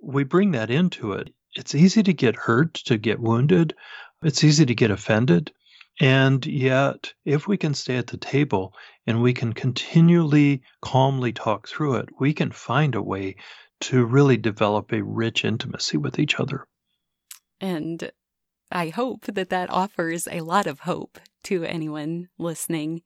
We 0.00 0.24
bring 0.24 0.52
that 0.52 0.70
into 0.70 1.12
it. 1.12 1.32
It's 1.54 1.74
easy 1.74 2.02
to 2.02 2.12
get 2.12 2.36
hurt, 2.36 2.74
to 2.74 2.96
get 2.96 3.20
wounded. 3.20 3.74
It's 4.22 4.44
easy 4.44 4.66
to 4.66 4.74
get 4.74 4.90
offended. 4.90 5.52
And 6.00 6.44
yet, 6.46 7.12
if 7.24 7.46
we 7.46 7.56
can 7.56 7.74
stay 7.74 7.96
at 7.96 8.06
the 8.06 8.16
table 8.16 8.74
and 9.06 9.22
we 9.22 9.34
can 9.34 9.52
continually 9.52 10.62
calmly 10.80 11.32
talk 11.32 11.68
through 11.68 11.96
it, 11.96 12.08
we 12.18 12.32
can 12.32 12.50
find 12.50 12.94
a 12.94 13.02
way 13.02 13.36
to 13.82 14.04
really 14.04 14.36
develop 14.36 14.92
a 14.92 15.02
rich 15.02 15.44
intimacy 15.44 15.98
with 15.98 16.18
each 16.18 16.40
other. 16.40 16.66
And 17.60 18.10
I 18.70 18.88
hope 18.88 19.26
that 19.26 19.50
that 19.50 19.70
offers 19.70 20.26
a 20.30 20.40
lot 20.40 20.66
of 20.66 20.80
hope 20.80 21.18
to 21.44 21.64
anyone 21.64 22.28
listening. 22.38 23.02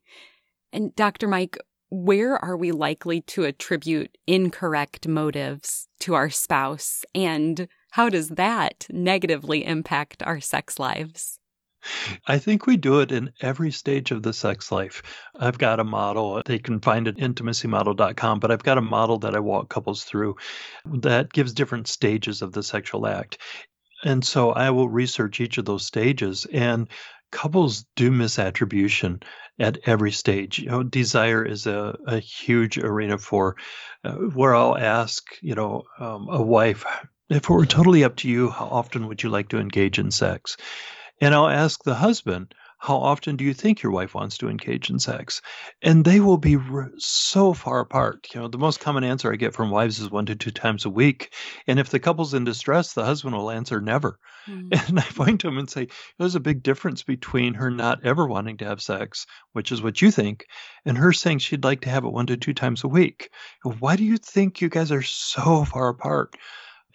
And 0.72 0.94
Dr. 0.94 1.26
Mike, 1.26 1.58
where 1.88 2.36
are 2.36 2.56
we 2.56 2.72
likely 2.72 3.20
to 3.22 3.44
attribute 3.44 4.16
incorrect 4.26 5.08
motives 5.08 5.88
to 6.00 6.14
our 6.14 6.30
spouse? 6.30 7.04
And 7.14 7.68
how 7.96 8.10
does 8.10 8.28
that 8.28 8.86
negatively 8.90 9.64
impact 9.64 10.22
our 10.22 10.38
sex 10.38 10.78
lives? 10.78 11.38
I 12.26 12.38
think 12.38 12.66
we 12.66 12.76
do 12.76 13.00
it 13.00 13.10
in 13.10 13.32
every 13.40 13.70
stage 13.70 14.10
of 14.10 14.22
the 14.22 14.34
sex 14.34 14.70
life. 14.70 15.02
I've 15.34 15.56
got 15.56 15.80
a 15.80 15.84
model, 15.84 16.42
they 16.44 16.58
can 16.58 16.78
find 16.80 17.08
it 17.08 17.18
at 17.18 17.34
intimacymodel.com, 17.34 18.40
but 18.40 18.50
I've 18.50 18.62
got 18.62 18.76
a 18.76 18.82
model 18.82 19.20
that 19.20 19.34
I 19.34 19.38
walk 19.38 19.70
couples 19.70 20.04
through 20.04 20.36
that 20.84 21.32
gives 21.32 21.54
different 21.54 21.88
stages 21.88 22.42
of 22.42 22.52
the 22.52 22.62
sexual 22.62 23.06
act. 23.06 23.38
And 24.04 24.22
so 24.22 24.50
I 24.50 24.68
will 24.68 24.90
research 24.90 25.40
each 25.40 25.56
of 25.56 25.64
those 25.64 25.86
stages 25.86 26.46
and 26.52 26.90
couples 27.32 27.86
do 27.96 28.10
misattribution 28.10 29.22
at 29.58 29.78
every 29.86 30.12
stage. 30.12 30.58
You 30.58 30.68
know, 30.68 30.82
desire 30.82 31.42
is 31.42 31.66
a, 31.66 31.96
a 32.06 32.18
huge 32.18 32.76
arena 32.76 33.16
for 33.16 33.56
uh, 34.04 34.12
where 34.12 34.54
I'll 34.54 34.76
ask, 34.76 35.24
you 35.40 35.54
know, 35.54 35.84
um, 35.98 36.28
a 36.28 36.42
wife, 36.42 36.84
if 37.28 37.44
it 37.44 37.50
were 37.50 37.66
totally 37.66 38.04
up 38.04 38.16
to 38.16 38.28
you, 38.28 38.50
how 38.50 38.66
often 38.66 39.08
would 39.08 39.22
you 39.22 39.30
like 39.30 39.48
to 39.48 39.58
engage 39.58 39.98
in 39.98 40.10
sex? 40.10 40.56
And 41.20 41.34
I'll 41.34 41.48
ask 41.48 41.82
the 41.82 41.94
husband, 41.94 42.54
how 42.78 42.98
often 42.98 43.36
do 43.36 43.44
you 43.44 43.54
think 43.54 43.82
your 43.82 43.92
wife 43.92 44.14
wants 44.14 44.38
to 44.38 44.48
engage 44.48 44.90
in 44.90 44.98
sex? 44.98 45.40
And 45.82 46.04
they 46.04 46.20
will 46.20 46.36
be 46.36 46.58
so 46.98 47.54
far 47.54 47.80
apart. 47.80 48.28
You 48.34 48.42
know, 48.42 48.48
the 48.48 48.58
most 48.58 48.80
common 48.80 49.02
answer 49.02 49.32
I 49.32 49.36
get 49.36 49.54
from 49.54 49.70
wives 49.70 49.98
is 49.98 50.10
one 50.10 50.26
to 50.26 50.36
two 50.36 50.50
times 50.50 50.84
a 50.84 50.90
week. 50.90 51.32
And 51.66 51.80
if 51.80 51.88
the 51.88 51.98
couple's 51.98 52.34
in 52.34 52.44
distress, 52.44 52.92
the 52.92 53.04
husband 53.04 53.34
will 53.34 53.50
answer 53.50 53.80
never. 53.80 54.18
Mm. 54.46 54.68
And 54.88 55.00
I 55.00 55.02
point 55.02 55.40
to 55.40 55.48
him 55.48 55.58
and 55.58 55.70
say, 55.70 55.88
there's 56.18 56.34
a 56.34 56.40
big 56.40 56.62
difference 56.62 57.02
between 57.02 57.54
her 57.54 57.70
not 57.70 58.04
ever 58.04 58.26
wanting 58.26 58.58
to 58.58 58.66
have 58.66 58.82
sex, 58.82 59.26
which 59.52 59.72
is 59.72 59.82
what 59.82 60.02
you 60.02 60.10
think, 60.10 60.44
and 60.84 60.98
her 60.98 61.12
saying 61.12 61.38
she'd 61.38 61.64
like 61.64 61.80
to 61.80 61.90
have 61.90 62.04
it 62.04 62.12
one 62.12 62.26
to 62.26 62.36
two 62.36 62.54
times 62.54 62.84
a 62.84 62.88
week. 62.88 63.30
Why 63.64 63.96
do 63.96 64.04
you 64.04 64.18
think 64.18 64.60
you 64.60 64.68
guys 64.68 64.92
are 64.92 65.02
so 65.02 65.64
far 65.64 65.88
apart? 65.88 66.36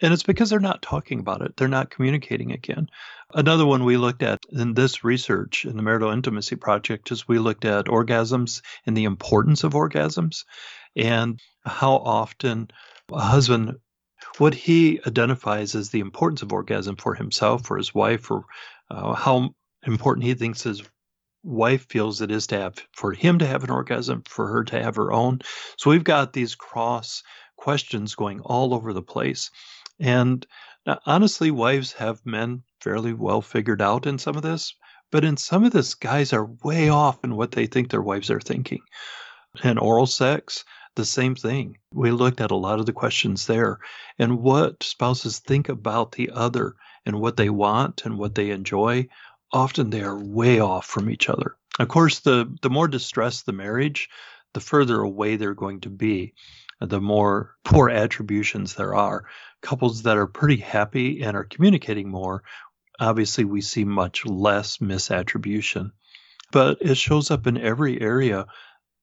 And 0.02 0.12
it's 0.12 0.24
because 0.24 0.50
they're 0.50 0.58
not 0.58 0.82
talking 0.82 1.20
about 1.20 1.42
it. 1.42 1.56
They're 1.56 1.68
not 1.68 1.90
communicating 1.90 2.50
again. 2.50 2.90
Another 3.32 3.64
one 3.64 3.84
we 3.84 3.96
looked 3.96 4.24
at 4.24 4.40
in 4.50 4.74
this 4.74 5.04
research 5.04 5.64
in 5.64 5.76
the 5.76 5.82
Marital 5.82 6.10
Intimacy 6.10 6.56
Project 6.56 7.12
is 7.12 7.28
we 7.28 7.38
looked 7.38 7.64
at 7.64 7.86
orgasms 7.86 8.62
and 8.84 8.96
the 8.96 9.04
importance 9.04 9.62
of 9.62 9.74
orgasms 9.74 10.44
and 10.96 11.40
how 11.64 11.92
often 11.92 12.68
a 13.12 13.20
husband, 13.20 13.78
what 14.38 14.54
he 14.54 15.00
identifies 15.06 15.76
as 15.76 15.90
the 15.90 16.00
importance 16.00 16.42
of 16.42 16.52
orgasm 16.52 16.96
for 16.96 17.14
himself, 17.14 17.64
for 17.64 17.76
his 17.76 17.94
wife, 17.94 18.30
or 18.30 18.44
uh, 18.90 19.14
how 19.14 19.54
important 19.86 20.26
he 20.26 20.34
thinks 20.34 20.62
his 20.62 20.82
wife 21.44 21.86
feels 21.88 22.20
it 22.20 22.30
is 22.30 22.48
to 22.48 22.58
have 22.58 22.74
for 22.92 23.12
him 23.12 23.38
to 23.38 23.46
have 23.46 23.64
an 23.64 23.70
orgasm, 23.70 24.22
for 24.26 24.48
her 24.48 24.64
to 24.64 24.82
have 24.82 24.96
her 24.96 25.12
own. 25.12 25.40
So 25.76 25.90
we've 25.90 26.04
got 26.04 26.32
these 26.32 26.56
cross 26.56 27.22
questions 27.56 28.16
going 28.16 28.40
all 28.40 28.74
over 28.74 28.92
the 28.92 29.02
place. 29.02 29.50
And 30.00 30.46
now, 30.86 30.98
honestly, 31.06 31.50
wives 31.50 31.92
have 31.92 32.24
men 32.26 32.62
fairly 32.80 33.12
well 33.12 33.40
figured 33.40 33.80
out 33.80 34.06
in 34.06 34.18
some 34.18 34.36
of 34.36 34.42
this, 34.42 34.74
but 35.10 35.24
in 35.24 35.36
some 35.36 35.64
of 35.64 35.72
this, 35.72 35.94
guys 35.94 36.32
are 36.32 36.50
way 36.64 36.88
off 36.88 37.22
in 37.22 37.36
what 37.36 37.52
they 37.52 37.66
think 37.66 37.90
their 37.90 38.02
wives 38.02 38.30
are 38.30 38.40
thinking. 38.40 38.82
And 39.62 39.78
oral 39.78 40.06
sex, 40.06 40.64
the 40.94 41.04
same 41.04 41.34
thing. 41.34 41.78
We 41.92 42.10
looked 42.10 42.40
at 42.40 42.50
a 42.50 42.56
lot 42.56 42.80
of 42.80 42.86
the 42.86 42.92
questions 42.92 43.46
there 43.46 43.78
and 44.18 44.40
what 44.40 44.82
spouses 44.82 45.38
think 45.38 45.68
about 45.68 46.12
the 46.12 46.30
other 46.30 46.74
and 47.06 47.20
what 47.20 47.36
they 47.36 47.50
want 47.50 48.04
and 48.04 48.18
what 48.18 48.34
they 48.34 48.50
enjoy. 48.50 49.08
Often 49.52 49.90
they 49.90 50.02
are 50.02 50.18
way 50.18 50.60
off 50.60 50.86
from 50.86 51.10
each 51.10 51.28
other. 51.28 51.56
Of 51.78 51.88
course, 51.88 52.20
the, 52.20 52.54
the 52.62 52.70
more 52.70 52.88
distressed 52.88 53.46
the 53.46 53.52
marriage, 53.52 54.08
the 54.54 54.60
further 54.60 55.00
away 55.00 55.36
they're 55.36 55.54
going 55.54 55.80
to 55.80 55.90
be, 55.90 56.34
the 56.86 57.00
more 57.00 57.56
poor 57.64 57.88
attributions 57.88 58.74
there 58.74 58.94
are 58.94 59.24
couples 59.62 60.02
that 60.02 60.16
are 60.16 60.26
pretty 60.26 60.56
happy 60.56 61.22
and 61.22 61.36
are 61.36 61.44
communicating 61.44 62.10
more, 62.10 62.42
obviously 63.00 63.44
we 63.44 63.60
see 63.60 63.84
much 63.84 64.26
less 64.26 64.78
misattribution. 64.78 65.92
But 66.50 66.78
it 66.82 66.96
shows 66.96 67.30
up 67.30 67.46
in 67.46 67.56
every 67.56 68.00
area, 68.00 68.46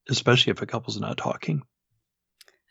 especially 0.10 0.52
if 0.52 0.62
a 0.62 0.68
couple's 0.68 1.00
not 1.00 1.18
talking. 1.18 1.64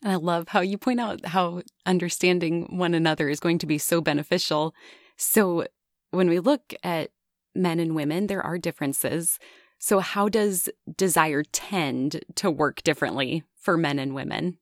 I 0.05 0.14
love 0.14 0.49
how 0.49 0.61
you 0.61 0.79
point 0.79 1.01
out 1.01 1.27
how 1.27 1.62
understanding 1.85 2.79
one 2.79 2.94
another 2.94 3.29
is 3.29 3.40
going 3.40 3.59
to 3.59 3.66
be 3.66 3.79
so 3.79 4.01
beneficial. 4.01 4.73
So, 5.16 5.66
when 6.11 6.29
we 6.29 6.38
look 6.38 6.73
at 6.85 7.11
men 7.55 7.81
and 7.81 7.97
women, 7.97 8.29
there 8.29 8.40
are 8.40 8.59
differences. 8.59 9.40
So, 9.81 9.99
how 9.99 10.29
does 10.29 10.68
desire 10.97 11.42
tend 11.42 12.21
to 12.37 12.49
work 12.49 12.85
differently 12.85 13.42
for 13.57 13.77
men 13.77 13.99
and 13.99 14.14
women? 14.14 14.59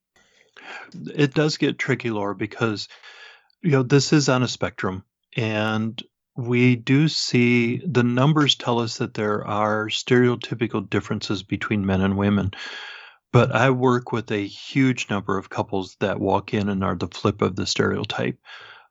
It 0.93 1.35
does 1.35 1.57
get 1.57 1.79
tricky, 1.79 2.11
Laura, 2.11 2.35
because 2.35 2.89
you 3.63 3.71
know 3.71 3.83
this 3.83 4.13
is 4.13 4.29
on 4.29 4.43
a 4.43 4.49
spectrum, 4.49 5.05
and 5.37 6.01
we 6.37 6.77
do 6.77 7.09
see 7.09 7.79
the 7.79 8.03
numbers 8.03 8.57
tell 8.57 8.81
us 8.81 8.99
that 8.99 9.15
there 9.15 9.47
are 9.47 9.87
stereotypical 9.89 10.89
differences 10.89 11.43
between 11.43 11.87
men 11.87 12.03
and 12.03 12.17
women. 12.17 12.53
but 13.33 13.55
I 13.55 13.71
work 13.71 14.13
with 14.13 14.31
a 14.31 14.47
huge 14.47 15.11
number 15.11 15.37
of 15.37 15.51
couples 15.51 15.97
that 16.01 16.21
walk 16.21 16.55
in 16.55 16.69
and 16.71 16.83
are 16.83 16.97
the 16.97 17.09
flip 17.09 17.43
of 17.43 17.55
the 17.57 17.67
stereotype. 17.67 18.39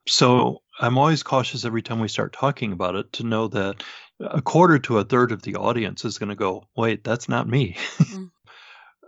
So 0.07 0.61
I'm 0.79 0.97
always 0.99 1.23
cautious 1.23 1.65
every 1.65 1.81
time 1.81 1.99
we 1.99 2.07
start 2.07 2.33
talking 2.33 2.71
about 2.71 2.95
it 2.95 3.11
to 3.13 3.23
know 3.23 3.47
that 3.47 3.83
a 4.19 4.41
quarter 4.41 4.77
to 4.79 4.99
a 4.99 5.03
third 5.03 5.31
of 5.31 5.41
the 5.41 5.55
audience 5.55 6.05
is 6.05 6.19
going 6.19 6.29
to 6.29 6.35
go, 6.35 6.65
wait, 6.75 7.03
that's 7.03 7.27
not 7.27 7.47
me. 7.47 7.75
Mm. 7.97 8.29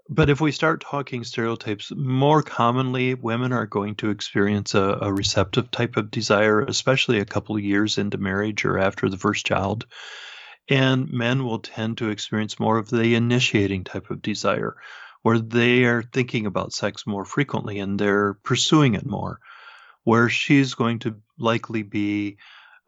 But 0.10 0.30
if 0.30 0.40
we 0.40 0.52
start 0.52 0.82
talking 0.82 1.24
stereotypes, 1.24 1.92
more 1.96 2.42
commonly, 2.42 3.14
women 3.14 3.52
are 3.52 3.66
going 3.66 3.96
to 3.96 4.10
experience 4.10 4.74
a, 4.74 5.00
a 5.02 5.12
receptive 5.12 5.70
type 5.70 5.98
of 5.98 6.12
desire, 6.12 6.62
especially 6.62 7.20
a 7.20 7.26
couple 7.26 7.60
years 7.60 7.98
into 7.98 8.18
marriage 8.18 8.64
or 8.64 8.78
after 8.78 9.10
the 9.10 9.18
first 9.18 9.46
child. 9.46 9.86
And 10.70 11.12
men 11.12 11.44
will 11.44 11.60
tend 11.60 11.98
to 11.98 12.10
experience 12.10 12.60
more 12.60 12.78
of 12.78 12.90
the 12.90 13.16
initiating 13.16 13.84
type 13.84 14.10
of 14.10 14.22
desire, 14.22 14.78
where 15.24 15.40
they 15.40 15.84
are 15.86 16.04
thinking 16.04 16.46
about 16.46 16.74
sex 16.74 17.06
more 17.06 17.26
frequently 17.26 17.80
and 17.80 18.00
they're 18.00 18.34
pursuing 18.34 18.94
it 18.94 19.06
more. 19.06 19.40
Where 20.04 20.30
she's 20.30 20.74
going 20.74 21.00
to 21.00 21.18
likely 21.38 21.84
be, 21.84 22.38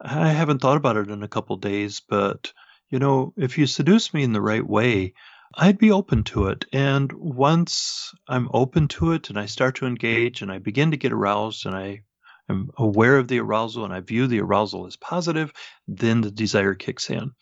I 0.00 0.28
haven't 0.28 0.60
thought 0.60 0.78
about 0.78 0.96
it 0.96 1.10
in 1.10 1.22
a 1.22 1.28
couple 1.28 1.56
days, 1.58 2.00
but 2.00 2.52
you 2.88 2.98
know, 2.98 3.34
if 3.36 3.58
you 3.58 3.66
seduce 3.66 4.14
me 4.14 4.22
in 4.22 4.32
the 4.32 4.40
right 4.40 4.66
way, 4.66 5.12
I'd 5.56 5.78
be 5.78 5.90
open 5.90 6.24
to 6.24 6.46
it. 6.46 6.64
And 6.72 7.12
once 7.12 8.14
I'm 8.28 8.48
open 8.52 8.88
to 8.88 9.12
it 9.12 9.30
and 9.30 9.38
I 9.38 9.46
start 9.46 9.76
to 9.76 9.86
engage 9.86 10.42
and 10.42 10.52
I 10.52 10.58
begin 10.58 10.92
to 10.92 10.96
get 10.96 11.12
aroused 11.12 11.66
and 11.66 11.74
I 11.74 12.02
am 12.48 12.70
aware 12.76 13.18
of 13.18 13.28
the 13.28 13.40
arousal 13.40 13.84
and 13.84 13.92
I 13.92 14.00
view 14.00 14.26
the 14.26 14.40
arousal 14.40 14.86
as 14.86 14.96
positive, 14.96 15.52
then 15.88 16.20
the 16.20 16.30
desire 16.30 16.74
kicks 16.74 17.10
in. 17.10 17.32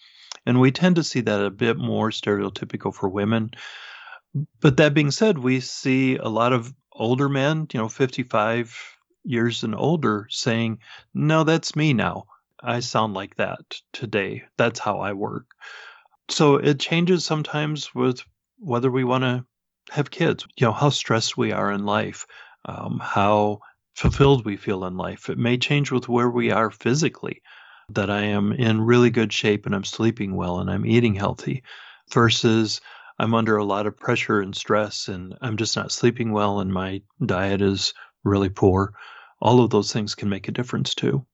And 0.46 0.60
we 0.60 0.70
tend 0.70 0.96
to 0.96 1.04
see 1.04 1.20
that 1.20 1.44
a 1.44 1.50
bit 1.50 1.76
more 1.76 2.10
stereotypical 2.10 2.94
for 2.94 3.08
women. 3.08 3.50
But 4.60 4.78
that 4.78 4.94
being 4.94 5.10
said, 5.10 5.38
we 5.38 5.60
see 5.60 6.16
a 6.16 6.28
lot 6.28 6.52
of 6.52 6.72
older 6.92 7.28
men, 7.28 7.66
you 7.72 7.78
know, 7.78 7.88
55 7.88 8.74
years 9.24 9.64
and 9.64 9.74
older, 9.74 10.26
saying, 10.30 10.78
No, 11.12 11.44
that's 11.44 11.76
me 11.76 11.92
now. 11.92 12.24
I 12.62 12.80
sound 12.80 13.14
like 13.14 13.36
that 13.36 13.80
today. 13.92 14.44
That's 14.56 14.80
how 14.80 15.00
I 15.00 15.12
work. 15.12 15.46
So 16.30 16.56
it 16.56 16.78
changes 16.78 17.24
sometimes 17.24 17.94
with 17.94 18.22
whether 18.58 18.90
we 18.90 19.04
want 19.04 19.24
to 19.24 19.44
have 19.90 20.10
kids, 20.10 20.46
you 20.56 20.66
know, 20.66 20.72
how 20.72 20.90
stressed 20.90 21.36
we 21.36 21.52
are 21.52 21.72
in 21.72 21.86
life, 21.86 22.26
um, 22.66 23.00
how 23.02 23.60
fulfilled 23.96 24.44
we 24.44 24.56
feel 24.56 24.84
in 24.84 24.96
life. 24.96 25.28
It 25.28 25.38
may 25.38 25.56
change 25.56 25.90
with 25.90 26.08
where 26.08 26.30
we 26.30 26.50
are 26.50 26.70
physically 26.70 27.42
that 27.90 28.10
I 28.10 28.22
am 28.22 28.52
in 28.52 28.82
really 28.82 29.10
good 29.10 29.32
shape 29.32 29.64
and 29.64 29.74
I'm 29.74 29.84
sleeping 29.84 30.36
well 30.36 30.60
and 30.60 30.70
I'm 30.70 30.84
eating 30.84 31.14
healthy 31.14 31.62
versus 32.12 32.80
I'm 33.18 33.34
under 33.34 33.56
a 33.56 33.64
lot 33.64 33.86
of 33.86 33.96
pressure 33.96 34.40
and 34.40 34.54
stress 34.54 35.08
and 35.08 35.36
I'm 35.40 35.56
just 35.56 35.74
not 35.74 35.90
sleeping 35.90 36.32
well 36.32 36.60
and 36.60 36.72
my 36.72 37.02
diet 37.24 37.62
is 37.62 37.94
really 38.24 38.50
poor. 38.50 38.92
All 39.40 39.62
of 39.62 39.70
those 39.70 39.92
things 39.92 40.14
can 40.14 40.28
make 40.28 40.48
a 40.48 40.52
difference 40.52 40.94
too. 40.94 41.24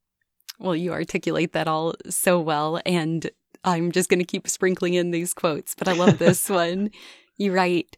Well, 0.59 0.77
you 0.77 0.93
articulate 0.93 1.53
that 1.53 1.67
all 1.67 1.95
so 2.09 2.41
well. 2.41 2.81
And 2.87 3.29
I'm 3.65 3.93
just 3.93 4.11
going 4.11 4.21
to 4.21 4.25
keep 4.25 4.47
sprinkling 4.49 4.95
in 4.95 5.11
these 5.11 5.33
quotes, 5.33 5.75
but 5.75 5.89
I 5.89 5.93
love 5.93 6.19
this 6.19 6.49
one. 6.51 6.91
You 7.37 7.53
write, 7.53 7.97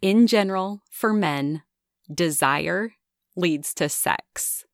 in 0.00 0.26
general, 0.26 0.82
for 0.90 1.12
men, 1.12 1.62
desire 2.12 2.92
leads 3.36 3.74
to 3.74 3.88
sex, 3.88 4.64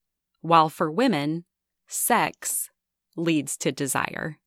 while 0.40 0.68
for 0.68 0.90
women, 0.90 1.44
sex 1.88 2.70
leads 3.16 3.57
to 3.59 3.72
desire. 3.72 4.38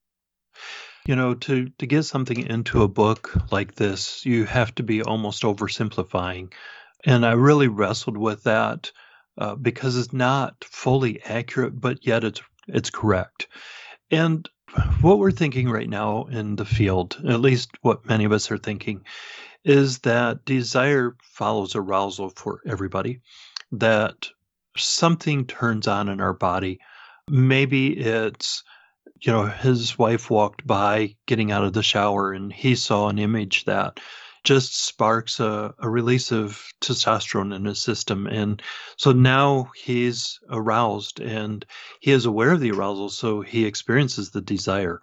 You 1.07 1.15
know, 1.15 1.36
to, 1.36 1.69
to 1.77 1.86
get 1.86 2.03
something 2.03 2.45
into 2.47 2.83
a 2.83 2.88
book 2.88 3.51
like 3.51 3.75
this, 3.75 4.25
you 4.25 4.45
have 4.45 4.75
to 4.75 4.83
be 4.83 5.01
almost 5.01 5.43
oversimplifying. 5.43 6.53
And 7.05 7.25
I 7.25 7.33
really 7.33 7.67
wrestled 7.67 8.17
with 8.17 8.43
that 8.43 8.91
uh, 9.38 9.55
because 9.55 9.97
it's 9.97 10.13
not 10.13 10.63
fully 10.63 11.21
accurate, 11.23 11.79
but 11.79 12.05
yet 12.05 12.23
it's 12.23 12.41
it's 12.67 12.89
correct. 12.89 13.47
And 14.12 14.47
what 15.01 15.19
we're 15.19 15.32
thinking 15.32 15.69
right 15.69 15.89
now 15.89 16.25
in 16.25 16.56
the 16.56 16.65
field, 16.65 17.17
at 17.27 17.39
least 17.39 17.69
what 17.82 18.06
many 18.06 18.25
of 18.25 18.32
us 18.32 18.51
are 18.51 18.58
thinking, 18.58 19.03
is 19.63 19.99
that 19.99 20.45
desire 20.45 21.15
follows 21.21 21.75
arousal 21.75 22.30
for 22.30 22.62
everybody. 22.65 23.21
That 23.71 24.27
something 24.77 25.45
turns 25.45 25.88
on 25.88 26.10
in 26.10 26.21
our 26.21 26.34
body 26.34 26.80
Maybe 27.30 27.97
it's, 27.97 28.63
you 29.19 29.32
know, 29.32 29.45
his 29.45 29.97
wife 29.97 30.30
walked 30.30 30.65
by 30.65 31.15
getting 31.25 31.51
out 31.51 31.65
of 31.65 31.73
the 31.73 31.84
shower 31.84 32.32
and 32.32 32.53
he 32.53 32.75
saw 32.75 33.10
an 33.10 33.19
image 33.19 33.65
that 33.65 33.99
just 34.47 34.86
sparks 34.86 35.41
a, 35.41 35.75
a, 35.77 35.89
release 35.89 36.31
of 36.31 36.63
testosterone 36.79 37.53
in 37.53 37.65
his 37.65 37.81
system. 37.81 38.27
And 38.27 38.62
so 38.95 39.12
now 39.12 39.69
he's 39.75 40.39
aroused 40.49 41.19
and 41.19 41.65
he 41.99 42.12
is 42.12 42.25
aware 42.25 42.53
of 42.53 42.62
the 42.62 42.71
arousal, 42.71 43.10
so 43.10 43.41
he 43.41 43.65
experiences 43.65 44.29
the 44.29 44.39
desire. 44.39 45.01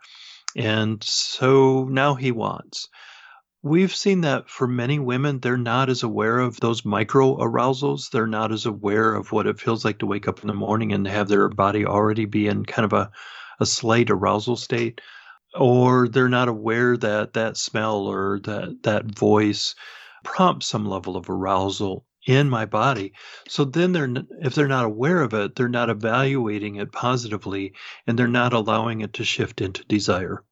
And 0.57 1.04
so 1.04 1.85
now 1.85 2.14
he 2.14 2.33
wants. 2.33 2.88
We've 3.62 3.94
seen 3.94 4.22
that 4.22 4.48
for 4.48 4.66
many 4.66 4.98
women, 4.98 5.40
they're 5.40 5.59
not 5.59 5.90
as 5.90 6.02
aware 6.02 6.38
of 6.38 6.59
those 6.61 6.87
micro 6.87 7.37
arousals. 7.38 8.09
They're 8.09 8.26
not 8.26 8.50
as 8.50 8.64
aware 8.64 9.14
of 9.14 9.30
what 9.30 9.46
it 9.46 9.61
feels 9.61 9.85
like 9.85 9.98
to 9.98 10.07
wake 10.07 10.26
up 10.26 10.40
in 10.40 10.48
the 10.48 10.54
morning 10.54 10.94
and 10.94 11.07
have 11.07 11.28
their 11.28 11.50
body 11.50 11.85
already 11.85 12.24
be 12.24 12.46
in 12.46 12.64
kind 12.64 12.87
of 12.87 12.94
a, 12.94 13.11
a 13.61 13.66
slight 13.66 14.09
arousal 14.09 14.57
state. 14.57 15.02
Or 15.54 16.08
they're 16.08 16.28
not 16.28 16.48
aware 16.48 16.96
that 16.96 17.34
that 17.34 17.56
smell 17.56 18.06
or 18.06 18.40
that, 18.40 18.82
that 18.82 19.04
voice 19.06 19.74
prompts 20.24 20.66
some 20.66 20.86
level 20.86 21.16
of 21.16 21.30
arousal 21.30 22.04
in 22.26 22.48
my 22.48 22.64
body. 22.64 23.12
So 23.48 23.64
then 23.64 23.92
they're 23.92 24.12
if 24.40 24.54
they're 24.54 24.66
not 24.66 24.86
aware 24.86 25.20
of 25.20 25.34
it, 25.34 25.54
they're 25.54 25.68
not 25.68 25.90
evaluating 25.90 26.76
it 26.76 26.90
positively 26.90 27.74
and 28.06 28.18
they're 28.18 28.26
not 28.26 28.52
allowing 28.52 29.02
it 29.02 29.12
to 29.14 29.24
shift 29.24 29.60
into 29.60 29.84
desire. 29.84 30.42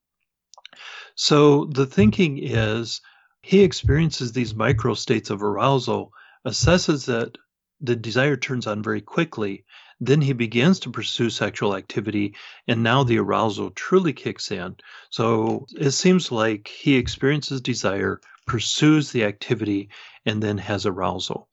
So 1.14 1.66
the 1.66 1.86
thinking 1.86 2.38
is 2.38 3.00
he 3.42 3.62
experiences 3.62 4.32
these 4.32 4.54
micro 4.54 4.94
states 4.94 5.30
of 5.30 5.42
arousal, 5.42 6.12
assesses 6.46 7.06
that 7.06 7.36
the 7.80 7.96
desire 7.96 8.36
turns 8.36 8.66
on 8.66 8.82
very 8.82 9.00
quickly. 9.00 9.64
Then 10.04 10.20
he 10.20 10.32
begins 10.32 10.80
to 10.80 10.90
pursue 10.90 11.30
sexual 11.30 11.76
activity, 11.76 12.34
and 12.66 12.82
now 12.82 13.04
the 13.04 13.18
arousal 13.18 13.70
truly 13.70 14.12
kicks 14.12 14.50
in. 14.50 14.74
So 15.10 15.64
it 15.78 15.92
seems 15.92 16.32
like 16.32 16.66
he 16.66 16.96
experiences 16.96 17.60
desire, 17.60 18.20
pursues 18.44 19.12
the 19.12 19.22
activity, 19.22 19.90
and 20.26 20.42
then 20.42 20.58
has 20.58 20.86
arousal. 20.86 21.46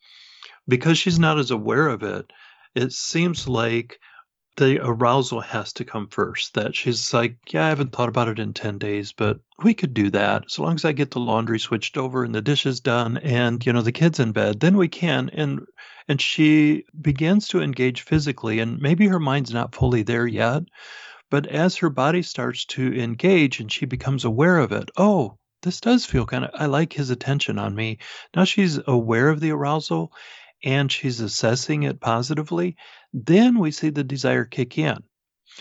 Because 0.67 0.97
she's 0.97 1.19
not 1.19 1.37
as 1.37 1.51
aware 1.51 1.89
of 1.89 2.01
it, 2.01 2.33
it 2.73 2.91
seems 2.91 3.47
like 3.47 3.99
the 4.59 4.77
arousal 4.83 5.39
has 5.39 5.71
to 5.73 5.85
come 5.85 6.07
first. 6.07 6.53
That 6.53 6.75
she's 6.75 7.13
like, 7.13 7.37
yeah, 7.49 7.65
I 7.65 7.69
haven't 7.69 7.93
thought 7.93 8.09
about 8.09 8.27
it 8.27 8.39
in 8.39 8.53
10 8.53 8.77
days, 8.77 9.13
but 9.13 9.39
we 9.63 9.73
could 9.73 9.93
do 9.93 10.09
that. 10.11 10.43
As 10.45 10.59
long 10.59 10.75
as 10.75 10.83
I 10.83 10.91
get 10.91 11.11
the 11.11 11.19
laundry 11.19 11.59
switched 11.59 11.97
over 11.97 12.23
and 12.23 12.35
the 12.35 12.41
dishes 12.41 12.81
done 12.81 13.17
and, 13.17 13.65
you 13.65 13.71
know, 13.71 13.81
the 13.81 13.93
kids 13.93 14.19
in 14.19 14.33
bed, 14.33 14.59
then 14.59 14.75
we 14.75 14.89
can. 14.89 15.29
And, 15.29 15.61
and 16.09 16.21
she 16.21 16.83
begins 17.01 17.47
to 17.49 17.61
engage 17.61 18.01
physically 18.01 18.59
and 18.59 18.79
maybe 18.79 19.07
her 19.07 19.19
mind's 19.19 19.53
not 19.53 19.73
fully 19.73 20.03
there 20.03 20.27
yet. 20.27 20.63
But 21.31 21.47
as 21.47 21.77
her 21.77 21.89
body 21.89 22.21
starts 22.21 22.65
to 22.65 22.93
engage 22.99 23.61
and 23.61 23.71
she 23.71 23.85
becomes 23.85 24.25
aware 24.25 24.57
of 24.57 24.73
it, 24.73 24.91
oh, 24.97 25.37
this 25.61 25.79
does 25.79 26.05
feel 26.05 26.25
kind 26.25 26.45
of, 26.45 26.51
I 26.53 26.65
like 26.65 26.91
his 26.91 27.11
attention 27.11 27.59
on 27.59 27.73
me. 27.75 27.99
Now 28.35 28.43
she's 28.43 28.77
aware 28.87 29.29
of 29.29 29.39
the 29.39 29.51
arousal 29.51 30.11
and 30.63 30.91
she's 30.91 31.21
assessing 31.21 31.83
it 31.83 32.01
positively, 32.01 32.75
then 33.13 33.59
we 33.59 33.71
see 33.71 33.89
the 33.89 34.03
desire 34.03 34.45
kick 34.45 34.77
in. 34.77 34.97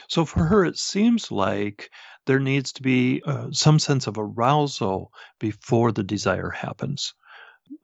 So 0.09 0.25
for 0.25 0.45
her, 0.45 0.65
it 0.65 0.79
seems 0.79 1.31
like 1.31 1.91
there 2.27 2.39
needs 2.39 2.73
to 2.75 2.83
be 2.83 3.23
uh, 3.25 3.49
some 3.53 3.79
sense 3.79 4.07
of 4.07 4.17
arousal 4.19 5.13
before 5.41 5.93
the 5.93 6.05
desire 6.05 6.51
happens. 6.51 7.15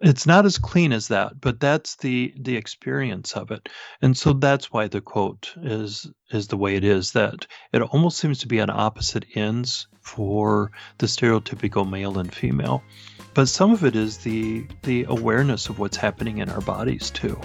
It's 0.01 0.27
not 0.27 0.47
as 0.47 0.59
clean 0.59 0.93
as 0.93 1.09
that, 1.09 1.41
but 1.41 1.61
that's 1.61 1.97
the 1.97 2.35
the 2.41 2.57
experience 2.57 3.33
of 3.33 3.51
it, 3.51 3.69
and 4.01 4.17
so 4.17 4.33
that's 4.33 4.73
why 4.73 4.89
the 4.89 5.03
quote 5.03 5.53
is 5.63 6.11
is 6.31 6.49
the 6.49 6.57
way 6.57 6.77
it 6.77 6.85
is. 6.85 7.13
That 7.13 7.47
it 7.73 7.83
almost 7.83 8.17
seems 8.17 8.39
to 8.41 8.49
be 8.49 8.61
on 8.61 8.71
opposite 8.71 9.27
ends 9.35 9.87
for 10.01 10.73
the 10.99 11.07
stereotypical 11.07 11.89
male 11.89 12.19
and 12.19 12.35
female 12.35 12.83
but 13.35 13.49
some 13.49 13.73
of 13.73 13.85
it 13.85 13.97
is 13.97 14.19
the 14.19 14.65
the 14.83 15.05
awareness 15.09 15.69
of 15.69 15.81
what's 15.81 15.97
happening 15.97 16.39
in 16.39 16.49
our 16.49 16.61
bodies 16.61 17.11
too. 17.11 17.39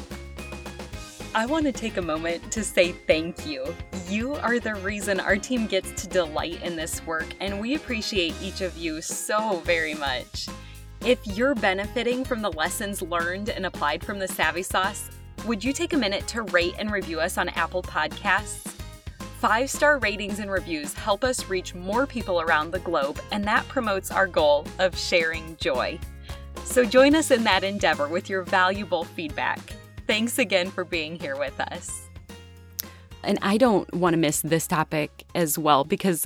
I 1.40 1.46
want 1.46 1.66
to 1.68 1.72
take 1.72 1.96
a 1.96 2.02
moment 2.02 2.52
to 2.52 2.66
say 2.66 2.92
thank 2.92 3.48
you. 3.48 3.74
You 4.10 4.34
are 4.34 4.60
the 4.60 4.76
reason 4.76 5.22
our 5.22 5.38
team 5.38 5.68
gets 5.68 6.02
to 6.02 6.10
delight 6.10 6.62
in 6.64 6.76
this 6.76 7.02
work, 7.06 7.28
and 7.40 7.62
we 7.62 7.76
appreciate 7.76 8.36
each 8.42 8.60
of 8.60 8.78
you 8.78 9.02
so 9.02 9.62
very 9.64 9.94
much. 9.94 10.50
If 11.06 11.26
you're 11.26 11.56
benefiting 11.56 12.26
from 12.26 12.42
the 12.42 12.52
lessons 12.52 13.02
learned 13.02 13.48
and 13.48 13.66
applied 13.66 14.04
from 14.04 14.20
the 14.20 14.28
Savvy 14.28 14.64
Sauce, 14.64 15.10
would 15.46 15.64
you 15.64 15.72
take 15.72 15.94
a 15.94 15.98
minute 15.98 16.28
to 16.28 16.42
rate 16.42 16.76
and 16.78 16.92
review 16.92 17.22
us 17.22 17.38
on 17.38 17.48
Apple 17.48 17.84
Podcasts? 17.84 18.68
Five 19.40 19.70
star 19.70 19.98
ratings 20.00 20.40
and 20.40 20.52
reviews 20.52 20.94
help 20.94 21.24
us 21.24 21.48
reach 21.48 21.74
more 21.74 22.06
people 22.06 22.42
around 22.42 22.72
the 22.72 22.80
globe, 22.80 23.22
and 23.32 23.46
that 23.46 23.66
promotes 23.70 24.12
our 24.12 24.28
goal 24.28 24.66
of 24.78 24.98
sharing 24.98 25.56
joy. 25.56 25.98
So 26.66 26.84
join 26.84 27.16
us 27.16 27.32
in 27.32 27.46
that 27.46 27.64
endeavor 27.64 28.10
with 28.10 28.30
your 28.30 28.44
valuable 28.44 29.06
feedback. 29.06 29.79
Thanks 30.10 30.40
again 30.40 30.72
for 30.72 30.84
being 30.84 31.20
here 31.20 31.38
with 31.38 31.60
us. 31.60 32.08
And 33.24 33.38
I 33.44 33.58
don't 33.58 33.94
want 33.94 34.16
to 34.16 34.18
miss 34.18 34.42
this 34.42 34.66
topic 34.66 35.24
as 35.36 35.56
well 35.56 35.84
because 35.84 36.26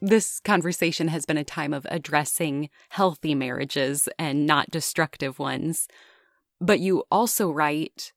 this 0.00 0.38
conversation 0.38 1.08
has 1.08 1.26
been 1.26 1.36
a 1.36 1.42
time 1.42 1.74
of 1.74 1.84
addressing 1.90 2.70
healthy 2.90 3.34
marriages 3.34 4.08
and 4.20 4.46
not 4.46 4.70
destructive 4.70 5.40
ones. 5.40 5.88
But 6.60 6.78
you 6.78 7.02
also 7.10 7.50
write 7.50 8.12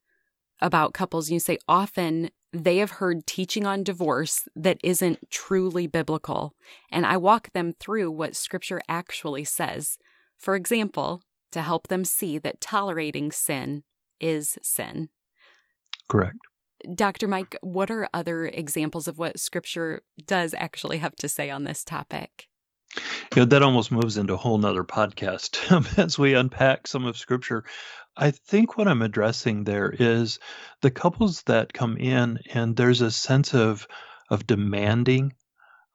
about 0.62 0.94
couples, 0.94 1.32
you 1.32 1.40
say 1.40 1.58
often 1.68 2.30
they 2.54 2.78
have 2.78 2.92
heard 2.92 3.26
teaching 3.26 3.66
on 3.66 3.82
divorce 3.82 4.48
that 4.56 4.78
isn't 4.84 5.32
truly 5.32 5.88
biblical. 5.88 6.54
And 6.92 7.08
I 7.08 7.18
walk 7.18 7.54
them 7.54 7.74
through 7.80 8.12
what 8.12 8.36
scripture 8.36 8.82
actually 8.88 9.46
says. 9.46 9.98
For 10.38 10.56
example, 10.56 11.24
to 11.54 11.64
help 11.64 11.88
them 11.88 12.06
see 12.06 12.38
that 12.38 12.62
tolerating 12.62 13.32
sin 13.32 13.82
is 14.20 14.58
sin. 14.62 15.10
Correct. 16.08 16.38
Dr. 16.94 17.28
Mike, 17.28 17.56
what 17.62 17.90
are 17.90 18.08
other 18.14 18.46
examples 18.46 19.08
of 19.08 19.18
what 19.18 19.40
scripture 19.40 20.04
does 20.26 20.54
actually 20.58 21.00
have 21.00 21.16
to 21.18 21.30
say 21.30 21.50
on 21.50 21.64
this 21.64 21.84
topic? 21.84 22.48
You 23.36 23.42
know, 23.42 23.46
that 23.46 23.64
almost 23.64 23.92
moves 23.92 24.18
into 24.18 24.34
a 24.34 24.38
whole 24.38 24.58
nother 24.58 24.84
podcast 24.84 25.72
um, 25.72 25.86
as 25.98 26.18
we 26.18 26.34
unpack 26.34 26.88
some 26.88 27.06
of 27.06 27.18
scripture. 27.18 27.64
I 28.16 28.32
think 28.32 28.78
what 28.78 28.88
I'm 28.88 29.02
addressing 29.02 29.64
there 29.64 29.94
is 29.98 30.40
the 30.82 30.92
couples 30.92 31.44
that 31.44 31.74
come 31.74 31.98
in 31.98 32.40
and 32.52 32.76
there's 32.76 33.02
a 33.02 33.12
sense 33.12 33.54
of 33.54 33.88
of 34.30 34.46
demanding, 34.46 35.34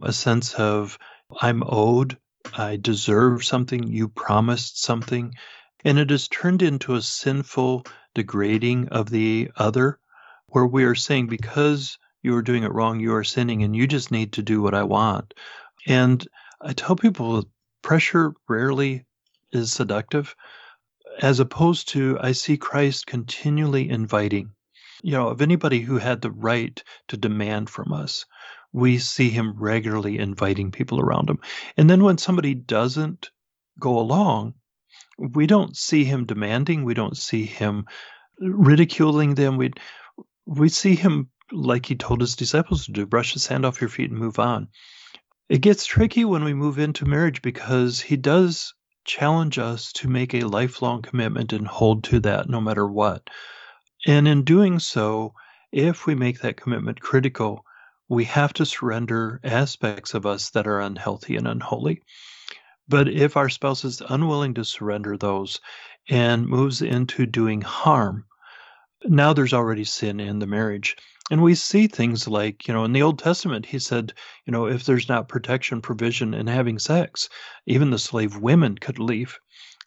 a 0.00 0.12
sense 0.12 0.54
of 0.54 0.98
I'm 1.40 1.62
owed, 1.66 2.18
I 2.56 2.76
deserve 2.76 3.44
something, 3.44 3.88
you 3.88 4.08
promised 4.08 4.82
something, 4.82 5.34
and 5.84 5.98
it 5.98 6.10
is 6.10 6.28
turned 6.28 6.62
into 6.62 6.94
a 6.94 7.02
sinful 7.02 7.84
degrading 8.14 8.88
of 8.88 9.10
the 9.10 9.50
other 9.56 9.98
where 10.46 10.66
we 10.66 10.84
are 10.84 10.94
saying 10.94 11.26
because 11.26 11.98
you 12.22 12.36
are 12.36 12.42
doing 12.42 12.62
it 12.62 12.72
wrong, 12.72 13.00
you 13.00 13.14
are 13.14 13.24
sinning 13.24 13.62
and 13.62 13.74
you 13.74 13.86
just 13.86 14.10
need 14.10 14.32
to 14.32 14.42
do 14.42 14.62
what 14.62 14.74
I 14.74 14.84
want. 14.84 15.34
And 15.86 16.26
I 16.60 16.72
tell 16.72 16.94
people 16.94 17.44
pressure 17.82 18.34
rarely 18.48 19.04
is 19.50 19.72
seductive 19.72 20.34
as 21.20 21.40
opposed 21.40 21.88
to 21.88 22.18
I 22.20 22.32
see 22.32 22.56
Christ 22.56 23.06
continually 23.06 23.88
inviting. 23.88 24.52
You 25.02 25.12
know, 25.12 25.28
of 25.28 25.42
anybody 25.42 25.80
who 25.80 25.98
had 25.98 26.20
the 26.20 26.30
right 26.30 26.82
to 27.08 27.16
demand 27.16 27.68
from 27.68 27.92
us, 27.92 28.24
we 28.72 28.98
see 28.98 29.28
him 29.30 29.56
regularly 29.58 30.18
inviting 30.18 30.70
people 30.70 31.00
around 31.00 31.28
him. 31.28 31.40
And 31.76 31.90
then 31.90 32.04
when 32.04 32.18
somebody 32.18 32.54
doesn't 32.54 33.30
go 33.78 33.98
along, 33.98 34.54
we 35.18 35.46
don't 35.46 35.76
see 35.76 36.04
him 36.04 36.26
demanding, 36.26 36.84
we 36.84 36.94
don't 36.94 37.16
see 37.16 37.44
him 37.44 37.86
ridiculing 38.38 39.34
them. 39.34 39.56
We 39.56 39.72
we 40.46 40.68
see 40.68 40.94
him 40.94 41.30
like 41.52 41.86
he 41.86 41.96
told 41.96 42.20
his 42.20 42.36
disciples 42.36 42.86
to 42.86 42.92
do, 42.92 43.06
brush 43.06 43.34
the 43.34 43.40
sand 43.40 43.64
off 43.64 43.80
your 43.80 43.90
feet 43.90 44.10
and 44.10 44.18
move 44.18 44.38
on. 44.38 44.68
It 45.48 45.60
gets 45.60 45.84
tricky 45.84 46.24
when 46.24 46.44
we 46.44 46.54
move 46.54 46.78
into 46.78 47.04
marriage 47.04 47.42
because 47.42 48.00
he 48.00 48.16
does 48.16 48.74
challenge 49.04 49.58
us 49.58 49.92
to 49.92 50.08
make 50.08 50.34
a 50.34 50.46
lifelong 50.46 51.02
commitment 51.02 51.52
and 51.52 51.66
hold 51.66 52.04
to 52.04 52.20
that 52.20 52.48
no 52.48 52.60
matter 52.60 52.86
what. 52.86 53.28
And 54.06 54.26
in 54.26 54.44
doing 54.44 54.78
so, 54.78 55.34
if 55.70 56.06
we 56.06 56.14
make 56.14 56.40
that 56.40 56.56
commitment 56.56 57.00
critical, 57.00 57.64
we 58.08 58.24
have 58.24 58.52
to 58.54 58.66
surrender 58.66 59.40
aspects 59.44 60.14
of 60.14 60.26
us 60.26 60.50
that 60.50 60.66
are 60.66 60.80
unhealthy 60.80 61.36
and 61.36 61.46
unholy. 61.46 62.02
But 62.92 63.08
if 63.08 63.38
our 63.38 63.48
spouse 63.48 63.86
is 63.86 64.02
unwilling 64.06 64.52
to 64.52 64.66
surrender 64.66 65.16
those 65.16 65.58
and 66.10 66.46
moves 66.46 66.82
into 66.82 67.24
doing 67.24 67.62
harm, 67.62 68.26
now 69.06 69.32
there's 69.32 69.54
already 69.54 69.84
sin 69.84 70.20
in 70.20 70.40
the 70.40 70.46
marriage. 70.46 70.94
And 71.30 71.42
we 71.42 71.54
see 71.54 71.86
things 71.86 72.28
like, 72.28 72.68
you 72.68 72.74
know, 72.74 72.84
in 72.84 72.92
the 72.92 73.00
Old 73.00 73.18
Testament, 73.18 73.64
he 73.64 73.78
said, 73.78 74.12
you 74.44 74.52
know, 74.52 74.66
if 74.66 74.84
there's 74.84 75.08
not 75.08 75.30
protection, 75.30 75.80
provision 75.80 76.34
in 76.34 76.46
having 76.46 76.78
sex, 76.78 77.30
even 77.64 77.88
the 77.88 77.98
slave 77.98 78.36
women 78.36 78.76
could 78.76 78.98
leave. 78.98 79.38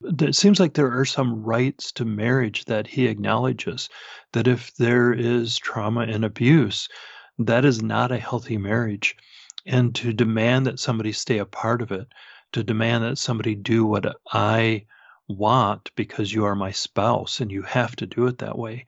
It 0.01 0.34
seems 0.36 0.60
like 0.60 0.74
there 0.74 0.99
are 0.99 1.06
some 1.06 1.43
rights 1.43 1.91
to 1.91 2.06
marriage 2.06 2.66
that 2.66 2.88
he 2.88 3.06
acknowledges 3.06 3.88
that 4.34 4.47
if 4.47 4.74
there 4.78 5.14
is 5.14 5.60
trauma 5.60 6.08
and 6.10 6.26
abuse, 6.26 6.89
that 7.38 7.66
is 7.66 7.84
not 7.84 8.12
a 8.12 8.18
healthy 8.18 8.58
marriage. 8.58 9.16
And 9.64 9.93
to 9.93 10.12
demand 10.12 10.66
that 10.66 10.80
somebody 10.80 11.12
stay 11.12 11.38
a 11.38 11.45
part 11.45 11.84
of 11.84 11.91
it, 11.91 12.08
to 12.56 12.64
demand 12.64 13.03
that 13.03 13.18
somebody 13.18 13.53
do 13.53 13.86
what 13.86 14.16
I 14.32 14.86
want 15.28 15.91
because 15.97 16.34
you 16.34 16.45
are 16.45 16.56
my 16.56 16.72
spouse 16.72 17.41
and 17.41 17.51
you 17.51 17.64
have 17.64 17.97
to 17.97 18.06
do 18.06 18.28
it 18.28 18.38
that 18.38 18.58
way, 18.58 18.86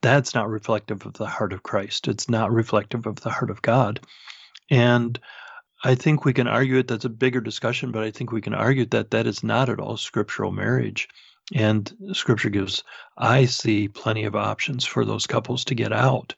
that's 0.00 0.34
not 0.34 0.48
reflective 0.48 1.04
of 1.04 1.12
the 1.12 1.26
heart 1.26 1.52
of 1.52 1.62
Christ. 1.62 2.08
It's 2.08 2.30
not 2.30 2.50
reflective 2.50 3.06
of 3.06 3.16
the 3.16 3.28
heart 3.28 3.50
of 3.50 3.60
God. 3.60 4.00
And 4.70 5.20
I 5.84 5.96
think 5.96 6.24
we 6.24 6.32
can 6.32 6.48
argue 6.48 6.78
it. 6.78 6.88
That's 6.88 7.04
a 7.04 7.10
bigger 7.10 7.42
discussion, 7.42 7.92
but 7.92 8.04
I 8.04 8.10
think 8.10 8.32
we 8.32 8.40
can 8.40 8.54
argue 8.54 8.86
that 8.86 9.10
that 9.10 9.26
is 9.26 9.44
not 9.44 9.68
at 9.68 9.80
all 9.80 9.98
scriptural 9.98 10.50
marriage. 10.50 11.08
And 11.54 11.94
scripture 12.14 12.48
gives, 12.48 12.82
I 13.18 13.44
see 13.44 13.88
plenty 13.88 14.24
of 14.24 14.34
options 14.34 14.86
for 14.86 15.04
those 15.04 15.26
couples 15.26 15.66
to 15.66 15.74
get 15.74 15.92
out. 15.92 16.34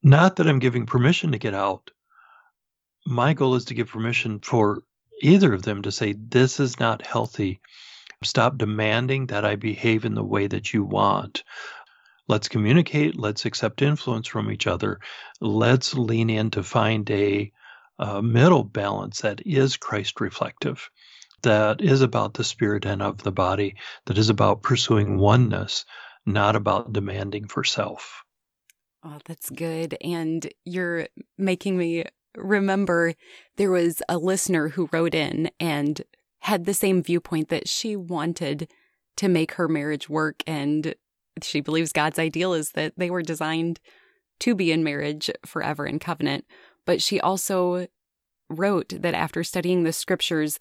Not 0.00 0.36
that 0.36 0.46
I'm 0.46 0.60
giving 0.60 0.86
permission 0.86 1.32
to 1.32 1.38
get 1.38 1.54
out. 1.54 1.90
My 3.04 3.34
goal 3.34 3.56
is 3.56 3.64
to 3.66 3.74
give 3.74 3.88
permission 3.88 4.38
for 4.38 4.82
either 5.20 5.52
of 5.52 5.62
them 5.62 5.82
to 5.82 5.92
say, 5.92 6.12
This 6.12 6.60
is 6.60 6.80
not 6.80 7.04
healthy. 7.04 7.60
Stop 8.22 8.58
demanding 8.58 9.26
that 9.26 9.44
I 9.44 9.56
behave 9.56 10.04
in 10.04 10.14
the 10.14 10.24
way 10.24 10.46
that 10.46 10.72
you 10.72 10.84
want. 10.84 11.44
Let's 12.28 12.48
communicate. 12.48 13.18
Let's 13.18 13.44
accept 13.44 13.82
influence 13.82 14.26
from 14.26 14.50
each 14.50 14.66
other. 14.66 14.98
Let's 15.40 15.94
lean 15.94 16.28
in 16.28 16.50
to 16.52 16.62
find 16.62 17.08
a, 17.10 17.52
a 17.98 18.22
middle 18.22 18.64
balance 18.64 19.20
that 19.20 19.46
is 19.46 19.76
Christ 19.76 20.20
reflective, 20.20 20.90
that 21.42 21.80
is 21.80 22.00
about 22.00 22.34
the 22.34 22.44
spirit 22.44 22.84
and 22.84 23.00
of 23.02 23.22
the 23.22 23.32
body, 23.32 23.76
that 24.06 24.18
is 24.18 24.28
about 24.28 24.62
pursuing 24.62 25.18
oneness, 25.18 25.84
not 26.24 26.56
about 26.56 26.92
demanding 26.92 27.46
for 27.46 27.62
self. 27.62 28.24
Oh, 29.04 29.18
that's 29.24 29.50
good. 29.50 29.96
And 30.00 30.52
you're 30.64 31.06
making 31.38 31.78
me 31.78 32.06
remember 32.36 33.14
there 33.56 33.70
was 33.70 34.02
a 34.08 34.18
listener 34.18 34.68
who 34.70 34.88
wrote 34.92 35.14
in 35.14 35.50
and 35.58 36.02
had 36.40 36.64
the 36.64 36.74
same 36.74 37.02
viewpoint 37.02 37.48
that 37.48 37.68
she 37.68 37.96
wanted 37.96 38.68
to 39.16 39.28
make 39.28 39.52
her 39.52 39.68
marriage 39.68 40.08
work 40.08 40.42
and 40.46 40.94
she 41.42 41.60
believes 41.60 41.92
God's 41.92 42.18
ideal 42.18 42.54
is 42.54 42.70
that 42.72 42.94
they 42.96 43.10
were 43.10 43.22
designed 43.22 43.80
to 44.40 44.54
be 44.54 44.72
in 44.72 44.84
marriage 44.84 45.30
forever 45.44 45.86
in 45.86 45.98
covenant. 45.98 46.44
But 46.84 47.02
she 47.02 47.20
also 47.20 47.86
wrote 48.48 48.90
that 49.00 49.14
after 49.14 49.42
studying 49.42 49.82
the 49.82 49.92
scriptures, 49.92 50.58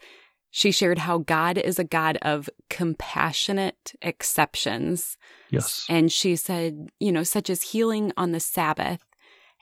she 0.49 0.71
shared 0.71 0.99
how 0.99 1.19
God 1.19 1.57
is 1.57 1.79
a 1.79 1.83
God 1.83 2.17
of 2.21 2.49
compassionate 2.69 3.93
exceptions. 4.01 5.17
Yes. 5.49 5.85
And 5.89 6.11
she 6.11 6.35
said, 6.35 6.89
you 6.99 7.11
know, 7.11 7.23
such 7.23 7.49
as 7.49 7.61
healing 7.61 8.11
on 8.17 8.31
the 8.31 8.39
Sabbath. 8.39 9.04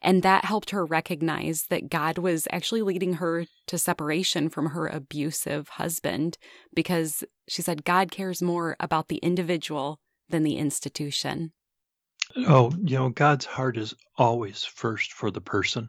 And 0.04 0.22
that 0.22 0.44
helped 0.44 0.72
her 0.72 0.86
recognize 0.86 1.68
that 1.70 1.90
God 1.90 2.18
was 2.18 2.46
actually 2.52 2.82
leading 2.82 3.14
her 3.14 3.46
to 3.68 3.78
separation 3.78 4.50
from 4.50 4.68
her 4.68 4.86
abusive 4.88 5.70
husband 5.70 6.38
because 6.76 7.24
she 7.48 7.62
said 7.62 7.86
God 7.86 8.12
cares 8.12 8.42
more 8.42 8.76
about 8.82 9.08
the 9.08 9.18
individual 9.18 10.00
than 10.30 10.44
the 10.44 10.58
institution. 10.58 11.54
Oh, 12.36 12.74
you 12.84 12.98
know, 12.98 13.10
God's 13.10 13.46
heart 13.46 13.78
is 13.78 13.94
always 14.18 14.64
first 14.64 15.14
for 15.14 15.32
the 15.32 15.42
person. 15.42 15.88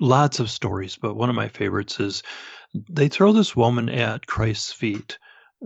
Lots 0.00 0.40
of 0.40 0.50
stories, 0.50 0.96
but 0.96 1.14
one 1.14 1.28
of 1.28 1.36
my 1.36 1.48
favorites 1.48 2.00
is 2.00 2.22
they 2.88 3.08
throw 3.08 3.32
this 3.32 3.54
woman 3.54 3.88
at 3.88 4.26
Christ's 4.26 4.72
feet 4.72 5.18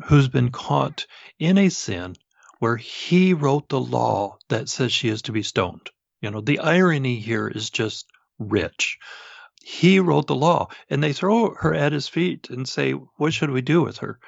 who's 0.07 0.29
been 0.29 0.51
caught 0.51 1.07
in 1.39 1.59
a 1.59 1.68
sin 1.68 2.16
where 2.59 2.76
he 2.76 3.35
wrote 3.35 3.68
the 3.68 3.81
law 3.81 4.37
that 4.49 4.68
says 4.68 4.93
she 4.93 5.09
is 5.09 5.22
to 5.22 5.33
be 5.33 5.43
stoned. 5.43 5.91
You 6.21 6.31
know, 6.31 6.41
the 6.41 6.59
irony 6.59 7.21
here 7.21 7.49
is 7.49 7.71
just 7.71 8.07
rich. 8.39 8.99
He 9.62 10.01
wrote 10.01 10.27
the 10.27 10.35
law, 10.35 10.69
and 10.89 11.03
they 11.03 11.12
throw 11.12 11.55
her 11.55 11.75
at 11.75 11.93
his 11.93 12.09
feet 12.09 12.51
and 12.51 12.69
say, 12.69 12.93
What 12.93 13.33
should 13.33 13.51
we 13.51 13.61
do 13.61 13.83
with 13.83 13.99
her? 13.99 14.19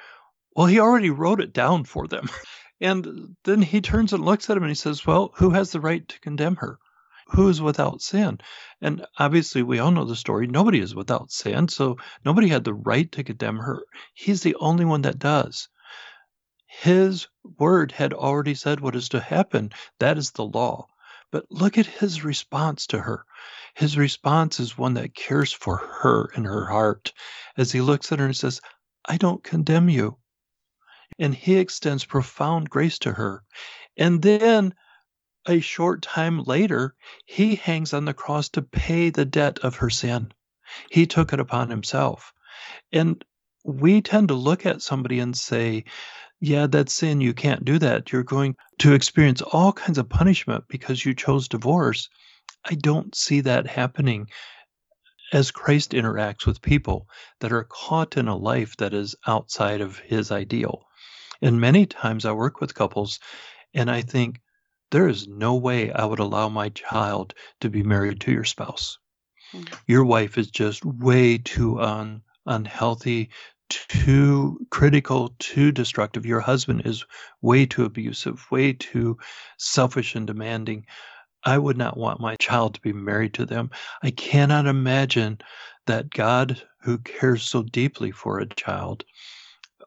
Well, 0.55 0.67
he 0.67 0.79
already 0.79 1.09
wrote 1.09 1.41
it 1.41 1.53
down 1.53 1.83
for 1.85 2.07
them. 2.07 2.29
And 2.83 3.35
then 3.43 3.61
he 3.61 3.79
turns 3.79 4.11
and 4.11 4.25
looks 4.25 4.49
at 4.49 4.57
him 4.57 4.63
and 4.63 4.71
he 4.71 4.75
says, 4.75 5.05
Well, 5.05 5.31
who 5.35 5.51
has 5.51 5.71
the 5.71 5.79
right 5.79 6.07
to 6.07 6.19
condemn 6.19 6.55
her? 6.55 6.79
Who 7.27 7.47
is 7.47 7.61
without 7.61 8.01
sin? 8.01 8.39
And 8.81 9.05
obviously, 9.19 9.61
we 9.61 9.77
all 9.77 9.91
know 9.91 10.05
the 10.05 10.15
story. 10.15 10.47
Nobody 10.47 10.79
is 10.79 10.95
without 10.95 11.31
sin. 11.31 11.67
So 11.67 11.97
nobody 12.25 12.47
had 12.47 12.63
the 12.63 12.73
right 12.73 13.09
to 13.11 13.23
condemn 13.23 13.57
her. 13.57 13.85
He's 14.15 14.41
the 14.41 14.55
only 14.55 14.83
one 14.83 15.03
that 15.03 15.19
does. 15.19 15.69
His 16.65 17.27
word 17.59 17.91
had 17.91 18.13
already 18.13 18.55
said 18.55 18.79
what 18.79 18.95
is 18.95 19.09
to 19.09 19.19
happen. 19.19 19.71
That 19.99 20.17
is 20.17 20.31
the 20.31 20.45
law. 20.45 20.87
But 21.31 21.45
look 21.51 21.77
at 21.77 21.87
his 21.87 22.23
response 22.23 22.87
to 22.87 22.99
her. 22.99 23.25
His 23.75 23.97
response 23.97 24.59
is 24.59 24.77
one 24.77 24.95
that 24.95 25.15
cares 25.15 25.53
for 25.53 25.77
her 25.77 26.31
and 26.35 26.45
her 26.45 26.65
heart 26.67 27.13
as 27.57 27.71
he 27.71 27.81
looks 27.81 28.11
at 28.11 28.19
her 28.19 28.25
and 28.25 28.37
says, 28.37 28.61
I 29.05 29.17
don't 29.17 29.43
condemn 29.43 29.89
you. 29.89 30.17
and 31.19 31.33
he 31.33 31.57
extends 31.57 32.05
profound 32.05 32.69
grace 32.69 32.99
to 32.99 33.11
her. 33.11 33.43
And 33.97 34.21
then 34.21 34.73
a 35.47 35.59
short 35.59 36.01
time 36.01 36.43
later, 36.43 36.95
he 37.25 37.55
hangs 37.55 37.93
on 37.93 38.05
the 38.05 38.13
cross 38.13 38.49
to 38.49 38.61
pay 38.61 39.09
the 39.09 39.25
debt 39.25 39.59
of 39.59 39.77
her 39.77 39.89
sin. 39.89 40.33
He 40.91 41.07
took 41.07 41.33
it 41.33 41.39
upon 41.39 41.69
himself. 41.69 42.33
And 42.91 43.23
we 43.65 44.01
tend 44.01 44.29
to 44.29 44.35
look 44.35 44.65
at 44.65 44.81
somebody 44.81 45.19
and 45.19 45.37
say, 45.37 45.85
yeah, 46.41 46.67
that's 46.67 46.91
sin. 46.91 47.21
You 47.21 47.33
can't 47.33 47.63
do 47.63 47.79
that. 47.79 48.11
You're 48.11 48.23
going 48.23 48.55
to 48.79 48.93
experience 48.93 49.41
all 49.41 49.71
kinds 49.71 49.97
of 49.97 50.09
punishment 50.09 50.65
because 50.67 51.05
you 51.05 51.13
chose 51.13 51.47
divorce. 51.47 52.09
I 52.65 52.73
don't 52.75 53.15
see 53.15 53.41
that 53.41 53.67
happening 53.67 54.27
as 55.31 55.51
Christ 55.51 55.91
interacts 55.91 56.45
with 56.45 56.61
people 56.61 57.07
that 57.39 57.53
are 57.53 57.63
caught 57.63 58.17
in 58.17 58.27
a 58.27 58.35
life 58.35 58.75
that 58.77 58.93
is 58.93 59.15
outside 59.25 59.79
of 59.81 59.97
his 59.99 60.31
ideal. 60.31 60.83
And 61.41 61.61
many 61.61 61.85
times 61.85 62.25
I 62.25 62.33
work 62.33 62.59
with 62.59 62.75
couples 62.75 63.19
and 63.73 63.89
I 63.89 64.01
think, 64.01 64.41
there 64.91 65.07
is 65.07 65.25
no 65.25 65.55
way 65.55 65.89
I 65.89 66.03
would 66.03 66.19
allow 66.19 66.49
my 66.49 66.67
child 66.67 67.33
to 67.61 67.69
be 67.69 67.81
married 67.81 68.19
to 68.21 68.31
your 68.31 68.43
spouse. 68.43 68.99
Mm-hmm. 69.53 69.73
Your 69.87 70.03
wife 70.03 70.37
is 70.37 70.51
just 70.51 70.83
way 70.83 71.37
too 71.37 71.79
un, 71.79 72.23
unhealthy, 72.45 73.29
too 73.71 74.65
critical, 74.69 75.33
too 75.39 75.71
destructive. 75.71 76.25
Your 76.25 76.39
husband 76.39 76.83
is 76.85 77.05
way 77.41 77.65
too 77.65 77.85
abusive, 77.85 78.45
way 78.51 78.73
too 78.73 79.17
selfish 79.57 80.15
and 80.15 80.27
demanding. 80.27 80.85
I 81.43 81.57
would 81.57 81.77
not 81.77 81.97
want 81.97 82.19
my 82.19 82.35
child 82.35 82.75
to 82.75 82.81
be 82.81 82.93
married 82.93 83.33
to 83.35 83.45
them. 83.45 83.71
I 84.03 84.11
cannot 84.11 84.67
imagine 84.67 85.39
that 85.87 86.09
God, 86.09 86.61
who 86.81 86.99
cares 86.99 87.43
so 87.43 87.63
deeply 87.63 88.11
for 88.11 88.39
a 88.39 88.45
child, 88.45 89.03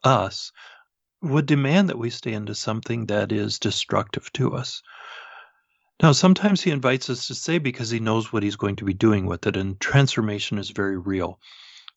us, 0.03 0.51
would 1.23 1.47
demand 1.47 1.89
that 1.89 1.99
we 1.99 2.11
stay 2.11 2.33
into 2.33 2.55
something 2.55 3.07
that 3.07 3.33
is 3.33 3.59
destructive 3.59 4.33
to 4.33 4.55
us. 4.55 4.83
Now, 6.03 6.13
sometimes 6.13 6.61
he 6.61 6.71
invites 6.71 7.09
us 7.09 7.29
to 7.29 7.35
stay 7.35 7.59
because 7.59 7.89
he 7.89 8.01
knows 8.01 8.33
what 8.33 8.43
he's 8.43 8.57
going 8.57 8.77
to 8.77 8.85
be 8.85 8.95
doing 8.95 9.27
with 9.27 9.47
it, 9.47 9.57
and 9.57 9.79
transformation 9.79 10.59
is 10.59 10.71
very 10.71 10.99
real. 10.99 11.39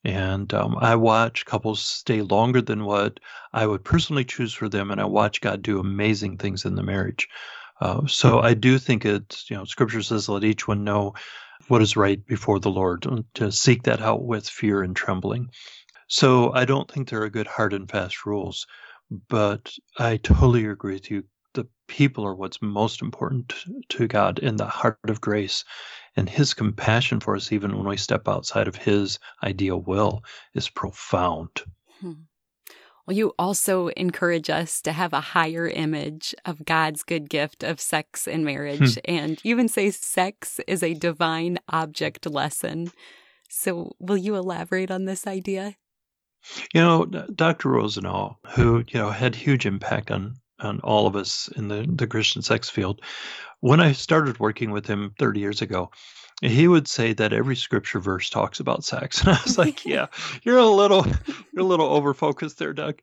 And 0.08 0.54
um, 0.54 0.78
I 0.80 0.96
watch 0.96 1.46
couples 1.46 1.82
stay 1.82 2.22
longer 2.22 2.62
than 2.62 2.86
what 2.86 3.20
I 3.52 3.68
would 3.68 3.84
personally 3.84 4.24
choose 4.24 4.54
for 4.54 4.70
them, 4.70 4.90
and 4.90 5.02
I 5.02 5.06
watch 5.06 5.42
God 5.42 5.62
do 5.62 5.82
amazing 5.82 6.38
things 6.38 6.64
in 6.64 6.76
the 6.76 6.82
marriage. 6.82 7.28
Uh, 7.82 8.08
so 8.08 8.40
I 8.40 8.54
do 8.54 8.80
think 8.80 9.04
it's, 9.04 9.50
you 9.50 9.58
know, 9.58 9.66
scripture 9.66 10.02
says, 10.02 10.30
let 10.30 10.46
each 10.46 10.66
one 10.66 10.86
know 10.86 11.16
what 11.68 11.82
is 11.82 11.98
right 11.98 12.26
before 12.26 12.58
the 12.58 12.72
Lord, 12.72 13.06
to 13.34 13.52
seek 13.52 13.84
that 13.84 14.02
out 14.02 14.24
with 14.24 14.48
fear 14.48 14.82
and 14.82 14.96
trembling. 14.96 15.50
So 16.08 16.54
I 16.54 16.64
don't 16.64 16.90
think 16.90 17.10
there 17.10 17.24
are 17.24 17.30
good 17.30 17.48
hard 17.48 17.74
and 17.74 17.92
fast 17.92 18.26
rules, 18.26 18.66
but 19.28 19.74
I 20.00 20.16
totally 20.16 20.66
agree 20.68 20.94
with 20.94 21.12
you. 21.12 21.26
The 21.54 21.68
people 21.90 22.26
are 22.26 22.36
what's 22.36 22.62
most 22.62 23.02
important 23.02 23.54
to 23.90 24.08
God 24.08 24.40
in 24.40 24.56
the 24.56 24.68
heart 24.68 25.00
of 25.10 25.20
grace 25.20 25.66
and 26.18 26.28
his 26.28 26.54
compassion 26.54 27.20
for 27.20 27.36
us, 27.36 27.52
even 27.52 27.78
when 27.78 27.88
we 27.88 27.96
step 27.96 28.28
outside 28.28 28.68
of 28.68 28.76
his 28.76 29.20
ideal 29.44 29.80
will, 29.80 30.24
is 30.56 30.68
profound. 30.68 31.62
Hmm. 32.02 32.14
Well, 33.06 33.16
you 33.16 33.34
also 33.40 33.88
encourage 33.90 34.50
us 34.50 34.82
to 34.82 34.92
have 34.92 35.14
a 35.14 35.22
higher 35.22 35.68
image 35.68 36.36
of 36.44 36.66
God's 36.66 37.04
good 37.04 37.30
gift 37.30 37.64
of 37.64 37.80
sex 37.80 38.28
and 38.28 38.44
marriage. 38.44 38.96
Hmm. 38.96 39.00
And 39.06 39.46
you 39.46 39.52
even 39.52 39.70
say 39.70 39.92
sex 39.92 40.60
is 40.68 40.84
a 40.84 40.96
divine 40.96 41.60
object 41.70 42.26
lesson. 42.26 42.92
So, 43.50 43.96
will 44.00 44.18
you 44.18 44.36
elaborate 44.36 44.92
on 44.92 45.06
this 45.06 45.26
idea? 45.26 45.76
You 46.74 46.82
know, 46.82 47.06
Dr. 47.06 47.70
Rosenau, 47.70 48.36
who, 48.56 48.84
you 48.88 49.00
know, 49.00 49.12
had 49.12 49.36
huge 49.36 49.66
impact 49.66 50.12
on 50.12 50.36
on 50.60 50.80
all 50.82 51.08
of 51.08 51.16
us 51.16 51.48
in 51.56 51.68
the, 51.68 51.86
the 51.88 52.08
Christian 52.08 52.42
sex 52.42 52.70
field, 52.70 53.02
when 53.60 53.80
I 53.80 53.92
started 53.92 54.40
working 54.40 54.72
with 54.72 54.86
him 54.86 55.14
30 55.18 55.40
years 55.40 55.62
ago, 55.62 55.92
he 56.42 56.68
would 56.68 56.88
say 56.88 57.14
that 57.14 57.34
every 57.34 57.56
scripture 57.56 58.00
verse 58.00 58.30
talks 58.30 58.60
about 58.60 58.84
sex. 58.84 59.22
And 59.26 59.30
I 59.30 59.42
was 59.44 59.58
like, 59.58 59.86
yeah, 59.86 60.08
you're 60.44 60.58
a 60.58 60.66
little 60.66 61.06
you're 61.54 61.64
a 61.64 61.68
little 61.68 61.88
over 61.88 62.14
focused 62.14 62.60
there, 62.60 62.74
Doug. 62.74 63.00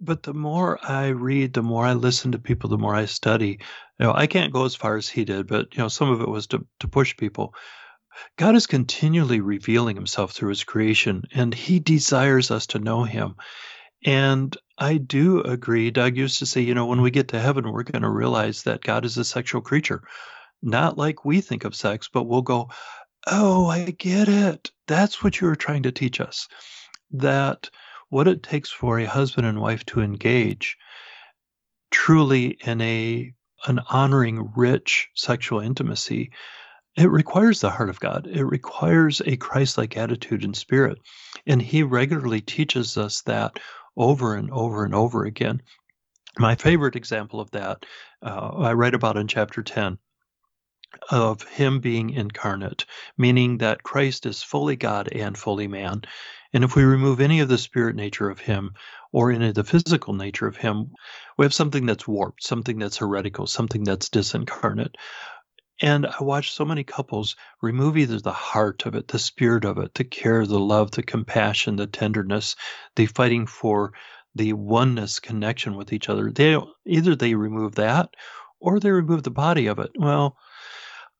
But 0.00 0.22
the 0.22 0.34
more 0.34 0.78
I 0.82 1.08
read, 1.08 1.54
the 1.54 1.62
more 1.62 1.84
I 1.84 1.94
listen 1.94 2.32
to 2.32 2.38
people, 2.38 2.68
the 2.68 2.78
more 2.78 2.94
I 2.94 3.06
study. 3.06 3.60
You 3.98 4.06
know, 4.06 4.12
I 4.12 4.26
can't 4.26 4.52
go 4.52 4.66
as 4.66 4.74
far 4.74 4.96
as 4.96 5.08
he 5.08 5.24
did, 5.24 5.46
but 5.46 5.74
you 5.74 5.82
know, 5.82 5.88
some 5.88 6.10
of 6.10 6.20
it 6.20 6.28
was 6.28 6.48
to, 6.48 6.66
to 6.80 6.88
push 6.88 7.16
people. 7.16 7.54
God 8.36 8.54
is 8.56 8.66
continually 8.66 9.40
revealing 9.40 9.96
himself 9.96 10.32
through 10.32 10.50
his 10.50 10.64
creation, 10.64 11.24
and 11.34 11.52
he 11.52 11.80
desires 11.80 12.50
us 12.50 12.66
to 12.68 12.78
know 12.78 13.04
him. 13.04 13.36
And 14.04 14.56
I 14.78 14.98
do 14.98 15.40
agree. 15.40 15.90
Doug 15.90 16.16
used 16.16 16.38
to 16.40 16.46
say, 16.46 16.60
you 16.60 16.74
know, 16.74 16.86
when 16.86 17.00
we 17.00 17.10
get 17.10 17.28
to 17.28 17.40
heaven, 17.40 17.70
we're 17.70 17.82
going 17.82 18.02
to 18.02 18.10
realize 18.10 18.64
that 18.64 18.82
God 18.82 19.04
is 19.04 19.16
a 19.16 19.24
sexual 19.24 19.60
creature. 19.60 20.02
Not 20.62 20.98
like 20.98 21.24
we 21.24 21.40
think 21.40 21.64
of 21.64 21.74
sex, 21.74 22.08
but 22.12 22.24
we'll 22.24 22.42
go, 22.42 22.70
oh, 23.26 23.66
I 23.66 23.90
get 23.90 24.28
it. 24.28 24.70
That's 24.86 25.22
what 25.22 25.40
you 25.40 25.46
were 25.46 25.56
trying 25.56 25.84
to 25.84 25.92
teach 25.92 26.20
us. 26.20 26.48
That 27.12 27.70
what 28.08 28.28
it 28.28 28.42
takes 28.42 28.70
for 28.70 28.98
a 28.98 29.04
husband 29.04 29.46
and 29.46 29.60
wife 29.60 29.84
to 29.86 30.00
engage 30.00 30.76
truly 31.90 32.58
in 32.64 32.80
a 32.80 33.32
an 33.66 33.80
honoring, 33.88 34.52
rich 34.54 35.08
sexual 35.14 35.60
intimacy, 35.60 36.30
it 36.96 37.10
requires 37.10 37.60
the 37.60 37.70
heart 37.70 37.88
of 37.88 37.98
God. 37.98 38.26
It 38.26 38.44
requires 38.44 39.20
a 39.24 39.36
Christ 39.36 39.76
like 39.78 39.96
attitude 39.96 40.44
and 40.44 40.56
spirit. 40.56 40.98
And 41.46 41.60
He 41.60 41.82
regularly 41.82 42.40
teaches 42.40 42.96
us 42.96 43.22
that 43.22 43.58
over 43.96 44.34
and 44.34 44.50
over 44.50 44.84
and 44.84 44.94
over 44.94 45.24
again. 45.24 45.62
My 46.38 46.54
favorite 46.54 46.96
example 46.96 47.40
of 47.40 47.50
that, 47.52 47.86
uh, 48.22 48.50
I 48.56 48.72
write 48.74 48.94
about 48.94 49.16
in 49.16 49.28
chapter 49.28 49.62
10 49.62 49.98
of 51.10 51.42
him 51.42 51.80
being 51.80 52.10
incarnate, 52.10 52.86
meaning 53.18 53.58
that 53.58 53.82
Christ 53.82 54.26
is 54.26 54.42
fully 54.42 54.76
God 54.76 55.08
and 55.08 55.36
fully 55.36 55.68
man. 55.68 56.02
And 56.52 56.64
if 56.64 56.74
we 56.74 56.84
remove 56.84 57.20
any 57.20 57.40
of 57.40 57.48
the 57.48 57.58
spirit 57.58 57.96
nature 57.96 58.30
of 58.30 58.40
him 58.40 58.74
or 59.12 59.30
any 59.30 59.48
of 59.48 59.54
the 59.54 59.64
physical 59.64 60.14
nature 60.14 60.46
of 60.46 60.56
him, 60.56 60.92
we 61.36 61.44
have 61.44 61.54
something 61.54 61.86
that's 61.86 62.08
warped, 62.08 62.42
something 62.42 62.78
that's 62.78 62.98
heretical, 62.98 63.46
something 63.46 63.84
that's 63.84 64.08
disincarnate. 64.08 64.96
And 65.82 66.06
I 66.06 66.22
watch 66.22 66.52
so 66.52 66.64
many 66.64 66.84
couples 66.84 67.36
remove 67.60 67.98
either 67.98 68.18
the 68.18 68.32
heart 68.32 68.86
of 68.86 68.94
it, 68.94 69.08
the 69.08 69.18
spirit 69.18 69.64
of 69.64 69.76
it, 69.78 69.94
the 69.94 70.04
care, 70.04 70.46
the 70.46 70.58
love, 70.58 70.92
the 70.92 71.02
compassion, 71.02 71.76
the 71.76 71.86
tenderness, 71.86 72.56
the 72.94 73.06
fighting 73.06 73.46
for 73.46 73.92
the 74.34 74.54
oneness 74.54 75.20
connection 75.20 75.76
with 75.76 75.92
each 75.92 76.08
other. 76.08 76.30
They 76.30 76.56
either 76.86 77.14
they 77.14 77.34
remove 77.34 77.74
that 77.74 78.10
or 78.58 78.80
they 78.80 78.90
remove 78.90 79.22
the 79.22 79.30
body 79.30 79.66
of 79.66 79.78
it. 79.78 79.90
Well, 79.96 80.36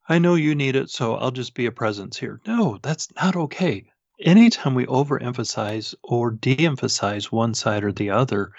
I 0.09 0.19
know 0.19 0.37
you 0.37 0.55
need 0.55 0.77
it, 0.77 0.89
so 0.89 1.17
I'll 1.17 1.31
just 1.31 1.55
be 1.55 1.67
a 1.67 1.73
presence 1.73 2.17
here. 2.17 2.41
No, 2.47 2.79
that's 2.83 3.09
not 3.17 3.37
okay. 3.37 3.85
Anytime 4.21 4.75
we 4.75 4.87
overemphasize 4.87 5.95
or 6.03 6.31
de 6.31 6.65
emphasize 6.65 7.31
one 7.31 7.53
side 7.55 7.85
or 7.85 7.93
the 7.93 8.11
other, 8.11 8.53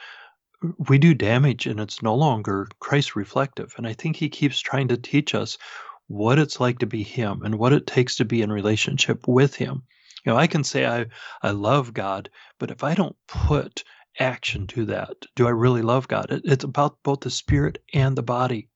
we 0.89 0.97
do 0.97 1.13
damage 1.13 1.65
and 1.65 1.79
it's 1.79 2.01
no 2.01 2.15
longer 2.15 2.67
Christ 2.79 3.15
reflective. 3.15 3.73
And 3.77 3.87
I 3.87 3.93
think 3.93 4.15
he 4.15 4.29
keeps 4.29 4.59
trying 4.59 4.87
to 4.89 4.97
teach 4.97 5.33
us 5.33 5.57
what 6.07 6.39
it's 6.39 6.59
like 6.59 6.79
to 6.79 6.85
be 6.85 7.03
him 7.03 7.41
and 7.43 7.55
what 7.59 7.73
it 7.73 7.87
takes 7.87 8.15
to 8.15 8.25
be 8.25 8.41
in 8.41 8.51
relationship 8.51 9.27
with 9.27 9.55
him. 9.55 9.83
You 10.25 10.31
know, 10.31 10.37
I 10.37 10.47
can 10.47 10.63
say 10.63 10.85
I 10.85 11.05
I 11.41 11.51
love 11.51 11.93
God, 11.93 12.29
but 12.59 12.71
if 12.71 12.83
I 12.83 12.93
don't 12.93 13.15
put 13.27 13.83
action 14.19 14.67
to 14.67 14.85
that, 14.85 15.15
do 15.35 15.47
I 15.47 15.51
really 15.51 15.81
love 15.81 16.07
God? 16.07 16.31
It, 16.31 16.41
it's 16.45 16.63
about 16.63 16.97
both 17.03 17.21
the 17.21 17.29
spirit 17.29 17.83
and 17.93 18.15
the 18.15 18.23
body, 18.23 18.69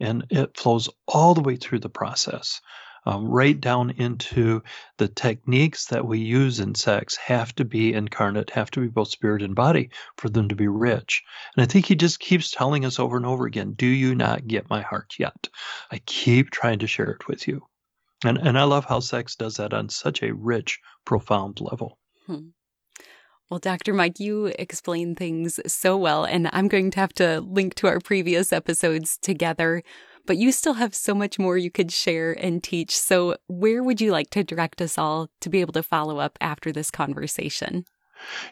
and 0.00 0.26
it 0.30 0.56
flows 0.56 0.88
all 1.06 1.34
the 1.34 1.42
way 1.42 1.56
through 1.56 1.80
the 1.80 1.88
process 1.88 2.60
um, 3.06 3.26
right 3.26 3.58
down 3.58 3.90
into 3.90 4.62
the 4.98 5.08
techniques 5.08 5.86
that 5.86 6.06
we 6.06 6.18
use 6.18 6.60
in 6.60 6.74
sex 6.74 7.16
have 7.16 7.54
to 7.54 7.64
be 7.64 7.94
incarnate, 7.94 8.50
have 8.50 8.70
to 8.72 8.80
be 8.80 8.88
both 8.88 9.08
spirit 9.08 9.42
and 9.42 9.54
body 9.54 9.90
for 10.16 10.28
them 10.28 10.48
to 10.48 10.56
be 10.56 10.68
rich. 10.68 11.22
And 11.56 11.62
I 11.62 11.66
think 11.66 11.86
he 11.86 11.94
just 11.94 12.20
keeps 12.20 12.50
telling 12.50 12.84
us 12.84 12.98
over 12.98 13.16
and 13.16 13.26
over 13.26 13.46
again, 13.46 13.72
do 13.72 13.86
you 13.86 14.14
not 14.14 14.46
get 14.46 14.68
my 14.68 14.82
heart 14.82 15.14
yet? 15.18 15.48
I 15.90 15.98
keep 16.06 16.50
trying 16.50 16.80
to 16.80 16.86
share 16.86 17.10
it 17.10 17.28
with 17.28 17.46
you. 17.46 17.66
And, 18.24 18.38
and 18.38 18.58
I 18.58 18.64
love 18.64 18.84
how 18.84 19.00
sex 19.00 19.36
does 19.36 19.56
that 19.56 19.72
on 19.72 19.88
such 19.88 20.22
a 20.22 20.34
rich, 20.34 20.80
profound 21.04 21.60
level. 21.60 21.98
Hmm. 22.26 22.48
Well, 23.48 23.60
Dr. 23.60 23.94
Mike, 23.94 24.18
you 24.18 24.52
explain 24.58 25.14
things 25.14 25.60
so 25.66 25.96
well, 25.96 26.24
and 26.24 26.50
I'm 26.52 26.66
going 26.66 26.90
to 26.90 27.00
have 27.00 27.12
to 27.14 27.40
link 27.40 27.74
to 27.76 27.86
our 27.86 28.00
previous 28.00 28.52
episodes 28.52 29.18
together 29.18 29.82
but 30.26 30.36
you 30.36 30.52
still 30.52 30.74
have 30.74 30.94
so 30.94 31.14
much 31.14 31.38
more 31.38 31.56
you 31.56 31.70
could 31.70 31.92
share 31.92 32.32
and 32.32 32.62
teach. 32.62 32.98
So, 32.98 33.36
where 33.46 33.82
would 33.82 34.00
you 34.00 34.12
like 34.12 34.30
to 34.30 34.44
direct 34.44 34.82
us 34.82 34.98
all 34.98 35.28
to 35.40 35.48
be 35.48 35.60
able 35.60 35.72
to 35.74 35.82
follow 35.82 36.18
up 36.18 36.36
after 36.40 36.72
this 36.72 36.90
conversation? 36.90 37.84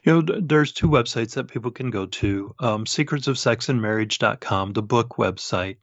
You 0.05 0.23
know, 0.23 0.41
there's 0.41 0.73
two 0.73 0.89
websites 0.89 1.35
that 1.35 1.49
people 1.49 1.71
can 1.71 1.91
go 1.91 2.07
to 2.07 2.55
um, 2.61 2.85
secretsofsexandmarriage.com, 2.85 4.73
the 4.73 4.83
book 4.83 5.17
website, 5.19 5.79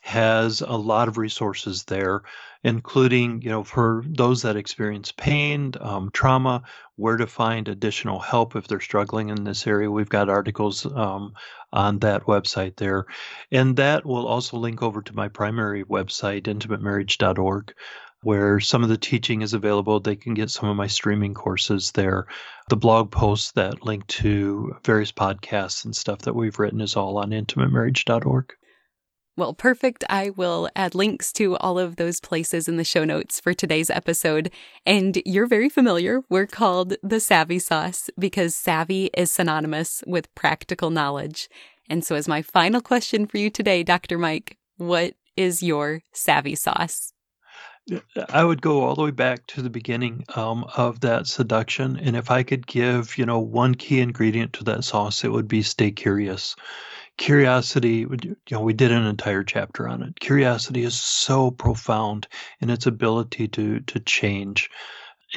has 0.00 0.62
a 0.62 0.72
lot 0.72 1.08
of 1.08 1.18
resources 1.18 1.84
there, 1.84 2.22
including, 2.66 3.40
you 3.42 3.48
know, 3.48 3.62
for 3.62 4.02
those 4.08 4.42
that 4.42 4.56
experience 4.56 5.12
pain, 5.12 5.72
um, 5.80 6.10
trauma, 6.12 6.64
where 6.96 7.16
to 7.16 7.24
find 7.24 7.68
additional 7.68 8.18
help 8.18 8.56
if 8.56 8.66
they're 8.66 8.80
struggling 8.80 9.28
in 9.28 9.44
this 9.44 9.68
area. 9.68 9.88
We've 9.88 10.08
got 10.08 10.28
articles 10.28 10.84
um, 10.84 11.34
on 11.72 12.00
that 12.00 12.24
website 12.24 12.74
there. 12.74 13.06
And 13.52 13.76
that 13.76 14.04
will 14.04 14.26
also 14.26 14.56
link 14.56 14.82
over 14.82 15.00
to 15.00 15.14
my 15.14 15.28
primary 15.28 15.84
website, 15.84 16.48
intimatemarriage.org, 16.48 17.72
where 18.24 18.58
some 18.58 18.82
of 18.82 18.88
the 18.88 18.98
teaching 18.98 19.42
is 19.42 19.54
available. 19.54 20.00
They 20.00 20.16
can 20.16 20.34
get 20.34 20.50
some 20.50 20.68
of 20.68 20.76
my 20.76 20.88
streaming 20.88 21.34
courses 21.34 21.92
there. 21.92 22.26
The 22.68 22.76
blog 22.76 23.12
posts 23.12 23.52
that 23.52 23.84
link 23.84 24.04
to 24.08 24.74
various 24.82 25.12
podcasts 25.12 25.84
and 25.84 25.94
stuff 25.94 26.22
that 26.22 26.34
we've 26.34 26.58
written 26.58 26.80
is 26.80 26.96
all 26.96 27.18
on 27.18 27.30
intimatemarriage.org. 27.30 28.52
Well, 29.38 29.52
perfect. 29.52 30.02
I 30.08 30.30
will 30.30 30.70
add 30.74 30.94
links 30.94 31.30
to 31.34 31.58
all 31.58 31.78
of 31.78 31.96
those 31.96 32.20
places 32.20 32.68
in 32.68 32.78
the 32.78 32.84
show 32.84 33.04
notes 33.04 33.38
for 33.38 33.52
today's 33.52 33.90
episode. 33.90 34.50
And 34.86 35.20
you're 35.26 35.46
very 35.46 35.68
familiar. 35.68 36.22
We're 36.30 36.46
called 36.46 36.94
the 37.02 37.20
Savvy 37.20 37.58
Sauce 37.58 38.08
because 38.18 38.56
savvy 38.56 39.10
is 39.12 39.30
synonymous 39.30 40.02
with 40.06 40.34
practical 40.34 40.88
knowledge. 40.88 41.50
And 41.90 42.02
so, 42.02 42.14
as 42.14 42.26
my 42.26 42.40
final 42.40 42.80
question 42.80 43.26
for 43.26 43.36
you 43.36 43.50
today, 43.50 43.82
Dr. 43.82 44.16
Mike, 44.16 44.56
what 44.78 45.14
is 45.36 45.62
your 45.62 46.02
savvy 46.12 46.54
sauce? 46.54 47.12
I 48.30 48.42
would 48.42 48.62
go 48.62 48.82
all 48.82 48.96
the 48.96 49.02
way 49.02 49.10
back 49.12 49.46
to 49.48 49.62
the 49.62 49.70
beginning 49.70 50.24
um, 50.34 50.64
of 50.76 51.00
that 51.00 51.28
seduction, 51.28 51.96
and 51.96 52.16
if 52.16 52.32
I 52.32 52.42
could 52.42 52.66
give, 52.66 53.16
you 53.16 53.24
know, 53.26 53.38
one 53.38 53.76
key 53.76 54.00
ingredient 54.00 54.54
to 54.54 54.64
that 54.64 54.82
sauce, 54.82 55.22
it 55.22 55.30
would 55.30 55.46
be 55.46 55.62
stay 55.62 55.92
curious 55.92 56.56
curiosity 57.16 58.06
you 58.22 58.36
know 58.50 58.60
we 58.60 58.74
did 58.74 58.92
an 58.92 59.06
entire 59.06 59.42
chapter 59.42 59.88
on 59.88 60.02
it 60.02 60.20
curiosity 60.20 60.82
is 60.82 61.00
so 61.00 61.50
profound 61.50 62.26
in 62.60 62.68
its 62.68 62.86
ability 62.86 63.48
to 63.48 63.80
to 63.80 63.98
change 64.00 64.70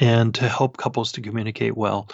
and 0.00 0.34
to 0.34 0.48
help 0.48 0.76
couples 0.76 1.10
to 1.12 1.22
communicate 1.22 1.76
well 1.76 2.08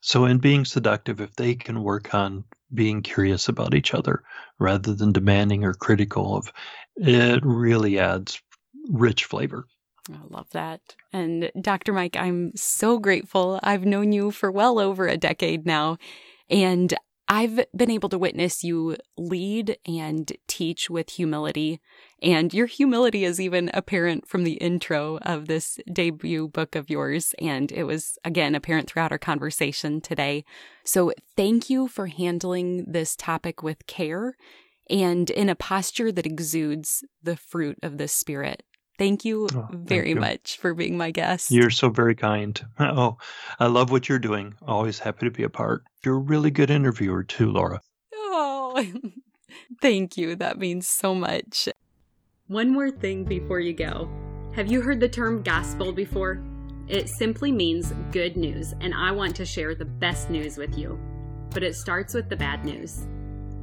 so 0.00 0.24
in 0.24 0.38
being 0.38 0.64
seductive 0.64 1.20
if 1.20 1.34
they 1.34 1.54
can 1.54 1.82
work 1.82 2.14
on 2.14 2.44
being 2.72 3.02
curious 3.02 3.48
about 3.48 3.74
each 3.74 3.92
other 3.92 4.22
rather 4.60 4.94
than 4.94 5.12
demanding 5.12 5.64
or 5.64 5.74
critical 5.74 6.36
of 6.36 6.52
it 6.96 7.40
really 7.44 7.98
adds 7.98 8.40
rich 8.90 9.24
flavor 9.24 9.66
I 10.10 10.16
love 10.30 10.48
that. 10.52 10.80
And 11.12 11.50
Dr. 11.60 11.92
Mike, 11.92 12.16
I'm 12.16 12.52
so 12.56 12.98
grateful. 12.98 13.60
I've 13.62 13.84
known 13.84 14.12
you 14.12 14.30
for 14.30 14.50
well 14.50 14.78
over 14.78 15.06
a 15.06 15.18
decade 15.18 15.66
now. 15.66 15.98
And 16.48 16.94
I've 17.30 17.60
been 17.76 17.90
able 17.90 18.08
to 18.08 18.18
witness 18.18 18.64
you 18.64 18.96
lead 19.18 19.76
and 19.84 20.32
teach 20.46 20.88
with 20.88 21.10
humility. 21.10 21.80
And 22.22 22.54
your 22.54 22.66
humility 22.66 23.24
is 23.24 23.38
even 23.38 23.70
apparent 23.74 24.26
from 24.26 24.44
the 24.44 24.54
intro 24.54 25.18
of 25.18 25.46
this 25.46 25.78
debut 25.92 26.48
book 26.48 26.74
of 26.74 26.88
yours. 26.88 27.34
And 27.38 27.70
it 27.70 27.84
was, 27.84 28.18
again, 28.24 28.54
apparent 28.54 28.88
throughout 28.88 29.12
our 29.12 29.18
conversation 29.18 30.00
today. 30.00 30.44
So 30.84 31.12
thank 31.36 31.68
you 31.68 31.86
for 31.86 32.06
handling 32.06 32.86
this 32.90 33.14
topic 33.14 33.62
with 33.62 33.86
care 33.86 34.34
and 34.88 35.28
in 35.28 35.50
a 35.50 35.54
posture 35.54 36.10
that 36.10 36.26
exudes 36.26 37.04
the 37.22 37.36
fruit 37.36 37.78
of 37.82 37.98
the 37.98 38.08
Spirit. 38.08 38.62
Thank 38.98 39.24
you 39.24 39.46
oh, 39.54 39.68
very 39.72 40.08
thank 40.08 40.14
you. 40.16 40.20
much 40.20 40.58
for 40.58 40.74
being 40.74 40.96
my 40.96 41.12
guest. 41.12 41.52
You're 41.52 41.70
so 41.70 41.88
very 41.88 42.14
kind. 42.14 42.60
Oh, 42.80 43.18
I 43.60 43.66
love 43.66 43.90
what 43.90 44.08
you're 44.08 44.18
doing. 44.18 44.54
Always 44.66 44.98
happy 44.98 45.26
to 45.26 45.30
be 45.30 45.44
a 45.44 45.48
part. 45.48 45.84
You're 46.04 46.16
a 46.16 46.20
really 46.20 46.50
good 46.50 46.70
interviewer, 46.70 47.22
too, 47.22 47.50
Laura. 47.50 47.80
Oh, 48.12 48.84
thank 49.82 50.16
you. 50.16 50.34
That 50.34 50.58
means 50.58 50.88
so 50.88 51.14
much. 51.14 51.68
One 52.48 52.70
more 52.70 52.90
thing 52.90 53.24
before 53.24 53.60
you 53.60 53.72
go. 53.72 54.10
Have 54.54 54.72
you 54.72 54.80
heard 54.80 55.00
the 55.00 55.08
term 55.08 55.42
gospel 55.42 55.92
before? 55.92 56.42
It 56.88 57.08
simply 57.08 57.52
means 57.52 57.92
good 58.10 58.36
news, 58.36 58.74
and 58.80 58.94
I 58.94 59.12
want 59.12 59.36
to 59.36 59.44
share 59.44 59.74
the 59.74 59.84
best 59.84 60.30
news 60.30 60.56
with 60.56 60.76
you. 60.76 60.98
But 61.50 61.62
it 61.62 61.76
starts 61.76 62.14
with 62.14 62.28
the 62.28 62.36
bad 62.36 62.64
news. 62.64 63.06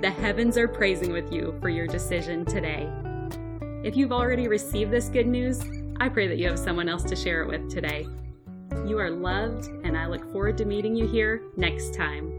The 0.00 0.10
heavens 0.10 0.58
are 0.58 0.68
praising 0.68 1.12
with 1.12 1.32
you 1.32 1.56
for 1.60 1.68
your 1.68 1.86
decision 1.86 2.44
today. 2.44 2.90
If 3.82 3.96
you've 3.96 4.12
already 4.12 4.48
received 4.48 4.90
this 4.90 5.08
good 5.08 5.26
news, 5.26 5.62
I 6.00 6.08
pray 6.08 6.26
that 6.26 6.36
you 6.36 6.48
have 6.48 6.58
someone 6.58 6.88
else 6.88 7.04
to 7.04 7.16
share 7.16 7.42
it 7.42 7.48
with 7.48 7.70
today. 7.70 8.06
You 8.86 8.98
are 8.98 9.10
loved, 9.10 9.68
and 9.84 9.96
I 9.96 10.06
look 10.06 10.30
forward 10.32 10.58
to 10.58 10.64
meeting 10.64 10.96
you 10.96 11.06
here 11.06 11.42
next 11.56 11.94
time. 11.94 12.33